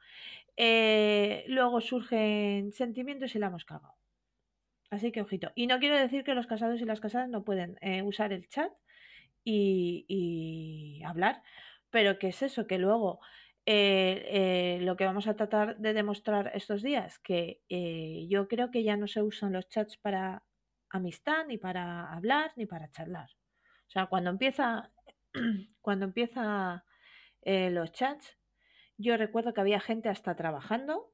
eh, 0.57 1.45
luego 1.47 1.81
surgen 1.81 2.71
sentimientos 2.73 3.35
y 3.35 3.39
la 3.39 3.47
hemos 3.47 3.65
cagado. 3.65 3.95
Así 4.89 5.11
que 5.11 5.21
ojito. 5.21 5.51
Y 5.55 5.67
no 5.67 5.79
quiero 5.79 5.97
decir 5.97 6.23
que 6.23 6.33
los 6.33 6.47
casados 6.47 6.81
y 6.81 6.85
las 6.85 6.99
casadas 6.99 7.29
no 7.29 7.43
pueden 7.43 7.77
eh, 7.81 8.01
usar 8.03 8.33
el 8.33 8.47
chat 8.49 8.71
y, 9.43 11.01
hablar, 11.05 11.41
pero 11.89 12.19
que 12.19 12.27
es 12.29 12.41
eso, 12.41 12.67
que 12.67 12.77
luego 12.77 13.19
eh, 13.65 14.79
lo 14.81 14.97
que 14.97 15.05
vamos 15.05 15.27
a 15.27 15.35
tratar 15.35 15.77
de 15.77 15.93
demostrar 15.93 16.51
estos 16.53 16.81
días, 16.81 17.19
que 17.19 17.61
yo 18.29 18.47
creo 18.47 18.71
que 18.71 18.83
ya 18.83 18.97
no 18.97 19.07
se 19.07 19.21
usan 19.21 19.53
los 19.53 19.69
chats 19.69 19.97
para 19.97 20.43
amistad, 20.89 21.45
ni 21.47 21.57
para 21.57 22.11
hablar, 22.13 22.51
ni 22.55 22.65
para 22.65 22.91
charlar. 22.91 23.29
O 23.87 23.89
sea, 23.89 24.07
cuando 24.07 24.29
empieza, 24.29 24.91
cuando 25.81 26.05
empieza 26.05 26.85
eh, 27.41 27.69
los 27.69 27.91
chats, 27.91 28.37
yo 28.97 29.17
recuerdo 29.17 29.53
que 29.53 29.61
había 29.61 29.79
gente 29.79 30.09
hasta 30.09 30.35
trabajando. 30.35 31.13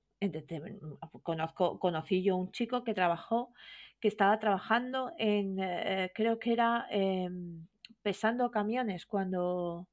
Conozco, 1.23 1.79
conocí 1.79 2.23
yo 2.23 2.37
un 2.37 2.51
chico 2.51 2.83
que 2.83 2.93
trabajó, 2.93 3.53
que 3.99 4.07
estaba 4.07 4.39
trabajando 4.39 5.11
en, 5.17 5.59
eh, 5.59 6.11
creo 6.13 6.39
que 6.39 6.53
era 6.53 6.87
em, 6.89 7.67
pesando 8.01 8.51
camiones 8.51 9.05
cuando, 9.05 9.87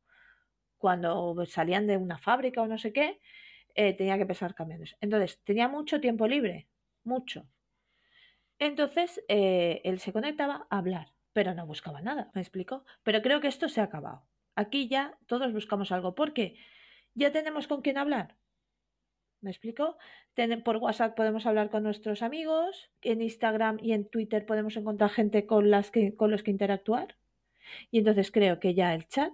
cuando 0.78 1.44
salían 1.46 1.86
de 1.86 1.96
una 1.96 2.18
fábrica 2.18 2.62
o 2.62 2.66
no 2.66 2.78
sé 2.78 2.92
qué, 2.92 3.20
eh, 3.74 3.94
tenía 3.96 4.18
que 4.18 4.26
pesar 4.26 4.54
camiones. 4.54 4.96
Entonces, 5.00 5.40
tenía 5.44 5.68
mucho 5.68 6.00
tiempo 6.00 6.26
libre, 6.28 6.68
mucho. 7.04 7.46
Entonces 8.58 9.22
eh, 9.28 9.80
él 9.84 9.98
se 10.00 10.12
conectaba 10.12 10.66
a 10.70 10.78
hablar, 10.78 11.14
pero 11.32 11.54
no 11.54 11.66
buscaba 11.66 12.00
nada, 12.02 12.30
¿me 12.34 12.40
explico? 12.42 12.84
Pero 13.02 13.22
creo 13.22 13.40
que 13.40 13.48
esto 13.48 13.68
se 13.68 13.80
ha 13.80 13.84
acabado. 13.84 14.26
Aquí 14.54 14.88
ya 14.88 15.18
todos 15.26 15.52
buscamos 15.52 15.92
algo, 15.92 16.14
porque 16.14 16.56
ya 17.14 17.32
tenemos 17.32 17.66
con 17.68 17.82
quién 17.82 17.98
hablar. 17.98 18.36
¿Me 19.40 19.50
explico? 19.50 19.96
por 20.64 20.76
WhatsApp 20.78 21.14
podemos 21.14 21.44
hablar 21.44 21.68
con 21.68 21.82
nuestros 21.82 22.22
amigos, 22.22 22.90
en 23.02 23.20
Instagram 23.20 23.78
y 23.82 23.92
en 23.92 24.08
Twitter 24.08 24.46
podemos 24.46 24.74
encontrar 24.76 25.10
gente 25.10 25.44
con, 25.44 25.70
las 25.70 25.90
que, 25.90 26.14
con 26.14 26.30
los 26.30 26.42
que 26.42 26.50
interactuar. 26.50 27.16
Y 27.90 27.98
entonces 27.98 28.30
creo 28.30 28.58
que 28.58 28.74
ya 28.74 28.94
el 28.94 29.06
chat 29.06 29.32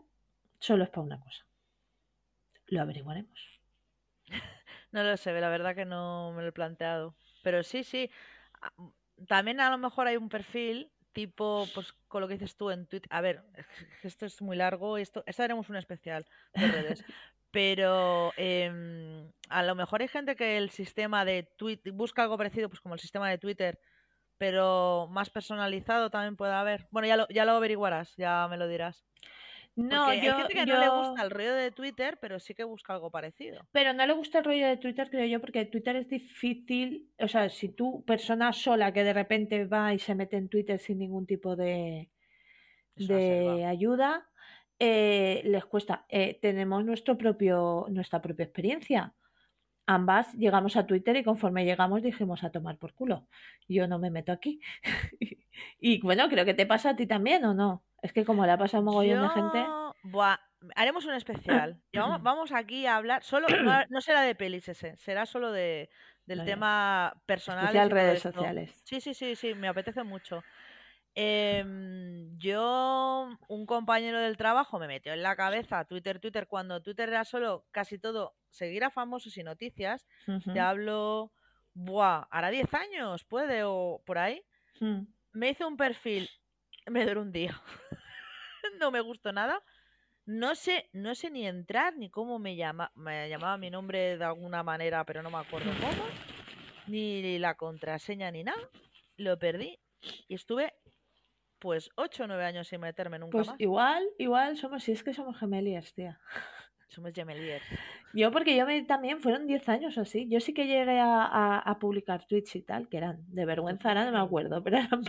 solo 0.59 0.83
es 0.85 0.91
para 0.91 1.03
una 1.03 1.21
cosa. 1.21 1.47
Lo 2.67 2.81
averiguaremos. 2.81 3.61
No 4.93 5.03
lo 5.03 5.17
sé, 5.19 5.39
la 5.39 5.51
verdad 5.51 5.75
que 5.75 5.85
no 5.85 6.33
me 6.33 6.41
lo 6.43 6.49
he 6.49 6.53
planteado. 6.53 7.15
Pero 7.43 7.63
sí, 7.63 7.85
sí 7.85 8.09
también 9.27 9.61
a 9.61 9.71
lo 9.71 9.79
mejor 9.79 10.07
hay 10.07 10.17
un 10.17 10.29
perfil 10.29 10.91
tipo, 11.13 11.67
pues 11.75 11.95
con 12.09 12.21
lo 12.21 12.29
que 12.29 12.35
dices 12.35 12.57
tú 12.57 12.71
en 12.71 12.87
Twitter. 12.87 13.09
A 13.11 13.21
ver, 13.21 13.43
esto 14.03 14.27
es 14.27 14.43
muy 14.43 14.57
largo, 14.57 14.99
esto, 14.99 15.23
esto 15.27 15.43
haremos 15.43 15.69
un 15.71 15.77
especial 15.77 16.27
de 16.55 16.69
redes. 16.69 17.05
Pero 17.57 18.35
em, 18.37 19.33
a 19.49 19.63
lo 19.63 19.75
mejor 19.75 20.03
hay 20.03 20.09
gente 20.09 20.37
que 20.37 20.59
el 20.59 20.69
sistema 20.69 21.25
de 21.25 21.45
Twitter 21.57 21.91
busca 21.91 22.21
algo 22.21 22.37
parecido, 22.37 22.69
pues 22.69 22.83
como 22.83 22.97
el 22.97 23.01
sistema 23.01 23.31
de 23.31 23.39
Twitter, 23.39 23.79
pero 24.37 25.09
más 25.11 25.31
personalizado 25.31 26.11
también 26.11 26.37
puede 26.37 26.53
haber. 26.53 26.87
Bueno, 26.91 27.09
ya 27.09 27.17
lo, 27.17 27.27
ya 27.29 27.47
lo 27.47 27.53
averiguarás, 27.53 28.15
ya 28.19 28.47
me 28.51 28.59
lo 28.59 28.69
dirás. 28.69 29.07
No, 29.75 30.05
hay 30.05 30.21
gente 30.21 30.53
que 30.53 30.67
no 30.67 30.79
le 30.79 30.89
gusta 30.91 31.23
el 31.23 31.31
rollo 31.31 31.55
de 31.55 31.71
Twitter, 31.71 32.19
pero 32.21 32.39
sí 32.41 32.53
que 32.53 32.65
busca 32.65 32.93
algo 32.93 33.11
parecido. 33.11 33.67
Pero 33.73 33.95
no 33.95 34.07
le 34.07 34.13
gusta 34.13 34.41
el 34.41 34.45
rollo 34.45 34.67
de 34.67 34.77
Twitter, 34.77 35.09
creo 35.09 35.25
yo, 35.25 35.41
porque 35.41 35.65
Twitter 35.65 35.97
es 35.97 36.11
difícil. 36.11 37.11
O 37.19 37.27
sea, 37.27 37.49
si 37.49 37.71
tú, 37.71 38.05
persona 38.05 38.53
sola 38.53 38.93
que 38.93 39.03
de 39.03 39.15
repente 39.15 39.65
va 39.65 39.95
y 39.95 39.99
se 39.99 40.15
mete 40.15 40.37
en 40.37 40.51
Twitter 40.51 40.79
sin 40.79 40.99
ningún 40.99 41.27
tipo 41.27 41.57
de, 41.57 42.11
de 42.97 43.65
ayuda, 43.65 44.29
eh, 44.79 45.43
les 45.45 45.64
cuesta. 45.64 46.05
Eh, 46.09 46.39
tenemos 46.41 46.85
nuestro 46.85 47.16
propio, 47.16 47.87
nuestra 47.91 48.20
propia 48.20 48.45
experiencia. 48.45 49.14
Ambas 49.87 50.35
llegamos 50.35 50.77
a 50.77 50.87
Twitter 50.87 51.16
y 51.16 51.24
conforme 51.24 51.64
llegamos 51.64 52.03
dijimos 52.03 52.43
a 52.43 52.51
tomar 52.51 52.77
por 52.77 52.93
culo. 52.93 53.29
Yo 53.68 53.87
no 53.87 53.99
me 53.99 54.11
meto 54.11 54.33
aquí. 54.33 54.61
y 55.81 56.01
bueno, 56.03 56.29
creo 56.29 56.45
que 56.45 56.55
te 56.55 56.66
pasa 56.66 56.91
a 56.91 56.97
ti 56.97 57.07
también, 57.07 57.45
¿o 57.45 57.55
no? 57.55 57.85
Es 58.03 58.12
que 58.12 58.24
como 58.24 58.45
le 58.45 58.53
ha 58.53 58.59
pasado 58.59 58.79
a 58.79 58.81
un 58.81 58.87
mogollón 58.87 59.22
de 59.22 59.29
gente. 59.31 59.66
Buah, 60.03 60.39
haremos 60.74 61.05
un 61.07 61.14
especial. 61.14 61.81
vamos, 62.22 62.53
aquí 62.53 62.87
a 62.87 62.97
hablar. 62.97 63.22
Solo, 63.22 63.47
no, 63.91 64.01
será 64.01 64.22
de 64.22 64.35
pelis 64.35 64.68
ese, 64.68 64.97
será 64.97 65.24
solo 65.24 65.53
de, 65.53 65.89
del 66.27 66.45
tema 66.45 67.14
personal. 67.27 67.64
Especial 67.64 67.91
redes 67.91 68.22
sociales. 68.22 68.83
Sí, 68.85 69.01
sí, 69.01 69.14
sí, 69.14 69.37
sí, 69.37 69.55
me 69.55 69.68
apetece 69.68 70.03
mucho. 70.03 70.43
Em, 71.19 72.39
yo, 72.39 73.29
un 73.49 73.67
compañero 73.67 74.21
del 74.21 74.37
trabajo 74.37 74.79
me 74.79 74.87
metió 74.87 75.12
en 75.12 75.23
la 75.23 75.35
cabeza 75.35 75.85
Twitter, 75.87 76.21
Twitter, 76.21 76.47
cuando 76.47 76.83
Twitter 76.83 77.09
era 77.09 77.25
solo 77.25 77.67
casi 77.73 77.99
todo 77.99 78.37
seguir 78.51 78.85
a 78.85 78.91
famosos 78.91 79.37
y 79.37 79.43
noticias. 79.43 80.07
Te 80.53 80.61
hablo, 80.61 81.33
buah, 81.75 82.29
hará 82.31 82.51
10 82.51 82.73
años, 82.75 83.25
puede, 83.25 83.62
o 83.64 84.03
por 84.05 84.19
ahí. 84.19 84.45
Mm. 84.81 85.07
Me 85.33 85.51
hizo 85.51 85.67
un 85.67 85.77
perfil 85.77 86.29
me 86.91 87.05
duró 87.05 87.23
un 87.23 87.33
día. 87.33 87.61
no 88.81 88.91
me 88.91 89.01
gustó 89.01 89.33
nada. 89.33 89.62
No 90.25 90.55
sé, 90.55 90.89
no 90.93 91.14
sé 91.14 91.31
ni 91.31 91.47
entrar 91.47 91.97
ni 91.97 92.11
cómo 92.11 92.39
me 92.41 92.57
llama, 92.57 92.91
me 92.97 93.29
llamaba 93.29 93.57
mi 93.59 93.71
nombre 93.71 94.19
de 94.19 94.25
alguna 94.25 94.64
manera, 94.64 95.05
pero 95.05 95.23
no 95.23 95.31
me 95.31 95.39
acuerdo 95.39 95.71
cómo, 95.81 96.05
ni 96.89 97.39
la 97.39 97.55
contraseña 97.55 98.33
ni 98.33 98.43
nada. 98.43 98.69
Lo 99.17 99.39
perdí 99.39 99.79
y 100.27 100.35
estuve 100.35 100.75
pues 101.59 101.91
8 101.97 102.25
o 102.25 102.27
9 102.27 102.45
años 102.45 102.69
sin 102.69 102.81
meterme 102.81 103.19
nunca 103.19 103.39
pues 103.39 103.49
igual, 103.59 104.05
igual 104.19 104.57
somos, 104.57 104.85
si 104.85 104.93
es 104.93 105.03
que 105.03 105.15
somos 105.15 105.39
gemeliers, 105.39 105.95
tía. 105.95 106.21
Somos 106.89 107.13
gemeliers. 107.13 107.65
Yo, 108.15 108.31
porque 108.31 108.57
yo 108.57 108.65
me, 108.65 108.81
también 108.85 109.21
fueron 109.21 109.49
10 109.49 109.69
años 109.69 109.99
así. 109.99 110.29
Yo 110.31 110.39
sí 110.39 110.55
que 110.55 110.69
llegué 110.69 111.01
a, 111.01 111.59
a, 111.59 111.79
publicar 111.81 112.25
tweets 112.27 112.55
y 112.55 112.63
tal, 112.63 112.89
que 112.89 112.97
eran 112.99 113.25
de 113.27 113.45
vergüenza, 113.45 113.89
ahora 113.89 114.05
no 114.05 114.13
me 114.13 114.21
acuerdo, 114.21 114.63
pero 114.65 114.79
eran. 114.79 115.03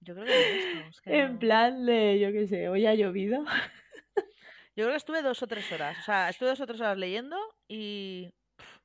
Yo 0.00 0.14
creo 0.14 0.26
que, 0.26 1.18
En 1.18 1.38
plan 1.38 1.86
de, 1.86 2.20
yo 2.20 2.30
qué 2.30 2.46
sé, 2.46 2.68
hoy 2.68 2.86
ha 2.86 2.94
llovido. 2.94 3.42
Yo 4.76 4.84
creo 4.84 4.90
que 4.90 4.96
estuve 4.96 5.22
dos 5.22 5.42
o 5.42 5.46
tres 5.46 5.72
horas. 5.72 5.96
O 5.98 6.02
sea, 6.02 6.28
estuve 6.28 6.50
dos 6.50 6.60
o 6.60 6.66
tres 6.66 6.80
horas 6.80 6.98
leyendo 6.98 7.36
y. 7.66 8.30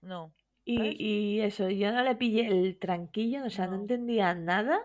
no. 0.01 0.33
Y, 0.63 0.95
y, 0.97 1.41
eso, 1.41 1.69
yo 1.69 1.91
no 1.91 2.03
le 2.03 2.15
pillé 2.15 2.47
el 2.47 2.77
tranquillo, 2.77 3.43
o 3.43 3.49
sea, 3.49 3.65
no, 3.67 3.75
entendía 3.75 4.33
nada. 4.35 4.79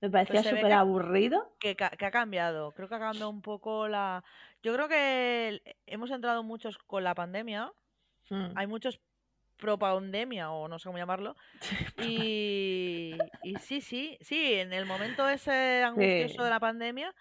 Me 0.00 0.10
parecía 0.10 0.42
súper 0.42 0.72
aburrido. 0.72 1.54
Que, 1.58 1.76
que, 1.76 1.84
ha 1.84 2.10
cambiado. 2.10 2.72
Creo 2.72 2.88
que 2.88 2.94
ha 2.94 2.98
cambiado 2.98 3.30
un 3.30 3.42
poco 3.42 3.88
la. 3.88 4.24
Yo 4.62 4.74
creo 4.74 4.88
que 4.88 5.62
hemos 5.86 6.10
entrado 6.10 6.42
muchos 6.42 6.78
con 6.78 7.04
la 7.04 7.14
pandemia. 7.14 7.72
Hmm. 8.28 8.52
Hay 8.54 8.66
muchos 8.66 9.00
pro 9.60 9.78
pandemia 9.78 10.50
o 10.50 10.68
no 10.68 10.78
sé 10.78 10.88
cómo 10.88 10.98
llamarlo. 10.98 11.36
Y, 11.98 13.16
y, 13.42 13.56
sí, 13.56 13.80
sí, 13.80 14.16
sí, 14.22 14.54
en 14.54 14.72
el 14.72 14.86
momento 14.86 15.28
ese 15.28 15.82
angustioso 15.84 16.42
de 16.44 16.50
la 16.50 16.60
pandemia 16.60 17.14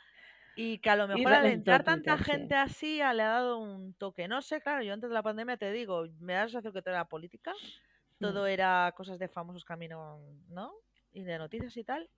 y 0.55 0.79
que 0.79 0.89
a 0.89 0.95
lo 0.95 1.07
mejor 1.07 1.33
al 1.33 1.45
entrar 1.45 1.83
tanta 1.83 2.17
gente 2.17 2.55
así 2.55 2.97
le 2.97 3.03
ha 3.03 3.13
dado 3.13 3.59
un 3.59 3.93
toque. 3.93 4.27
No 4.27 4.41
sé, 4.41 4.61
claro, 4.61 4.83
yo 4.83 4.93
antes 4.93 5.09
de 5.09 5.13
la 5.13 5.23
pandemia 5.23 5.57
te 5.57 5.71
digo, 5.71 6.05
me 6.19 6.33
da 6.33 6.41
la 6.41 6.47
sensación 6.47 6.73
que 6.73 6.81
todo 6.81 6.93
era 6.93 7.05
política, 7.05 7.53
todo 8.19 8.43
mm. 8.43 8.47
era 8.47 8.93
cosas 8.95 9.19
de 9.19 9.27
famosos 9.27 9.63
caminos, 9.63 10.21
¿no? 10.49 10.73
Y 11.11 11.23
de 11.23 11.37
noticias 11.37 11.75
y 11.77 11.83
tal, 11.83 12.09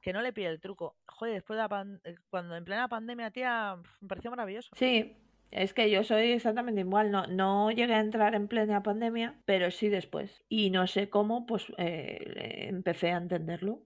que 0.00 0.12
no 0.12 0.22
le 0.22 0.32
pide 0.32 0.48
el 0.48 0.60
truco. 0.60 0.96
Joder, 1.06 1.34
después 1.34 1.56
de 1.56 1.68
la 1.68 1.86
eh, 2.04 2.16
cuando 2.30 2.56
en 2.56 2.64
plena 2.64 2.88
pandemia, 2.88 3.30
tía, 3.30 3.76
me 4.00 4.08
pareció 4.08 4.30
maravilloso. 4.30 4.70
Sí, 4.76 5.16
es 5.50 5.74
que 5.74 5.90
yo 5.90 6.04
soy 6.04 6.32
exactamente 6.32 6.80
igual, 6.80 7.10
no, 7.10 7.26
no 7.26 7.70
llegué 7.70 7.94
a 7.94 8.00
entrar 8.00 8.34
en 8.34 8.48
plena 8.48 8.82
pandemia, 8.82 9.40
pero 9.44 9.70
sí 9.70 9.88
después. 9.88 10.44
Y 10.48 10.70
no 10.70 10.86
sé 10.86 11.10
cómo, 11.10 11.46
pues 11.46 11.72
eh, 11.76 12.66
empecé 12.68 13.10
a 13.10 13.16
entenderlo. 13.16 13.82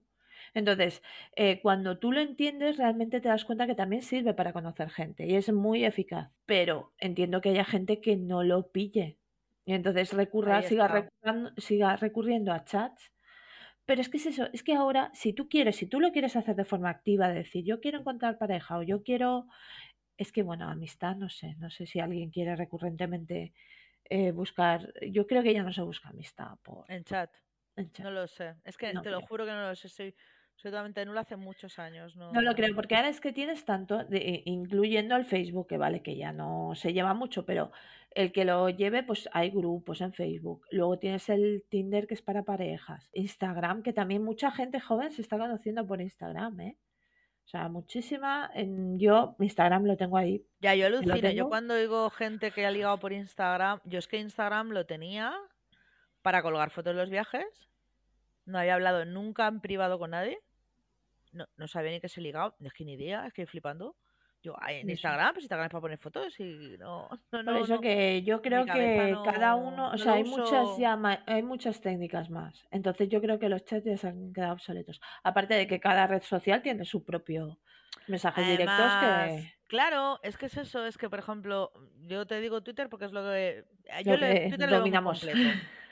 Entonces, 0.53 1.01
eh, 1.35 1.59
cuando 1.61 1.97
tú 1.97 2.11
lo 2.13 2.21
entiendes, 2.21 2.77
realmente 2.77 3.19
te 3.19 3.27
das 3.27 3.43
cuenta 3.43 3.67
que 3.67 3.75
también 3.75 4.01
sirve 4.01 4.33
para 4.33 4.53
conocer 4.53 4.89
gente 4.89 5.25
y 5.27 5.35
es 5.35 5.51
muy 5.51 5.83
eficaz. 5.83 6.31
Pero 6.45 6.93
entiendo 6.97 7.41
que 7.41 7.49
haya 7.49 7.65
gente 7.65 7.99
que 7.99 8.15
no 8.15 8.41
lo 8.43 8.71
pille. 8.71 9.19
Y 9.65 9.73
entonces 9.73 10.13
recurra, 10.13 10.61
siga, 10.61 11.09
siga 11.57 11.95
recurriendo 11.97 12.53
a 12.53 12.63
chats. 12.63 13.11
Pero 13.85 14.01
es 14.01 14.09
que 14.09 14.17
es 14.17 14.25
eso, 14.25 14.47
es 14.51 14.63
que 14.63 14.73
ahora, 14.73 15.11
si 15.13 15.33
tú 15.33 15.47
quieres, 15.47 15.75
si 15.75 15.85
tú 15.85 15.99
lo 15.99 16.11
quieres 16.11 16.35
hacer 16.35 16.55
de 16.55 16.65
forma 16.65 16.89
activa, 16.89 17.29
decir, 17.29 17.63
yo 17.63 17.79
quiero 17.79 17.99
encontrar 17.99 18.37
pareja 18.37 18.77
o 18.77 18.83
yo 18.83 19.03
quiero 19.03 19.47
es 20.17 20.31
que, 20.31 20.43
bueno, 20.43 20.69
amistad, 20.69 21.15
no 21.15 21.29
sé, 21.29 21.55
no 21.55 21.69
sé 21.69 21.85
si 21.85 21.99
alguien 21.99 22.29
quiere 22.29 22.55
recurrentemente 22.55 23.53
eh, 24.05 24.31
buscar, 24.31 24.93
yo 25.09 25.27
creo 25.27 25.43
que 25.43 25.53
ya 25.53 25.63
no 25.63 25.73
se 25.73 25.81
busca 25.81 26.09
amistad 26.09 26.57
por... 26.63 26.89
En 26.89 27.03
chat. 27.03 27.35
No 27.99 28.11
lo 28.11 28.25
sé, 28.27 28.55
es 28.63 28.77
que 28.77 28.93
te 28.93 29.09
lo 29.09 29.21
juro 29.21 29.45
que 29.45 29.51
no 29.51 29.67
lo 29.67 29.75
sé, 29.75 29.89
soy 29.89 30.15
absolutamente 30.55 31.05
nula 31.05 31.21
hace 31.21 31.35
muchos 31.35 31.77
años. 31.79 32.15
No, 32.15 32.31
no 32.31 32.41
lo 32.41 32.55
creo, 32.55 32.73
porque 32.73 32.95
ahora 32.95 33.09
es 33.09 33.19
que 33.19 33.33
tienes 33.33 33.65
tanto, 33.65 34.03
de, 34.05 34.41
incluyendo 34.45 35.15
el 35.15 35.25
Facebook, 35.25 35.67
que 35.67 35.77
vale, 35.77 36.01
que 36.01 36.15
ya 36.15 36.31
no 36.31 36.73
se 36.75 36.93
lleva 36.93 37.13
mucho, 37.13 37.45
pero 37.45 37.71
el 38.11 38.31
que 38.31 38.45
lo 38.45 38.69
lleve, 38.69 39.03
pues 39.03 39.29
hay 39.33 39.49
grupos 39.49 40.01
en 40.01 40.13
Facebook. 40.13 40.65
Luego 40.71 40.97
tienes 40.97 41.27
el 41.29 41.65
Tinder, 41.69 42.07
que 42.07 42.13
es 42.13 42.21
para 42.21 42.43
parejas. 42.43 43.09
Instagram, 43.13 43.83
que 43.83 43.93
también 43.93 44.23
mucha 44.23 44.49
gente 44.51 44.79
joven 44.79 45.11
se 45.11 45.21
está 45.21 45.37
conociendo 45.37 45.85
por 45.85 46.01
Instagram, 46.01 46.59
¿eh? 46.61 46.77
O 47.43 47.47
sea, 47.47 47.67
muchísima. 47.67 48.49
En, 48.55 48.97
yo, 48.97 49.35
Instagram 49.39 49.83
lo 49.83 49.97
tengo 49.97 50.17
ahí. 50.17 50.47
Ya, 50.61 50.73
yo 50.73 50.87
alucino. 50.87 51.29
Yo 51.29 51.47
cuando 51.47 51.75
oigo 51.75 52.09
gente 52.09 52.51
que 52.51 52.65
ha 52.65 52.71
ligado 52.71 52.97
por 52.97 53.13
Instagram, 53.13 53.81
yo 53.83 53.99
es 53.99 54.07
que 54.07 54.17
Instagram 54.17 54.69
lo 54.69 54.85
tenía 54.85 55.35
para 56.23 56.41
colgar 56.41 56.71
fotos 56.71 56.95
de 56.95 57.01
los 57.01 57.09
viajes. 57.11 57.45
No 58.45 58.59
había 58.59 58.75
hablado 58.75 59.05
nunca 59.05 59.47
en 59.47 59.59
privado 59.59 59.99
con 59.99 60.11
nadie. 60.11 60.39
No, 61.31 61.45
no 61.57 61.67
sabía 61.67 61.91
ni 61.91 61.99
que 61.99 62.09
se 62.09 62.21
ligado. 62.21 62.55
Es 62.59 62.73
que 62.73 62.85
ni 62.85 62.93
idea, 62.93 63.25
es 63.25 63.33
que 63.33 63.45
flipando. 63.45 63.95
Yo, 64.41 64.55
en 64.67 64.87
Instagram, 64.87 65.33
pues 65.33 65.45
Instagram 65.45 65.65
es 65.65 65.71
para 65.71 65.81
poner 65.81 65.97
fotos 65.97 66.39
y 66.39 66.77
no. 66.77 67.09
no 67.31 67.43
Por 67.43 67.57
eso 67.57 67.79
que 67.81 68.21
yo 68.21 68.43
creo 68.43 68.63
que 68.65 69.17
cada 69.25 69.55
uno, 69.55 69.89
o 69.89 69.97
sea, 69.97 70.13
hay 70.13 70.23
muchas 70.23 70.77
ya 70.77 70.99
hay 71.25 71.41
muchas 71.41 71.81
técnicas 71.81 72.29
más. 72.29 72.63
Entonces 72.69 73.09
yo 73.09 73.21
creo 73.21 73.39
que 73.39 73.49
los 73.49 73.65
chats 73.65 73.85
ya 73.85 73.97
se 73.97 74.07
han 74.07 74.33
quedado 74.33 74.53
obsoletos. 74.53 75.01
Aparte 75.23 75.55
de 75.55 75.65
que 75.65 75.79
cada 75.79 76.05
red 76.05 76.21
social 76.21 76.61
tiene 76.61 76.85
su 76.85 77.03
propio 77.03 77.59
mensajes 78.07 78.47
directos 78.47 78.91
que. 79.01 79.54
Claro, 79.67 80.19
es 80.21 80.37
que 80.37 80.45
es 80.45 80.57
eso, 80.57 80.85
es 80.85 80.97
que 80.97 81.09
por 81.09 81.19
ejemplo, 81.19 81.71
yo 82.01 82.27
te 82.27 82.39
digo 82.39 82.61
Twitter 82.61 82.87
porque 82.89 83.05
es 83.05 83.11
lo 83.11 83.23
que. 83.23 83.65
Eh, 83.85 84.03
yo 84.03 84.15
le, 84.17 84.49
Twitter 84.49 84.69
dominamos. 84.69 85.25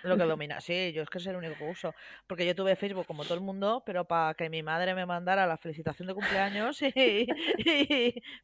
Lo 0.03 0.17
que 0.17 0.23
domina, 0.25 0.61
sí, 0.61 0.91
yo 0.93 1.01
es 1.01 1.09
que 1.09 1.17
es 1.17 1.25
el 1.25 1.35
único 1.35 1.55
que 1.55 1.69
uso. 1.69 1.95
Porque 2.27 2.45
yo 2.45 2.53
tuve 2.53 2.75
Facebook 2.75 3.07
como 3.07 3.23
todo 3.23 3.33
el 3.33 3.41
mundo, 3.41 3.81
pero 3.85 4.05
para 4.05 4.35
que 4.35 4.49
mi 4.49 4.61
madre 4.61 4.93
me 4.93 5.05
mandara 5.05 5.47
la 5.47 5.57
felicitación 5.57 6.07
de 6.07 6.13
cumpleaños 6.13 6.81
y, 6.81 7.25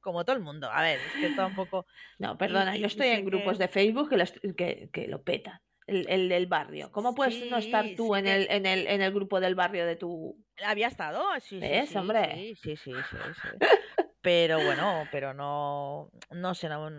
como 0.02 0.26
todo 0.26 0.36
el 0.36 0.42
mundo. 0.42 0.70
A 0.72 0.82
ver, 0.82 1.00
es 1.00 1.22
que 1.22 1.36
tampoco. 1.36 1.86
No, 2.18 2.38
perdona, 2.38 2.76
yo 2.76 2.88
estoy 2.88 3.10
en 3.10 3.26
grupos 3.26 3.60
de 3.60 3.68
Facebook 3.68 4.10
que, 4.56 4.90
que, 4.92 5.08
lo 5.08 5.22
petan. 5.22 5.60
El, 5.90 6.30
del 6.30 6.48
barrio. 6.48 6.92
¿Cómo 6.92 7.16
puedes 7.16 7.50
no 7.50 7.58
estar 7.58 7.86
tú 7.96 8.16
en, 8.16 8.28
el, 8.28 8.48
en, 8.50 8.66
el, 8.66 8.88
en 8.88 9.02
el 9.02 9.12
grupo 9.14 9.40
del 9.40 9.56
barrio 9.56 9.86
de 9.86 9.96
tu. 9.96 10.38
Había 10.66 10.88
estado, 10.88 11.24
sí, 11.42 11.60
sí. 11.62 11.98
hombre? 11.98 12.56
Sí, 12.62 12.76
sí, 12.76 12.76
sí, 12.76 12.92
sí. 13.12 13.48
Pero 14.22 14.58
bueno, 14.62 15.08
pero 15.12 15.34
no, 15.34 16.12
no 16.32 16.54
sé, 16.54 16.68
no, 16.68 16.92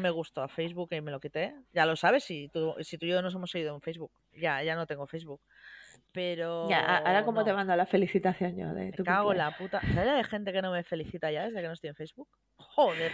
me 0.00 0.10
gustó 0.10 0.42
a 0.42 0.48
Facebook 0.48 0.90
y 0.92 1.00
me 1.00 1.10
lo 1.10 1.18
quité. 1.18 1.54
Ya 1.72 1.84
lo 1.84 1.96
sabes, 1.96 2.22
si 2.22 2.48
tú, 2.50 2.74
si 2.80 2.98
tú 2.98 3.06
y 3.06 3.08
yo 3.08 3.20
nos 3.20 3.34
hemos 3.34 3.50
seguido 3.50 3.74
en 3.74 3.80
Facebook. 3.80 4.12
Ya, 4.32 4.62
ya 4.62 4.76
no 4.76 4.86
tengo 4.86 5.06
Facebook. 5.08 5.40
Pero. 6.12 6.68
Ya, 6.68 6.98
ahora 6.98 7.24
cómo 7.24 7.44
te 7.44 7.52
mando 7.52 7.74
la 7.74 7.86
felicitación 7.86 8.56
yo 8.56 8.72
de 8.74 8.92
tu 8.92 9.02
cago 9.02 9.34
la 9.34 9.56
puta. 9.56 9.80
¿Sabes 9.80 10.16
de 10.16 10.24
gente 10.24 10.52
que 10.52 10.62
no 10.62 10.70
me 10.70 10.84
felicita 10.84 11.32
ya 11.32 11.46
desde 11.46 11.60
que 11.60 11.66
no 11.66 11.72
estoy 11.72 11.88
en 11.88 11.96
Facebook? 11.96 12.28
Joder. 12.56 13.12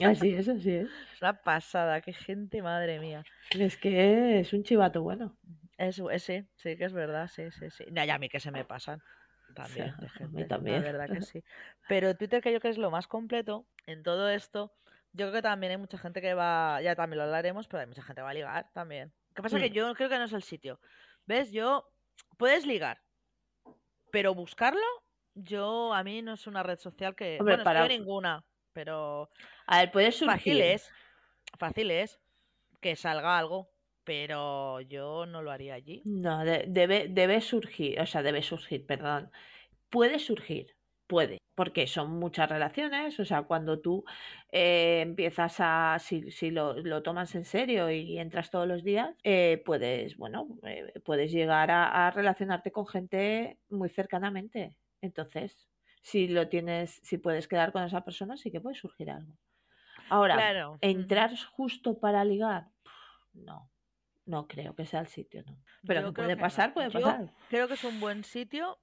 Así 0.00 0.34
es, 0.34 0.48
así 0.48 0.70
es. 0.70 0.88
Es 1.14 1.22
una 1.22 1.42
pasada, 1.42 2.00
qué 2.00 2.12
gente, 2.12 2.62
madre 2.62 3.00
mía. 3.00 3.24
Es 3.50 3.76
que 3.76 4.40
es 4.40 4.52
un 4.52 4.62
chivato 4.62 5.02
bueno. 5.02 5.36
Es, 5.76 5.96
sí, 5.96 6.44
sí 6.56 6.76
que 6.76 6.84
es 6.84 6.92
verdad, 6.92 7.28
sí, 7.28 7.50
sí, 7.52 7.70
sí. 7.70 7.84
ya 7.90 8.14
a 8.14 8.18
mí 8.18 8.28
que 8.28 8.40
se 8.40 8.50
me 8.50 8.64
pasan 8.64 9.00
también, 9.54 9.94
de 9.98 10.08
gente, 10.08 10.44
también. 10.44 10.84
La 10.84 10.92
verdad 10.92 11.14
que 11.14 11.22
sí. 11.22 11.42
Pero 11.88 12.16
Twitter 12.16 12.42
que 12.42 12.52
yo 12.52 12.60
creo 12.60 12.72
que 12.72 12.74
es 12.74 12.78
lo 12.78 12.90
más 12.90 13.06
completo 13.06 13.66
en 13.86 14.02
todo 14.02 14.28
esto. 14.28 14.72
Yo 15.12 15.26
creo 15.26 15.32
que 15.32 15.42
también 15.42 15.72
hay 15.72 15.78
mucha 15.78 15.98
gente 15.98 16.20
que 16.20 16.34
va, 16.34 16.80
ya 16.82 16.94
también 16.94 17.18
lo 17.18 17.24
hablaremos, 17.24 17.66
pero 17.66 17.80
hay 17.80 17.86
mucha 17.86 18.02
gente 18.02 18.20
que 18.20 18.24
va 18.24 18.30
a 18.30 18.34
ligar 18.34 18.70
también. 18.72 19.12
¿Qué 19.34 19.42
pasa? 19.42 19.58
Que 19.58 19.70
mm. 19.70 19.72
yo 19.72 19.94
creo 19.94 20.08
que 20.08 20.18
no 20.18 20.24
es 20.24 20.32
el 20.32 20.42
sitio. 20.42 20.80
¿Ves? 21.26 21.50
Yo, 21.50 21.88
puedes 22.36 22.66
ligar, 22.66 23.00
pero 24.10 24.34
buscarlo, 24.34 24.84
yo, 25.34 25.94
a 25.94 26.04
mí 26.04 26.22
no 26.22 26.34
es 26.34 26.46
una 26.46 26.62
red 26.62 26.78
social 26.78 27.14
que, 27.14 27.38
bueno, 27.40 27.64
para... 27.64 27.88
ninguna, 27.88 28.44
pero... 28.72 29.30
A 29.66 29.80
ver, 29.80 29.92
puedes 29.92 30.16
surgir. 30.16 30.36
Fácil 30.36 30.60
es, 30.60 30.90
fácil 31.58 31.90
es 31.90 32.20
que 32.80 32.96
salga 32.96 33.38
algo, 33.38 33.70
pero 34.04 34.80
yo 34.80 35.26
no 35.26 35.42
lo 35.42 35.50
haría 35.50 35.74
allí. 35.74 36.02
No, 36.04 36.44
debe, 36.44 37.08
debe 37.08 37.40
surgir, 37.40 38.00
o 38.00 38.06
sea, 38.06 38.22
debe 38.22 38.42
surgir, 38.42 38.86
perdón. 38.86 39.30
Puede 39.90 40.18
surgir, 40.18 40.74
puede, 41.06 41.38
porque 41.54 41.88
son 41.88 42.12
muchas 42.20 42.48
relaciones, 42.48 43.18
o 43.18 43.24
sea, 43.24 43.42
cuando 43.42 43.80
tú 43.80 44.04
eh, 44.52 45.00
empiezas 45.00 45.56
a, 45.58 45.98
si, 45.98 46.30
si 46.30 46.52
lo, 46.52 46.74
lo, 46.74 47.02
tomas 47.02 47.34
en 47.34 47.44
serio 47.44 47.90
y 47.90 48.18
entras 48.18 48.50
todos 48.50 48.68
los 48.68 48.84
días, 48.84 49.16
eh, 49.24 49.60
puedes, 49.66 50.16
bueno, 50.16 50.46
eh, 50.62 50.92
puedes 51.04 51.32
llegar 51.32 51.70
a, 51.72 52.10
relacionarte 52.12 52.70
con 52.70 52.86
gente 52.86 53.58
muy 53.70 53.88
cercanamente. 53.88 54.76
Entonces, 55.00 55.67
si 56.02 56.28
lo 56.28 56.48
tienes, 56.48 57.00
si 57.02 57.18
puedes 57.18 57.48
quedar 57.48 57.72
con 57.72 57.82
esa 57.82 58.04
persona, 58.04 58.36
sí 58.36 58.50
que 58.50 58.60
puede 58.60 58.76
surgir 58.76 59.10
algo. 59.10 59.32
Ahora, 60.10 60.78
entrar 60.80 61.32
justo 61.52 61.98
para 61.98 62.24
ligar, 62.24 62.68
no 63.32 63.70
no 64.28 64.46
creo 64.46 64.74
que 64.74 64.86
sea 64.86 65.00
el 65.00 65.06
sitio, 65.06 65.42
¿no? 65.46 65.56
Pero 65.86 66.12
puede 66.12 66.36
pasar, 66.36 66.74
puede 66.74 66.90
pasar. 66.90 67.32
creo 67.48 67.66
que 67.66 67.74
es 67.74 67.84
un 67.84 67.98
buen 67.98 68.24
sitio 68.24 68.78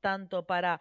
tanto 0.00 0.46
para 0.46 0.80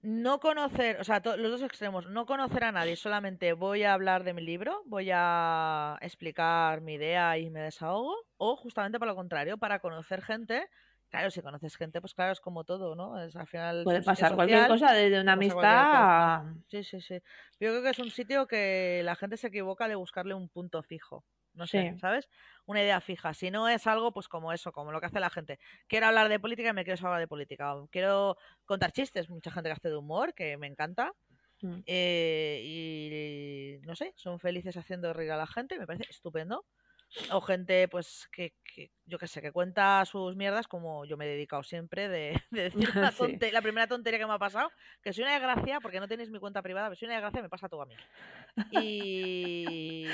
no 0.00 0.40
conocer, 0.40 1.00
o 1.00 1.04
sea, 1.04 1.22
los 1.24 1.50
dos 1.50 1.62
extremos, 1.62 2.06
no 2.08 2.26
conocer 2.26 2.64
a 2.64 2.72
nadie, 2.72 2.96
solamente 2.96 3.52
voy 3.52 3.84
a 3.84 3.94
hablar 3.94 4.24
de 4.24 4.34
mi 4.34 4.42
libro, 4.42 4.82
voy 4.86 5.10
a 5.12 5.96
explicar 6.00 6.80
mi 6.80 6.94
idea 6.94 7.38
y 7.38 7.50
me 7.50 7.60
desahogo, 7.60 8.14
o 8.36 8.56
justamente 8.56 8.98
para 8.98 9.12
lo 9.12 9.16
contrario, 9.16 9.58
para 9.58 9.80
conocer 9.80 10.22
gente. 10.22 10.68
Claro, 11.10 11.30
si 11.30 11.40
conoces 11.40 11.76
gente, 11.76 12.00
pues 12.00 12.14
claro, 12.14 12.32
es 12.32 12.40
como 12.40 12.64
todo, 12.64 12.94
¿no? 12.94 13.20
Es, 13.22 13.36
al 13.36 13.46
final 13.46 13.84
Puede 13.84 14.02
pasar 14.02 14.34
cualquier 14.34 14.66
cosa, 14.66 14.92
desde 14.92 15.20
una 15.20 15.32
amistad 15.32 16.56
Sí, 16.68 16.82
sí, 16.82 17.00
sí. 17.00 17.14
Yo 17.60 17.70
creo 17.70 17.82
que 17.82 17.90
es 17.90 17.98
un 17.98 18.10
sitio 18.10 18.46
que 18.46 19.02
la 19.04 19.14
gente 19.14 19.36
se 19.36 19.46
equivoca 19.48 19.88
de 19.88 19.94
buscarle 19.94 20.34
un 20.34 20.48
punto 20.48 20.82
fijo. 20.82 21.24
No 21.54 21.66
sé, 21.66 21.94
¿sabes? 21.98 22.28
Una 22.66 22.82
idea 22.82 23.00
fija. 23.00 23.32
Si 23.32 23.50
no 23.50 23.66
es 23.68 23.86
algo, 23.86 24.12
pues 24.12 24.28
como 24.28 24.52
eso, 24.52 24.72
como 24.72 24.92
lo 24.92 25.00
que 25.00 25.06
hace 25.06 25.20
la 25.20 25.30
gente. 25.30 25.58
Quiero 25.88 26.06
hablar 26.06 26.28
de 26.28 26.38
política 26.38 26.68
y 26.68 26.72
me 26.74 26.84
quiero 26.84 27.06
hablar 27.06 27.20
de 27.20 27.28
política. 27.28 27.74
Quiero 27.90 28.36
contar 28.66 28.92
chistes, 28.92 29.30
mucha 29.30 29.50
gente 29.50 29.70
que 29.70 29.72
hace 29.72 29.88
de 29.88 29.96
humor, 29.96 30.34
que 30.34 30.58
me 30.58 30.66
encanta. 30.66 31.12
Mm. 31.62 31.80
Eh, 31.86 32.60
y 32.62 33.86
no 33.86 33.96
sé, 33.96 34.12
son 34.16 34.38
felices 34.38 34.76
haciendo 34.76 35.14
reír 35.14 35.32
a 35.32 35.38
la 35.38 35.46
gente, 35.46 35.78
me 35.78 35.86
parece 35.86 36.04
estupendo. 36.10 36.66
O 37.32 37.40
gente, 37.40 37.88
pues, 37.88 38.28
que, 38.32 38.52
yo 39.06 39.18
qué 39.18 39.26
sé, 39.26 39.40
que 39.40 39.52
cuenta 39.52 40.04
sus 40.04 40.36
mierdas 40.36 40.68
como 40.68 41.04
yo 41.04 41.16
me 41.16 41.24
he 41.24 41.28
dedicado 41.28 41.62
siempre 41.62 42.08
de, 42.08 42.42
decir 42.50 42.88
la 43.52 43.62
primera 43.62 43.86
tontería 43.86 44.18
que 44.18 44.26
me 44.26 44.34
ha 44.34 44.38
pasado, 44.38 44.70
que 45.02 45.12
soy 45.12 45.24
una 45.24 45.34
desgracia, 45.34 45.80
porque 45.80 46.00
no 46.00 46.08
tenéis 46.08 46.30
mi 46.30 46.38
cuenta 46.38 46.62
privada, 46.62 46.88
pero 46.88 46.98
soy 46.98 47.06
una 47.06 47.14
desgracia, 47.14 47.42
me 47.42 47.48
pasa 47.48 47.68
todo 47.68 47.82
a 47.82 47.86
mí. 47.86 47.94
Y 48.70 50.06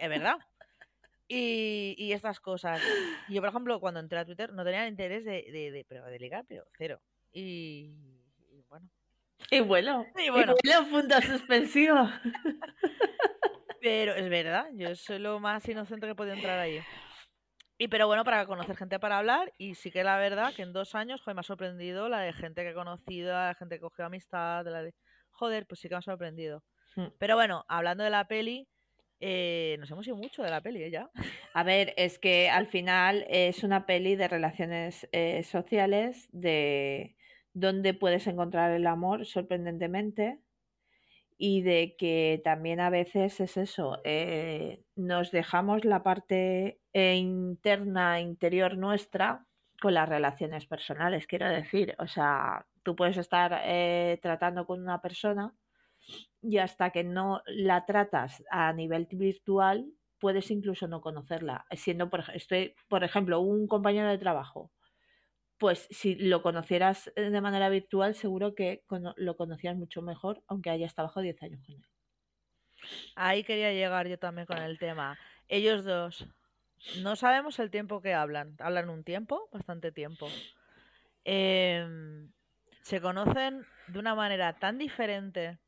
es 0.00 0.08
verdad. 0.08 0.38
Y, 1.30 2.12
estas 2.12 2.40
cosas. 2.40 2.80
Yo, 3.28 3.42
por 3.42 3.50
ejemplo, 3.50 3.80
cuando 3.80 4.00
entré 4.00 4.18
a 4.18 4.24
Twitter 4.24 4.52
no 4.52 4.64
tenía 4.64 4.88
interés 4.88 5.24
de, 5.24 5.42
de, 5.52 5.84
pero 5.86 6.06
de 6.06 6.18
ligar, 6.18 6.46
pero 6.48 6.64
cero. 6.76 7.00
Y, 7.32 7.94
bueno. 8.68 8.88
Y 9.50 9.60
bueno. 9.60 10.06
Y 10.16 10.30
bueno. 10.30 10.54
punto 10.90 11.20
suspensivo. 11.20 12.08
pero 13.80 14.14
es 14.14 14.28
verdad, 14.28 14.66
yo 14.74 14.94
soy 14.94 15.18
lo 15.18 15.40
más 15.40 15.68
inocente 15.68 16.06
que 16.06 16.12
he 16.12 16.32
entrar 16.32 16.58
ahí. 16.58 16.80
Y 17.78 17.88
pero 17.88 18.08
bueno, 18.08 18.24
para 18.24 18.44
conocer 18.46 18.76
gente 18.76 18.98
para 18.98 19.18
hablar, 19.18 19.52
y 19.56 19.76
sí 19.76 19.90
que 19.90 20.02
la 20.02 20.18
verdad 20.18 20.52
que 20.54 20.62
en 20.62 20.72
dos 20.72 20.94
años 20.96 21.20
joder, 21.20 21.36
me 21.36 21.40
ha 21.40 21.44
sorprendido 21.44 22.08
la 22.08 22.20
de 22.20 22.32
gente 22.32 22.62
que 22.62 22.70
he 22.70 22.74
conocido, 22.74 23.32
la 23.32 23.48
de 23.48 23.54
gente 23.54 23.76
que 23.76 23.82
cogió 23.82 24.06
amistad, 24.06 24.66
la 24.66 24.82
de... 24.82 24.94
Joder, 25.30 25.66
pues 25.66 25.80
sí 25.80 25.88
que 25.88 25.94
me 25.94 26.00
ha 26.00 26.02
sorprendido. 26.02 26.64
Hmm. 26.96 27.06
Pero 27.18 27.36
bueno, 27.36 27.64
hablando 27.68 28.02
de 28.02 28.10
la 28.10 28.26
peli, 28.26 28.66
eh, 29.20 29.76
nos 29.78 29.90
hemos 29.92 30.06
ido 30.08 30.16
mucho 30.16 30.42
de 30.42 30.50
la 30.50 30.60
peli, 30.60 30.82
¿eh? 30.82 30.90
Ya. 30.90 31.08
A 31.54 31.62
ver, 31.62 31.94
es 31.96 32.18
que 32.18 32.50
al 32.50 32.66
final 32.66 33.24
es 33.28 33.62
una 33.62 33.86
peli 33.86 34.16
de 34.16 34.26
relaciones 34.26 35.08
eh, 35.12 35.44
sociales, 35.44 36.28
de 36.32 37.16
donde 37.52 37.94
puedes 37.94 38.26
encontrar 38.26 38.72
el 38.72 38.86
amor 38.86 39.26
sorprendentemente 39.26 40.40
y 41.38 41.62
de 41.62 41.96
que 41.96 42.42
también 42.44 42.80
a 42.80 42.90
veces 42.90 43.40
es 43.40 43.56
eso, 43.56 43.98
eh, 44.04 44.82
nos 44.96 45.30
dejamos 45.30 45.84
la 45.84 46.02
parte 46.02 46.80
interna, 46.92 48.20
interior 48.20 48.76
nuestra 48.76 49.46
con 49.80 49.94
las 49.94 50.08
relaciones 50.08 50.66
personales, 50.66 51.26
quiero 51.28 51.48
decir, 51.48 51.94
o 51.98 52.08
sea, 52.08 52.66
tú 52.82 52.96
puedes 52.96 53.16
estar 53.16 53.62
tratando 54.20 54.66
con 54.66 54.82
una 54.82 55.00
persona 55.00 55.54
y 56.42 56.58
hasta 56.58 56.90
que 56.90 57.04
no 57.04 57.42
la 57.46 57.84
tratas 57.86 58.42
a 58.50 58.72
nivel 58.72 59.06
virtual, 59.10 59.86
puedes 60.18 60.50
incluso 60.50 60.88
no 60.88 61.00
conocerla. 61.00 61.66
Siendo, 61.72 62.10
por, 62.10 62.24
estoy, 62.34 62.74
por 62.88 63.04
ejemplo, 63.04 63.40
un 63.40 63.66
compañero 63.66 64.08
de 64.08 64.18
trabajo, 64.18 64.70
pues 65.58 65.88
si 65.90 66.14
lo 66.14 66.42
conocieras 66.42 67.12
eh, 67.16 67.30
de 67.30 67.40
manera 67.40 67.68
virtual, 67.68 68.14
seguro 68.14 68.54
que 68.54 68.84
lo 69.16 69.36
conocías 69.36 69.76
mucho 69.76 70.02
mejor, 70.02 70.42
aunque 70.46 70.70
hayas 70.70 70.94
trabajado 70.94 71.22
10 71.22 71.42
años 71.42 71.60
con 71.66 71.74
él. 71.76 71.86
Ahí 73.16 73.42
quería 73.42 73.72
llegar 73.72 74.06
yo 74.06 74.18
también 74.18 74.46
con 74.46 74.58
el 74.58 74.78
tema. 74.78 75.18
Ellos 75.48 75.84
dos, 75.84 76.28
no 77.02 77.16
sabemos 77.16 77.58
el 77.58 77.70
tiempo 77.70 78.00
que 78.00 78.14
hablan. 78.14 78.54
Hablan 78.60 78.88
un 78.88 79.02
tiempo, 79.02 79.48
bastante 79.52 79.90
tiempo. 79.92 80.28
Em, 81.24 82.30
se 82.82 83.00
conocen 83.00 83.66
de 83.88 83.98
una 83.98 84.14
manera 84.14 84.58
tan 84.58 84.78
diferente 84.78 85.58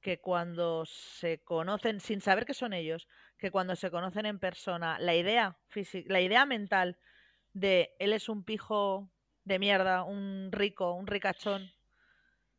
que 0.00 0.20
cuando 0.20 0.86
se 0.86 1.40
conocen, 1.42 2.00
sin 2.00 2.20
saber 2.20 2.46
que 2.46 2.54
son 2.54 2.72
ellos, 2.72 3.08
que 3.36 3.50
cuando 3.50 3.76
se 3.76 3.90
conocen 3.90 4.26
en 4.26 4.38
persona, 4.38 4.98
la 5.00 5.14
idea 5.14 5.58
la 6.06 6.20
idea 6.20 6.46
mental 6.46 6.96
de 7.52 7.94
él 7.98 8.12
es 8.12 8.28
un 8.28 8.44
pijo 8.44 9.10
de 9.48 9.58
mierda, 9.58 10.04
un 10.04 10.50
rico, 10.52 10.92
un 10.94 11.06
ricachón, 11.06 11.74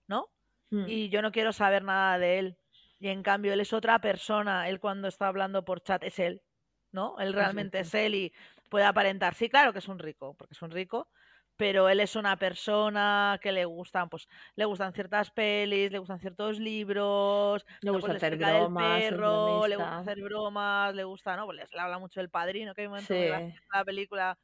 ¿no? 0.07 0.27
Mm. 0.71 0.91
y 0.91 1.09
yo 1.09 1.21
no 1.21 1.31
quiero 1.31 1.53
saber 1.53 1.83
nada 1.83 2.19
de 2.19 2.39
él. 2.39 2.59
Y 2.99 3.09
en 3.09 3.23
cambio 3.23 3.53
él 3.53 3.61
es 3.61 3.73
otra 3.73 3.99
persona, 4.01 4.69
él 4.69 4.79
cuando 4.79 5.07
está 5.09 5.27
hablando 5.27 5.65
por 5.65 5.81
chat 5.83 6.03
es 6.03 6.19
él, 6.19 6.43
¿no? 6.91 7.19
Él 7.19 7.33
realmente 7.33 7.79
es 7.81 7.93
él 7.95 8.15
y 8.15 8.33
puede 8.69 8.85
aparentar, 8.85 9.35
sí, 9.35 9.49
claro 9.49 9.73
que 9.73 9.79
es 9.79 9.87
un 9.89 9.99
rico, 9.99 10.35
porque 10.37 10.53
es 10.53 10.61
un 10.63 10.71
rico, 10.71 11.09
pero 11.57 11.89
él 11.89 11.99
es 12.01 12.15
una 12.15 12.37
persona 12.37 13.39
que 13.41 13.51
le 13.53 13.65
gustan, 13.65 14.09
pues, 14.09 14.27
le 14.55 14.65
gustan 14.65 14.93
ciertas 14.93 15.31
pelis, 15.31 15.91
le 15.91 15.99
gustan 15.99 16.19
ciertos 16.19 16.59
libros, 16.59 17.65
Le 17.81 17.91
no, 17.91 17.99
gusta 17.99 18.13
pues, 18.13 18.13
hacer 18.13 18.37
bromas, 18.37 19.11
perro, 19.11 19.67
le 19.67 19.75
gusta 19.77 19.99
hacer 19.99 20.21
bromas, 20.23 20.95
le 20.95 21.03
gusta, 21.05 21.35
¿no? 21.37 21.45
Pues 21.45 21.57
le 21.73 21.79
habla 21.81 21.99
mucho 21.99 22.19
del 22.21 22.29
padrino, 22.29 22.73
que 22.73 22.81
hay 22.81 22.87
un 22.87 22.93
momento 22.93 23.13
Sí. 23.13 23.59
en 23.71 23.77
la 23.79 23.85
película 23.85 24.39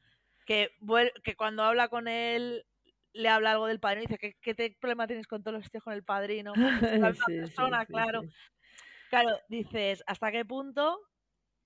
que, 0.45 0.69
que 1.23 1.35
cuando 1.35 1.63
habla 1.63 1.89
con 1.89 2.07
él 2.07 2.65
le 3.13 3.29
habla 3.29 3.51
algo 3.51 3.67
del 3.67 3.79
padrino 3.79 4.03
y 4.03 4.07
dice, 4.07 4.17
¿qué, 4.19 4.33
qué 4.41 4.55
te- 4.55 4.77
problema 4.79 5.07
tienes 5.07 5.27
con 5.27 5.43
todos 5.43 5.57
los 5.59 5.71
tíos 5.71 5.83
con 5.83 5.93
el 5.93 6.03
padrino? 6.03 6.59
Porque 6.75 6.95
es 6.95 7.01
la 7.01 7.09
misma 7.11 7.27
Sí, 7.27 7.33
persona, 7.35 7.85
sí, 7.87 8.03
claro. 8.03 8.25
sí. 8.29 8.35
Claro, 9.09 9.39
dices, 9.49 10.03
¿hasta 10.07 10.31
qué 10.31 10.45
punto 10.45 10.99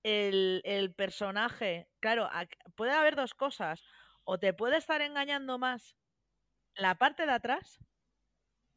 el, 0.04 0.62
el 0.66 0.96
personaje, 0.96 1.90
claro, 2.02 2.30
puede 2.76 2.94
haber 2.94 3.16
dos 3.16 3.34
cosas, 3.36 3.84
o 4.26 4.40
te 4.40 4.54
puede 4.54 4.78
estar 4.78 5.02
engañando 5.02 5.60
más 5.60 5.98
la 6.76 6.96
parte 6.98 7.26
de 7.26 7.34
atrás, 7.34 7.80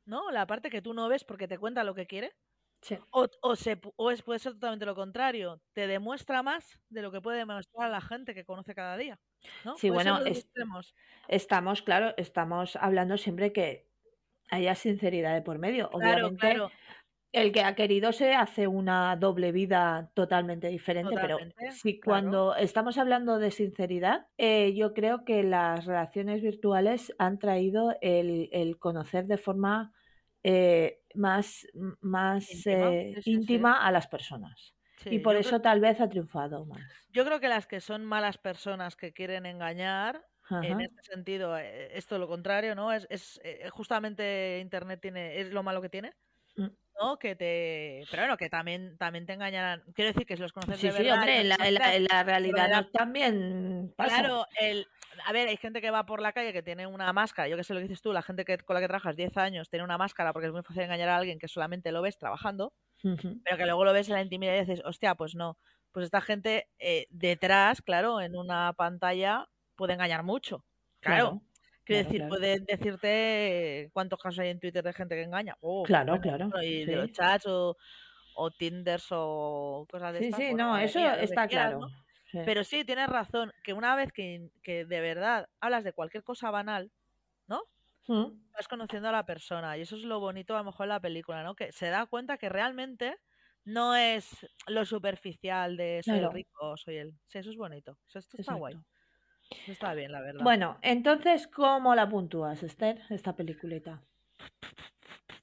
¿no? 0.05 0.31
La 0.31 0.47
parte 0.47 0.71
que 0.71 0.83
tú 0.83 0.95
no 0.95 1.09
ves 1.09 1.25
porque 1.25 1.49
te 1.49 1.59
cuenta 1.59 1.85
lo 1.85 1.95
que 1.95 2.07
quiere, 2.07 2.33
Sí. 2.83 2.99
o, 3.11 3.29
o, 3.43 3.57
se, 3.57 3.81
o 3.97 4.11
es, 4.11 4.23
puede 4.23 4.41
ser 4.41 4.55
totalmente 4.55 4.87
lo 4.87 4.95
contrario, 4.95 5.63
te 5.75 5.87
demuestra 5.87 6.43
más 6.43 6.81
de 6.91 7.03
lo 7.03 7.13
que 7.13 7.21
puede 7.23 7.39
demostrar 7.39 7.91
la 7.91 8.01
gente 8.03 8.35
que 8.35 8.45
conoce 8.45 8.75
cada 8.75 8.97
día, 8.97 9.21
¿no? 9.65 9.77
Sí, 9.77 9.91
bueno, 9.91 10.25
es-. 10.25 10.49
Estamos, 11.29 11.83
claro, 11.83 12.15
estamos 12.17 12.77
hablando 12.77 13.17
siempre 13.17 13.53
que 13.53 13.89
haya 14.51 14.75
sinceridad 14.75 15.35
de 15.35 15.43
por 15.43 15.59
medio. 15.59 15.89
Claro, 15.91 16.27
Obviamente, 16.27 16.39
claro, 16.39 16.71
el 17.33 17.53
que 17.53 17.63
ha 17.63 17.75
querido 17.75 18.13
se 18.13 18.35
hace 18.35 18.67
una 18.67 19.17
doble 19.17 19.53
vida 19.53 20.11
totalmente 20.15 20.69
diferente, 20.69 21.15
Totalmente, 21.15 21.55
pero 21.59 21.73
si 21.73 21.99
claro. 21.99 22.23
cuando 22.23 22.57
estamos 22.57 22.99
hablando 22.99 23.39
de 23.39 23.51
sinceridad, 23.51 24.27
eh, 24.37 24.75
yo 24.75 24.93
creo 24.93 25.25
que 25.25 25.43
las 25.43 25.87
relaciones 25.87 26.43
virtuales 26.43 27.15
han 27.19 27.39
traído 27.39 27.97
el, 28.03 28.51
el 28.53 28.79
conocer 28.79 29.27
de 29.27 29.39
forma 29.39 29.93
eh, 30.43 31.01
más, 31.15 31.67
más 32.01 32.51
Íntima, 32.51 32.93
eh, 32.93 33.13
sí, 33.15 33.23
sí, 33.23 33.23
sí. 33.23 33.31
íntima 33.33 33.87
a 33.87 33.91
las 33.91 34.07
personas. 34.09 34.75
Sí, 35.03 35.11
y 35.11 35.19
por 35.21 35.37
eso 35.37 35.61
creo, 35.61 35.61
tal 35.61 35.81
vez 35.81 36.01
ha 36.01 36.09
triunfado 36.09 36.65
más. 36.67 36.91
yo 37.09 37.25
creo 37.25 37.41
que 37.41 37.49
las 37.49 37.67
que 37.67 37.81
son 37.81 38.05
malas 38.05 38.39
personas 38.39 38.97
que 38.97 39.13
quieren 39.13 39.47
engañar 39.47 40.29
En 40.61 40.81
este 40.81 41.03
sentido, 41.03 41.59
eh, 41.59 41.97
es 41.99 42.07
todo 42.07 42.19
lo 42.21 42.29
contrario, 42.29 42.75
¿no? 42.77 42.93
Es, 42.93 43.07
es 43.11 43.41
eh, 43.45 43.69
justamente 43.71 44.61
Internet 44.61 45.01
tiene, 45.03 45.41
es 45.41 45.51
lo 45.53 45.63
malo 45.65 45.83
que 45.83 45.89
tiene, 45.89 46.13
Mm. 46.59 46.77
¿no? 47.01 47.19
Que 47.19 47.37
te, 47.37 48.09
pero 48.11 48.23
bueno, 48.25 48.37
que 48.39 48.51
también, 48.51 48.99
también 48.99 49.27
te 49.27 49.35
engañarán. 49.35 49.85
Quiero 49.95 50.11
decir 50.13 50.27
que 50.27 50.37
si 50.37 50.43
los 50.43 50.53
conoces 50.55 50.81
Sí, 50.81 50.83
de 50.83 50.93
sí, 50.93 50.93
verdad, 50.93 51.11
hombre, 51.11 51.45
la, 51.45 51.57
la- 51.71 52.23
realidad 52.25 52.69
la- 52.69 52.91
también 52.93 53.93
pasa. 53.97 54.23
Claro, 54.23 54.47
el, 54.59 54.89
a 55.25 55.33
ver, 55.33 55.49
hay 55.49 55.57
gente 55.57 55.81
que 55.81 55.91
va 55.93 56.05
por 56.07 56.21
la 56.21 56.33
calle 56.33 56.53
que 56.53 56.63
tiene 56.63 56.87
una 56.89 57.13
máscara, 57.13 57.49
yo 57.49 57.57
que 57.57 57.63
sé 57.65 57.73
lo 57.73 57.79
que 57.81 57.85
dices 57.85 58.03
tú, 58.03 58.13
la 58.13 58.23
gente 58.23 58.45
que, 58.45 58.59
con 58.59 58.75
la 58.75 58.81
que 58.81 58.89
trabajas 58.89 59.15
10 59.17 59.37
años 59.37 59.69
tiene 59.71 59.85
una 59.85 59.97
máscara 59.99 60.33
porque 60.33 60.47
es 60.49 60.53
muy 60.53 60.63
fácil 60.63 60.83
engañar 60.83 61.09
a 61.09 61.17
alguien 61.17 61.39
que 61.39 61.47
solamente 61.49 61.93
lo 61.93 62.03
ves 62.03 62.19
trabajando, 62.19 62.75
Pero 63.45 63.57
que 63.59 63.65
luego 63.67 63.85
lo 63.85 63.93
ves 63.93 64.09
en 64.09 64.15
la 64.15 64.23
intimidad 64.23 64.55
y 64.57 64.61
dices, 64.61 64.83
hostia, 64.85 65.15
pues 65.15 65.35
no. 65.35 65.59
Pues 65.93 66.05
esta 66.07 66.21
gente 66.21 66.69
eh, 66.79 67.07
detrás, 67.11 67.83
claro, 67.83 68.21
en 68.21 68.37
una 68.37 68.73
pantalla 68.75 69.49
puede 69.77 69.95
engañar 69.95 70.23
mucho. 70.23 70.65
Claro, 71.01 71.31
Claro, 71.31 71.43
quiero 71.85 72.05
claro, 72.05 72.05
decir, 72.05 72.25
claro. 72.25 72.29
puede 72.29 72.61
decirte 72.61 73.91
cuántos 73.93 74.19
casos 74.21 74.39
hay 74.41 74.51
en 74.51 74.61
Twitter 74.61 74.85
de 74.85 74.93
gente 74.93 75.15
que 75.17 75.23
engaña. 75.23 75.57
Oh, 75.61 75.87
Claro, 75.87 76.21
bueno, 76.21 76.21
claro, 76.21 76.53
bueno, 76.53 76.63
y 76.63 76.85
de 76.87 76.97
los 76.97 77.11
chats 77.13 77.47
o, 77.47 77.77
o 78.35 78.51
Tinders 78.53 79.09
o 79.11 79.87
cosas 79.91 80.13
de 80.15 80.21
Sí, 80.21 80.23
estas, 80.23 80.37
sí, 80.37 80.49
bueno, 80.49 80.65
no, 80.65 80.79
eso 80.79 80.99
mía, 80.99 81.17
está 81.19 81.49
quieras, 81.49 81.75
claro. 81.75 81.79
¿no? 81.79 81.89
Sí. 82.31 82.39
Pero 82.45 82.65
sí, 82.65 82.85
tienes 82.85 83.09
razón, 83.09 83.53
que 83.65 83.73
una 83.75 83.97
vez 83.97 84.13
que, 84.13 84.51
que 84.63 84.85
de 84.85 85.01
verdad 85.01 85.49
hablas 85.61 85.85
de 85.85 85.93
cualquier 85.93 86.25
cosa 86.25 86.51
banal, 86.51 86.93
¿no? 87.49 87.63
Mm, 88.09 88.51
Vas 88.53 88.69
conociendo 88.69 89.09
a 89.09 89.13
la 89.13 89.25
persona 89.25 89.77
y 89.79 89.83
eso 89.83 89.97
es 89.97 90.03
lo 90.03 90.21
bonito 90.21 90.55
a 90.55 90.59
lo 90.59 90.65
mejor 90.65 90.87
de 90.87 90.93
la 90.95 91.01
película, 91.01 91.43
¿no? 91.43 91.55
Que 91.55 91.73
se 91.73 91.89
da 91.89 92.07
cuenta 92.07 92.37
que 92.37 92.49
realmente 92.49 93.17
no 93.65 93.95
es 93.95 94.47
lo 94.67 94.85
superficial 94.85 95.77
de 95.77 96.03
soy 96.05 96.19
el 96.19 96.33
rico, 96.33 96.77
soy 96.77 96.97
el... 96.97 97.13
Sí, 97.29 97.39
eso 97.39 97.51
es 97.51 97.57
bonito. 97.57 97.97
Eso, 98.09 98.19
esto 98.19 98.37
está 98.39 98.55
guay. 98.55 98.75
Eso 99.51 99.73
está 99.73 99.95
bien, 99.95 100.11
la 100.13 100.21
verdad. 100.21 100.43
Bueno, 100.43 100.79
entonces, 100.83 101.47
¿cómo 101.47 101.95
la 101.95 102.09
puntúas, 102.09 102.63
Esther, 102.63 103.01
esta 103.11 103.37
peliculita? 103.37 104.03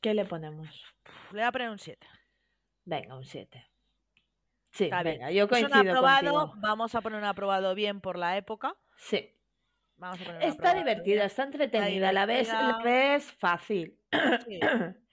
¿Qué 0.02 0.14
le 0.14 0.26
ponemos? 0.26 0.84
Le 1.32 1.40
voy 1.40 1.42
a 1.44 1.52
poner 1.52 1.70
un 1.70 1.80
7. 1.80 2.08
Venga, 2.86 3.16
un 3.16 3.24
7. 3.24 3.66
Sí, 4.72 4.86
Está 4.86 5.04
bien. 5.04 5.16
venga, 5.20 5.32
yo 5.32 5.46
Es 5.46 5.52
un 5.52 5.70
coincido 5.70 5.80
aprobado, 5.92 6.34
contigo. 6.34 6.62
vamos 6.62 6.96
a 6.96 7.02
poner 7.02 7.20
un 7.20 7.26
aprobado 7.26 7.74
bien 7.76 8.02
por 8.02 8.18
la 8.18 8.38
época. 8.38 8.76
Sí. 8.98 9.36
Vamos 10.00 10.22
a 10.22 10.24
poner 10.24 10.42
un 10.42 10.48
Está 10.48 10.70
aprobado 10.70 10.78
divertida, 10.80 11.26
está 11.26 11.44
entretenida, 11.44 12.12
la 12.12 12.26
ves, 12.26 12.48
la 12.48 12.80
ves 12.84 13.32
fácil. 13.34 13.98
Sí, 14.46 14.60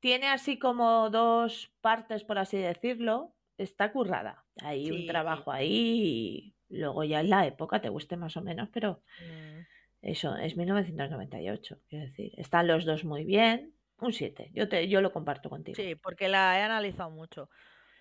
Tiene 0.00 0.28
así 0.28 0.58
como 0.58 1.08
dos 1.08 1.72
partes, 1.80 2.24
por 2.24 2.38
así 2.38 2.58
decirlo. 2.58 3.34
Está 3.56 3.90
currada. 3.92 4.44
Hay 4.60 4.90
un 4.90 5.06
trabajo 5.06 5.50
ahí 5.50 6.54
y 6.68 6.76
luego 6.76 7.04
ya 7.04 7.20
en 7.20 7.30
la 7.30 7.46
época, 7.46 7.80
te 7.80 7.88
guste 7.88 8.16
más 8.16 8.36
o 8.36 8.42
menos, 8.42 8.68
pero 8.70 9.02
mm, 9.20 9.60
eso 10.02 10.36
es 10.36 10.56
1998. 10.56 11.78
Quiero 11.88 12.04
decir, 12.04 12.32
están 12.36 12.66
los 12.66 12.84
dos 12.84 13.04
muy 13.04 13.24
bien. 13.24 13.74
Un 13.98 14.12
7. 14.12 14.50
Yo, 14.52 14.68
te, 14.68 14.88
yo 14.88 15.00
lo 15.00 15.12
comparto 15.12 15.48
contigo. 15.48 15.76
sí, 15.76 15.94
porque 15.94 16.28
la 16.28 16.58
he 16.58 16.62
analizado 16.62 17.10
mucho. 17.10 17.48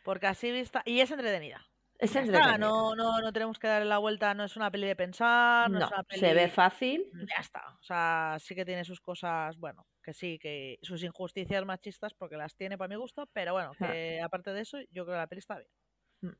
Porque 0.03 0.27
así 0.27 0.51
vista. 0.51 0.81
Y 0.86 0.99
es 0.99 1.11
entretenida. 1.11 1.65
Es 2.04 2.16
entretenida. 2.16 2.58
no, 2.58 2.95
no, 2.95 3.20
no 3.22 3.34
tenemos 3.34 3.58
que 3.60 3.68
darle 3.68 3.88
la 3.88 3.97
vuelta, 3.97 4.34
no 4.34 4.43
es 4.43 4.56
una 4.58 4.70
peli 4.72 4.88
de 4.88 4.95
pensar, 4.95 5.70
no, 5.70 5.80
No, 5.80 5.86
es 5.86 5.91
una 5.91 6.04
peli. 6.04 6.20
se 6.20 6.34
ve 6.34 6.47
fácil. 6.49 7.06
Ya 7.14 7.41
está. 7.41 7.62
O 7.80 7.84
sea, 7.84 8.38
sí 8.39 8.56
que 8.56 8.66
tiene 8.66 8.84
sus 8.84 8.99
cosas, 9.01 9.58
bueno, 9.58 9.86
que 10.04 10.14
sí, 10.14 10.38
que 10.39 10.78
sus 10.82 11.04
injusticias 11.04 11.66
machistas, 11.66 12.14
porque 12.14 12.38
las 12.38 12.56
tiene 12.56 12.78
para 12.78 12.89
mi 12.89 12.95
gusto, 12.95 13.28
pero 13.34 13.54
bueno, 13.54 13.72
que 13.78 14.22
aparte 14.22 14.51
de 14.54 14.62
eso, 14.62 14.80
yo 14.91 15.06
creo 15.06 15.16
que 15.16 15.20
la 15.20 15.28
peli 15.28 15.39
está 15.39 15.58
bien. 15.58 15.70
Mm. 16.22 16.38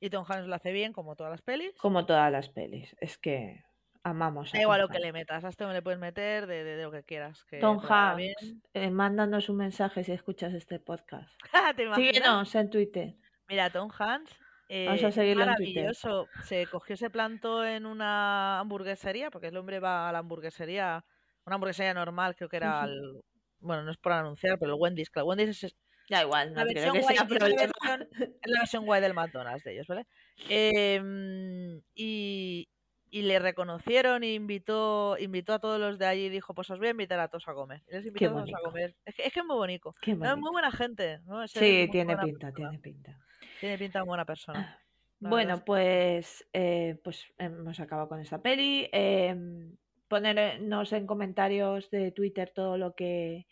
Y 0.00 0.10
Tom 0.10 0.24
Hanks 0.28 0.46
lo 0.48 0.54
hace 0.54 0.72
bien, 0.72 0.92
como 0.92 1.16
todas 1.16 1.30
las 1.30 1.42
pelis. 1.42 1.72
Como 1.78 2.04
todas 2.06 2.30
las 2.32 2.48
pelis. 2.48 2.94
Es 3.00 3.16
que 3.18 3.62
amamos 4.02 4.52
Da 4.52 4.60
igual 4.60 4.82
lo 4.82 4.88
que 4.88 4.98
le 4.98 5.12
metas, 5.12 5.44
a 5.44 5.48
este 5.48 5.64
me 5.66 5.72
le 5.72 5.80
puedes 5.80 5.98
meter 5.98 6.46
de, 6.46 6.62
de- 6.62 6.76
de 6.76 6.82
lo 6.82 6.90
que 6.90 7.04
quieras. 7.04 7.42
Que 7.44 7.58
Tom. 7.58 7.78
Hanks, 7.88 8.54
eh, 8.74 8.90
mándanos 8.90 9.48
un 9.48 9.56
mensaje 9.56 10.04
si 10.04 10.12
escuchas 10.12 10.52
este 10.52 10.78
podcast. 10.78 11.30
¿Te 11.76 11.84
imaginas? 11.84 11.96
Síguenos 11.96 12.54
en 12.54 12.70
Twitter. 12.70 13.14
Mira, 13.48 13.70
Tom 13.70 13.90
Hanks 13.98 14.38
Vamos 14.84 15.02
eh, 15.02 15.06
a 15.06 15.08
es 15.08 15.14
seguirlo 15.14 15.44
en 15.44 15.54
Twitter. 15.54 15.94
maravilloso. 16.02 16.30
Se 16.38 16.66
cogió, 16.68 16.96
se 16.96 17.10
plantó 17.10 17.64
en 17.64 17.86
una 17.86 18.60
hamburguesería, 18.60 19.30
porque 19.30 19.48
el 19.48 19.56
hombre 19.56 19.80
va 19.80 20.08
a 20.08 20.12
la 20.12 20.18
hamburguesería, 20.20 21.04
una 21.44 21.56
hamburguesería 21.56 21.94
normal, 21.94 22.34
creo 22.36 22.48
que 22.48 22.56
era 22.56 22.84
el, 22.84 23.22
bueno, 23.60 23.82
no 23.84 23.90
es 23.90 23.98
por 23.98 24.12
anunciar, 24.12 24.58
pero 24.58 24.74
el 24.74 24.80
Wendy's, 24.80 25.10
que 25.10 25.20
el 25.20 25.26
Wendy's 25.26 25.64
es 25.64 25.76
Da 26.08 26.22
igual, 26.22 26.52
no 26.52 26.64
la 26.64 26.72
creo 26.72 26.92
guay, 26.92 27.14
es 27.14 27.20
la 27.20 27.26
problema. 27.26 27.72
versión, 27.82 28.08
la 28.44 28.60
versión 28.60 28.84
guay 28.84 29.00
del 29.00 29.14
McDonald's 29.14 29.64
de 29.64 29.72
ellos, 29.72 29.86
¿vale? 29.86 30.06
Em, 30.48 31.80
y, 31.94 32.68
y 33.10 33.22
le 33.22 33.38
reconocieron 33.38 34.22
y 34.22 34.34
invitó, 34.34 35.16
invitó 35.18 35.54
a 35.54 35.60
todos 35.60 35.80
los 35.80 35.98
de 35.98 36.06
allí 36.06 36.26
y 36.26 36.28
dijo, 36.28 36.54
pues 36.54 36.68
os 36.68 36.78
voy 36.78 36.88
a 36.88 36.90
invitar 36.90 37.20
a 37.20 37.28
todos 37.28 37.48
a 37.48 37.54
comer. 37.54 37.82
Y 37.88 37.94
les 37.94 38.06
invitó 38.06 38.28
a 38.28 38.32
todos 38.32 38.50
a 38.54 38.60
comer. 38.60 38.94
Es 39.06 39.14
que 39.14 39.22
es, 39.22 39.32
que 39.32 39.40
es 39.40 39.46
muy 39.46 39.56
bonito. 39.56 39.94
No, 40.18 40.30
es 40.30 40.36
muy 40.36 40.50
buena 40.52 40.70
gente, 40.70 41.20
¿no? 41.24 41.48
Sí, 41.48 41.88
tiene 41.90 42.18
pinta, 42.18 42.48
persona. 42.48 42.52
tiene 42.52 42.78
pinta. 42.80 43.23
Tiene 43.64 43.78
pinta 43.78 44.00
de 44.00 44.04
buena 44.04 44.26
persona. 44.26 44.78
Es 45.22 45.30
Bueno, 45.30 45.64
pues, 45.64 46.46
eh, 46.52 47.00
pues 47.02 47.24
hemos 47.38 47.80
acabado 47.80 48.10
con 48.10 48.20
esta 48.20 48.42
peli. 48.42 48.90
Em, 48.92 49.74
ponernos 50.06 50.92
en 50.92 51.06
comentarios 51.06 51.88
de 51.88 52.12
Twitter 52.12 52.52
todo 52.54 52.76
lo 52.76 52.94
que, 52.94 53.46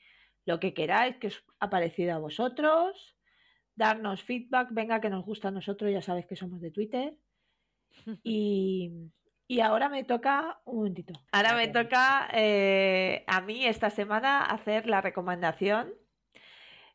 lo 0.44 0.60
que 0.60 0.74
queráis, 0.74 1.16
que 1.16 1.28
os 1.28 1.42
ha 1.60 1.70
parecido 1.70 2.14
a 2.14 2.18
vosotros. 2.18 3.16
Darnos 3.74 4.22
feedback, 4.22 4.68
venga, 4.72 5.00
que 5.00 5.08
nos 5.08 5.24
gusta 5.24 5.48
a 5.48 5.50
nosotros, 5.50 5.90
ya 5.90 6.02
sabéis 6.02 6.26
que 6.26 6.36
somos 6.36 6.60
de 6.60 6.70
Twitter. 6.70 7.14
Y, 8.22 8.92
y 9.48 9.60
ahora 9.60 9.88
me 9.88 10.04
toca, 10.04 10.60
un 10.66 10.76
momentito, 10.76 11.14
ahora 11.32 11.54
me 11.54 11.68
toca 11.68 12.28
eh, 12.34 13.24
a 13.26 13.40
mí 13.40 13.64
esta 13.64 13.88
semana 13.88 14.42
hacer 14.44 14.86
la 14.86 15.00
recomendación. 15.00 15.94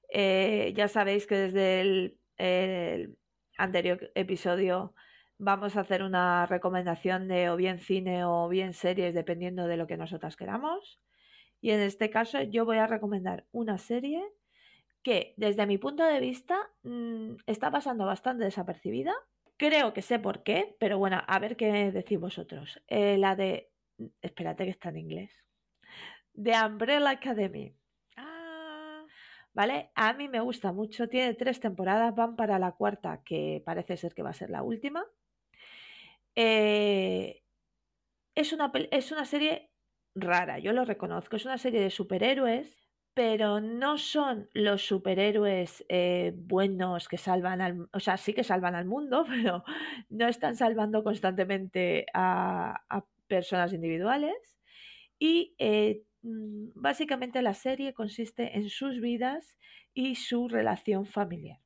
Eh, 0.09 0.71
ya 0.75 0.87
sabéis 0.87 1.25
que 1.25 1.35
desde 1.35 1.81
el, 1.81 2.19
el 2.37 3.17
anterior 3.57 4.11
episodio 4.15 4.93
vamos 5.37 5.75
a 5.75 5.81
hacer 5.81 6.03
una 6.03 6.45
recomendación 6.45 7.27
de 7.27 7.49
o 7.49 7.55
bien 7.55 7.79
cine 7.79 8.25
o 8.25 8.47
bien 8.49 8.73
series, 8.73 9.13
dependiendo 9.13 9.67
de 9.67 9.77
lo 9.77 9.87
que 9.87 9.97
nosotras 9.97 10.35
queramos. 10.35 10.99
Y 11.61 11.71
en 11.71 11.81
este 11.81 12.09
caso 12.09 12.41
yo 12.41 12.65
voy 12.65 12.77
a 12.77 12.87
recomendar 12.87 13.45
una 13.51 13.77
serie 13.77 14.23
que 15.03 15.33
desde 15.37 15.65
mi 15.65 15.77
punto 15.77 16.03
de 16.03 16.19
vista 16.19 16.57
mm, 16.83 17.35
está 17.45 17.71
pasando 17.71 18.05
bastante 18.05 18.45
desapercibida. 18.45 19.13
Creo 19.57 19.93
que 19.93 20.01
sé 20.01 20.19
por 20.19 20.43
qué, 20.43 20.75
pero 20.79 20.99
bueno, 20.99 21.21
a 21.25 21.39
ver 21.39 21.55
qué 21.55 21.91
decís 21.91 22.19
vosotros. 22.19 22.81
Eh, 22.87 23.17
la 23.17 23.35
de... 23.35 23.71
Espérate 24.21 24.65
que 24.65 24.71
está 24.71 24.89
en 24.89 24.97
inglés. 24.97 25.43
The 26.35 26.53
Umbrella 26.63 27.09
Academy. 27.09 27.73
¿Vale? 29.57 29.89
A 29.95 30.13
mí 30.13 30.27
me 30.27 30.39
gusta 30.39 30.71
mucho, 30.71 31.09
tiene 31.09 31.33
tres 31.33 31.59
temporadas, 31.59 32.13
van 32.13 32.35
para 32.35 32.59
la 32.59 32.73
cuarta, 32.73 33.23
que 33.25 33.63
parece 33.65 33.97
ser 33.97 34.13
que 34.13 34.21
va 34.21 34.29
a 34.29 34.33
ser 34.33 34.51
la 34.51 34.61
última. 34.61 35.03
Eh, 36.35 37.41
es, 38.35 38.53
una, 38.53 38.71
es 38.91 39.11
una 39.11 39.25
serie 39.25 39.71
rara, 40.13 40.59
yo 40.59 40.73
lo 40.73 40.85
reconozco, 40.85 41.37
es 41.37 41.45
una 41.45 41.57
serie 41.57 41.81
de 41.81 41.89
superhéroes, 41.89 42.77
pero 43.15 43.59
no 43.59 43.97
son 43.97 44.47
los 44.53 44.85
superhéroes 44.85 45.83
eh, 45.89 46.33
buenos 46.35 47.07
que 47.07 47.17
salvan 47.17 47.59
al, 47.61 47.89
o 47.91 47.99
sea, 47.99 48.17
sí 48.17 48.33
que 48.35 48.43
salvan 48.43 48.75
al 48.75 48.85
mundo, 48.85 49.25
pero 49.27 49.63
no 50.09 50.27
están 50.27 50.55
salvando 50.55 51.03
constantemente 51.03 52.05
a, 52.13 52.79
personas 53.27 53.73
individuales. 53.73 54.35
Y 55.17 55.55
eh, 55.57 56.03
básicamente 56.21 57.41
la 57.41 57.53
serie 57.53 57.93
consiste 57.93 58.57
en 58.57 58.69
sus 58.69 58.99
vidas 58.99 59.57
y 59.93 60.15
su 60.15 60.47
relación 60.47 61.05
familiar. 61.05 61.59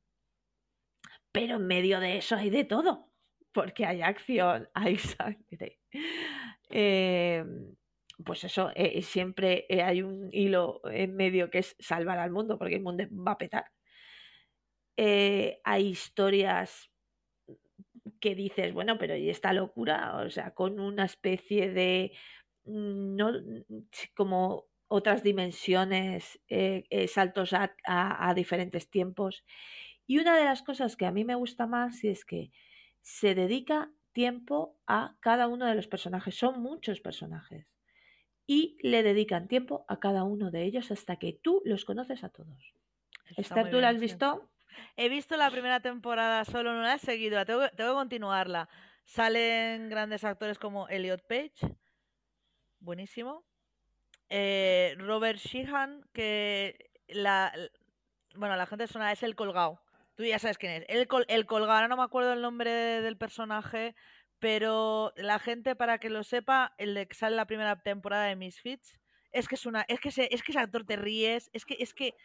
Pero 1.32 1.56
en 1.56 1.68
medio 1.68 2.00
de 2.00 2.18
eso 2.18 2.36
hay 2.36 2.50
de 2.50 2.66
todo, 2.66 3.12
porque 3.52 3.86
hay 3.86 4.02
acción, 4.02 4.70
hay 4.74 4.98
sangre. 4.98 5.80
Em, 6.70 7.76
pues 8.26 8.44
eso, 8.44 8.72
eh, 8.76 9.02
siempre 9.02 9.66
eh, 9.70 9.82
hay 9.82 10.02
un 10.04 10.30
hilo 10.32 10.82
en 10.86 11.16
medio 11.16 11.50
que 11.50 11.60
es 11.60 11.76
salvar 11.80 12.20
al 12.20 12.32
mundo, 12.32 12.58
porque 12.58 12.76
el 12.76 12.82
mundo 12.84 13.04
va 13.12 13.34
a 13.34 13.38
petar. 13.38 13.66
Eh, 14.98 15.60
hay 15.64 15.88
historias 15.88 16.92
que 18.20 18.36
dices, 18.36 18.74
bueno, 18.74 18.98
pero 18.98 19.16
¿y 19.16 19.30
esta 19.30 19.54
locura? 19.54 20.18
O 20.26 20.30
sea, 20.30 20.54
con 20.54 20.80
una 20.80 21.06
especie 21.06 21.72
de, 21.72 22.12
mm, 22.41 22.41
no, 22.66 23.32
como 24.16 24.66
otras 24.88 25.24
dimensiones, 25.24 26.40
saltos 27.08 27.54
a, 27.54 27.76
a, 27.86 28.34
diferentes 28.34 28.90
tiempos. 28.90 29.44
Y 30.06 30.20
una 30.20 30.38
de 30.38 30.46
las 30.46 30.64
cosas 30.64 30.96
que 30.96 31.06
a 31.06 31.12
mí 31.12 31.24
me 31.24 31.36
gusta 31.36 31.66
más 31.66 32.04
es 32.04 32.26
que 32.26 32.52
se 33.02 33.36
dedica 33.36 33.90
tiempo 34.12 34.78
a 34.88 35.16
cada 35.22 35.48
uno 35.48 35.66
de 35.66 35.76
los 35.76 35.88
personajes. 35.88 36.36
Son 36.36 36.62
muchos 36.62 37.00
personajes 37.00 37.68
y 38.48 38.78
le 38.82 39.04
dedican 39.04 39.48
tiempo 39.48 39.86
a 39.88 40.00
cada 40.00 40.24
uno 40.24 40.52
de 40.52 40.64
ellos 40.64 40.92
hasta 40.92 41.16
que 41.16 41.40
tú 41.42 41.62
los 41.64 41.86
conoces 41.86 42.24
a 42.26 42.30
todos. 42.30 42.74
Esther, 43.38 43.70
¿tú 43.70 43.80
la 43.80 43.90
has 43.90 44.00
visto? 44.00 44.52
He 44.98 45.10
visto 45.10 45.38
la 45.38 45.50
primera 45.50 45.80
temporada, 45.80 46.44
solo 46.46 46.74
no 46.74 46.82
la 46.82 46.96
he 46.96 47.00
seguido, 47.00 47.46
tengo, 47.46 47.62
que 47.70 47.84
continuarla. 47.86 48.68
Salen 49.06 49.90
grandes 49.90 50.24
actores 50.24 50.60
como 50.60 50.88
Elliot 50.90 51.26
Page, 51.28 51.76
buenísimo. 52.82 53.46
Eh, 54.30 54.96
Robert 54.98 55.40
Sheehan, 55.40 56.06
que 56.14 56.92
la, 57.08 57.54
bueno, 58.36 58.56
la 58.56 58.66
gente 58.66 58.88
suena, 58.88 59.12
es 59.12 59.24
el 59.24 59.36
colgado. 59.36 59.82
Tú 60.16 60.24
ya 60.24 60.40
sabes 60.40 60.58
quién 60.58 60.74
es. 60.74 60.86
El, 60.90 61.08
el 61.28 61.46
colgado, 61.46 61.74
ahora 61.74 61.88
no 61.88 61.98
me 61.98 62.04
acuerdo 62.04 62.34
el 62.34 62.42
nombre 62.42 62.72
del 62.72 63.18
personaje, 63.18 63.96
pero 64.40 65.14
la 65.16 65.40
gente, 65.40 65.76
para 65.76 66.00
que 66.00 66.10
lo 66.10 66.24
sepa, 66.24 66.74
el 66.78 66.94
de 66.94 67.08
que 67.08 67.16
sale 67.16 67.36
la 67.36 67.46
primera 67.46 67.82
temporada 67.82 68.26
de 68.26 68.36
Misfits, 68.36 69.00
es 69.32 69.48
que 69.48 69.56
es 69.56 69.66
una, 69.66 69.86
es 69.88 70.00
que 70.00 70.10
ese, 70.10 70.28
es 70.32 70.44
que 70.44 70.52
ese 70.52 70.60
actor 70.60 70.86
te 70.86 70.96
ríes, 70.96 71.50
es 71.54 71.66
que, 71.66 71.78
es 71.80 71.94
que, 71.94 72.16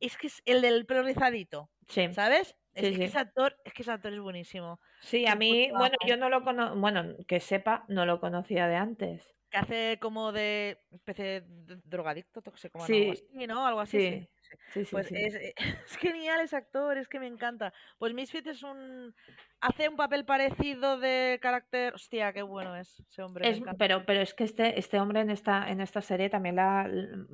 es 0.00 0.16
que 0.16 0.26
es 0.26 0.42
el 0.44 0.60
del 0.60 0.86
pelo 0.86 1.02
rizadito, 1.02 1.70
¿sabes? 2.12 2.56
es, 2.74 2.96
que 2.96 3.04
ese 3.04 3.18
actor, 3.18 3.56
es 3.64 3.72
que 3.72 3.82
ese 3.82 3.92
actor 3.92 4.12
es 4.12 4.20
buenísimo. 4.20 4.80
Sí, 5.00 5.26
a 5.26 5.34
mí, 5.34 5.70
bueno, 5.70 5.96
yo 6.06 6.16
no 6.16 6.28
lo 6.28 6.42
conozco, 6.42 6.76
bueno, 6.76 7.16
que 7.26 7.40
sepa, 7.40 7.84
no 7.88 8.06
lo 8.06 8.20
conocía 8.20 8.66
de 8.66 8.76
antes. 8.76 9.34
Que 9.50 9.58
hace 9.58 9.98
como 10.00 10.32
de 10.32 10.78
especie 10.92 11.40
de 11.40 11.80
drogadicto, 11.84 12.42
cómo 12.42 12.84
sí. 12.86 13.12
¿no? 13.46 13.66
Algo 13.66 13.80
así. 13.80 13.98
Sí. 13.98 14.28
Sí, 14.72 14.84
sí, 14.84 14.90
pues 14.90 15.10
Es, 15.12 15.34
es, 15.56 15.96
genial 15.96 16.40
ese 16.40 16.56
actor, 16.56 16.96
es 16.98 17.08
que 17.08 17.20
me 17.20 17.26
encanta. 17.26 17.72
Pues 17.98 18.14
Misfit 18.14 18.46
es 18.46 18.62
un. 18.62 19.14
Hace 19.60 19.88
un 19.88 19.96
papel 19.96 20.24
parecido 20.24 20.98
de 20.98 21.38
carácter. 21.42 21.94
Hostia, 21.94 22.32
qué 22.32 22.42
bueno 22.42 22.76
es 22.76 23.02
ese 23.10 23.22
hombre. 23.22 23.48
Es, 23.48 23.60
pero, 23.78 24.04
pero 24.06 24.20
es 24.20 24.34
que 24.34 24.44
este, 24.44 24.78
este 24.78 25.00
hombre 25.00 25.20
en 25.20 25.30
esta, 25.30 25.68
en 25.68 25.80
esta 25.80 26.00
serie 26.00 26.30
también 26.30 26.56
la. 26.56 26.90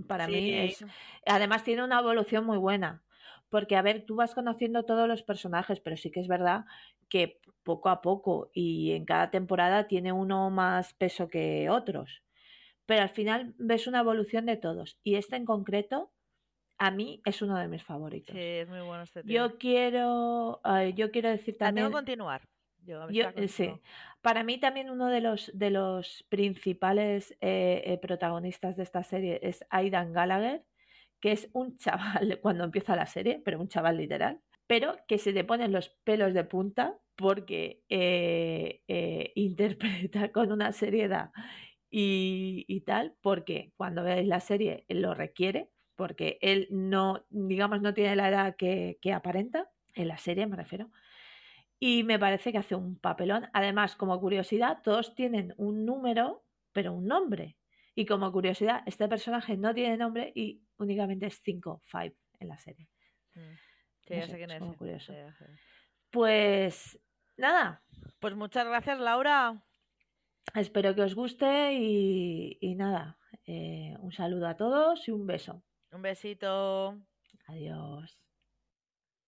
Para 0.08 0.26
mí 0.26 0.54
es. 0.54 0.84
Además, 1.26 1.64
tiene 1.64 1.84
una 1.84 2.00
evolución 2.00 2.44
muy 2.44 2.58
buena. 2.58 3.03
Porque, 3.54 3.76
a 3.76 3.82
ver, 3.82 4.04
tú 4.04 4.16
vas 4.16 4.34
conociendo 4.34 4.84
todos 4.84 5.06
los 5.06 5.22
personajes, 5.22 5.78
pero 5.78 5.96
sí 5.96 6.10
que 6.10 6.18
es 6.18 6.26
verdad 6.26 6.64
que 7.08 7.40
poco 7.62 7.88
a 7.88 8.00
poco 8.00 8.50
y 8.52 8.90
en 8.90 9.04
cada 9.04 9.30
temporada 9.30 9.86
tiene 9.86 10.10
uno 10.10 10.50
más 10.50 10.92
peso 10.94 11.28
que 11.28 11.70
otros. 11.70 12.24
Pero 12.84 13.02
al 13.02 13.10
final 13.10 13.54
ves 13.56 13.86
una 13.86 14.00
evolución 14.00 14.44
de 14.44 14.56
todos. 14.56 14.98
Y 15.04 15.14
este 15.14 15.36
en 15.36 15.44
concreto 15.44 16.10
a 16.78 16.90
mí 16.90 17.22
es 17.24 17.42
uno 17.42 17.56
de 17.56 17.68
mis 17.68 17.84
favoritos. 17.84 18.34
Sí, 18.34 18.42
es 18.42 18.68
muy 18.68 18.80
bueno 18.80 19.04
este 19.04 19.22
Yo 19.24 19.56
quiero, 19.56 20.60
yo 20.96 21.12
quiero 21.12 21.28
decir 21.28 21.56
también. 21.56 21.86
tengo 21.86 21.96
que 21.96 22.06
continuar. 22.06 22.42
Yo, 22.82 23.06
eh, 23.36 23.46
sí. 23.46 23.70
Para 24.20 24.42
mí 24.42 24.58
también 24.58 24.90
uno 24.90 25.06
de 25.10 25.20
los 25.20 25.52
de 25.54 25.70
los 25.70 26.26
principales 26.28 27.36
eh, 27.40 27.84
eh, 27.86 27.98
protagonistas 28.02 28.76
de 28.76 28.82
esta 28.82 29.04
serie 29.04 29.38
es 29.44 29.64
Aidan 29.70 30.12
Gallagher, 30.12 30.64
que 31.24 31.32
es 31.32 31.48
un 31.54 31.78
chaval 31.78 32.38
cuando 32.42 32.64
empieza 32.64 32.94
la 32.94 33.06
serie, 33.06 33.40
pero 33.42 33.58
un 33.58 33.68
chaval 33.68 33.96
literal, 33.96 34.42
pero 34.66 34.94
que 35.08 35.16
se 35.16 35.32
le 35.32 35.42
ponen 35.42 35.72
los 35.72 35.88
pelos 36.04 36.34
de 36.34 36.44
punta 36.44 36.98
porque 37.16 37.82
interpreta 39.34 40.30
con 40.32 40.52
una 40.52 40.72
seriedad 40.72 41.30
y, 41.90 42.82
tal, 42.84 43.14
porque 43.22 43.72
cuando 43.78 44.04
veáis 44.04 44.28
la 44.28 44.40
serie 44.40 44.84
lo 44.90 45.14
requiere 45.14 45.70
porque 45.96 46.36
él 46.42 46.68
no, 46.70 47.24
digamos, 47.30 47.80
no 47.80 47.94
tiene 47.94 48.16
la 48.16 48.28
edad 48.28 48.56
que, 48.56 48.98
aparenta, 49.14 49.70
en 49.94 50.08
la 50.08 50.18
serie 50.18 50.46
me 50.46 50.56
refiero, 50.56 50.90
y 51.80 52.02
me 52.02 52.18
parece 52.18 52.52
que 52.52 52.58
hace 52.58 52.74
un 52.74 52.98
papelón. 52.98 53.48
Además, 53.54 53.96
como 53.96 54.20
curiosidad, 54.20 54.80
todos 54.82 55.14
tienen 55.14 55.54
un 55.56 55.86
número, 55.86 56.44
pero 56.72 56.92
un 56.92 57.06
nombre. 57.06 57.56
Y 57.94 58.04
como 58.04 58.30
curiosidad, 58.32 58.82
este 58.84 59.08
personaje 59.08 59.56
no 59.56 59.72
tiene 59.72 59.96
nombre 59.96 60.32
y 60.34 60.63
únicamente 60.78 61.26
es 61.26 61.40
5, 61.42 61.82
5 61.90 62.16
en 62.40 62.48
la 62.48 62.58
serie. 62.58 62.88
Mm. 63.34 63.54
Sí, 64.06 64.22
sé, 64.22 64.36
quién 64.36 64.50
es. 64.50 64.76
curioso. 64.76 65.12
Pues 66.10 66.98
nada. 67.36 67.82
Pues 68.20 68.34
muchas 68.34 68.66
gracias, 68.66 68.98
Laura. 68.98 69.62
Espero 70.54 70.94
que 70.94 71.02
os 71.02 71.14
guste 71.14 71.72
y, 71.72 72.74
nada. 72.76 73.18
Eh, 73.46 73.94
un 74.00 74.12
saludo 74.12 74.46
a 74.46 74.56
todos 74.56 75.08
y 75.08 75.10
un 75.10 75.26
beso. 75.26 75.62
Un 75.90 76.02
besito. 76.02 76.98
Adiós. 77.46 78.18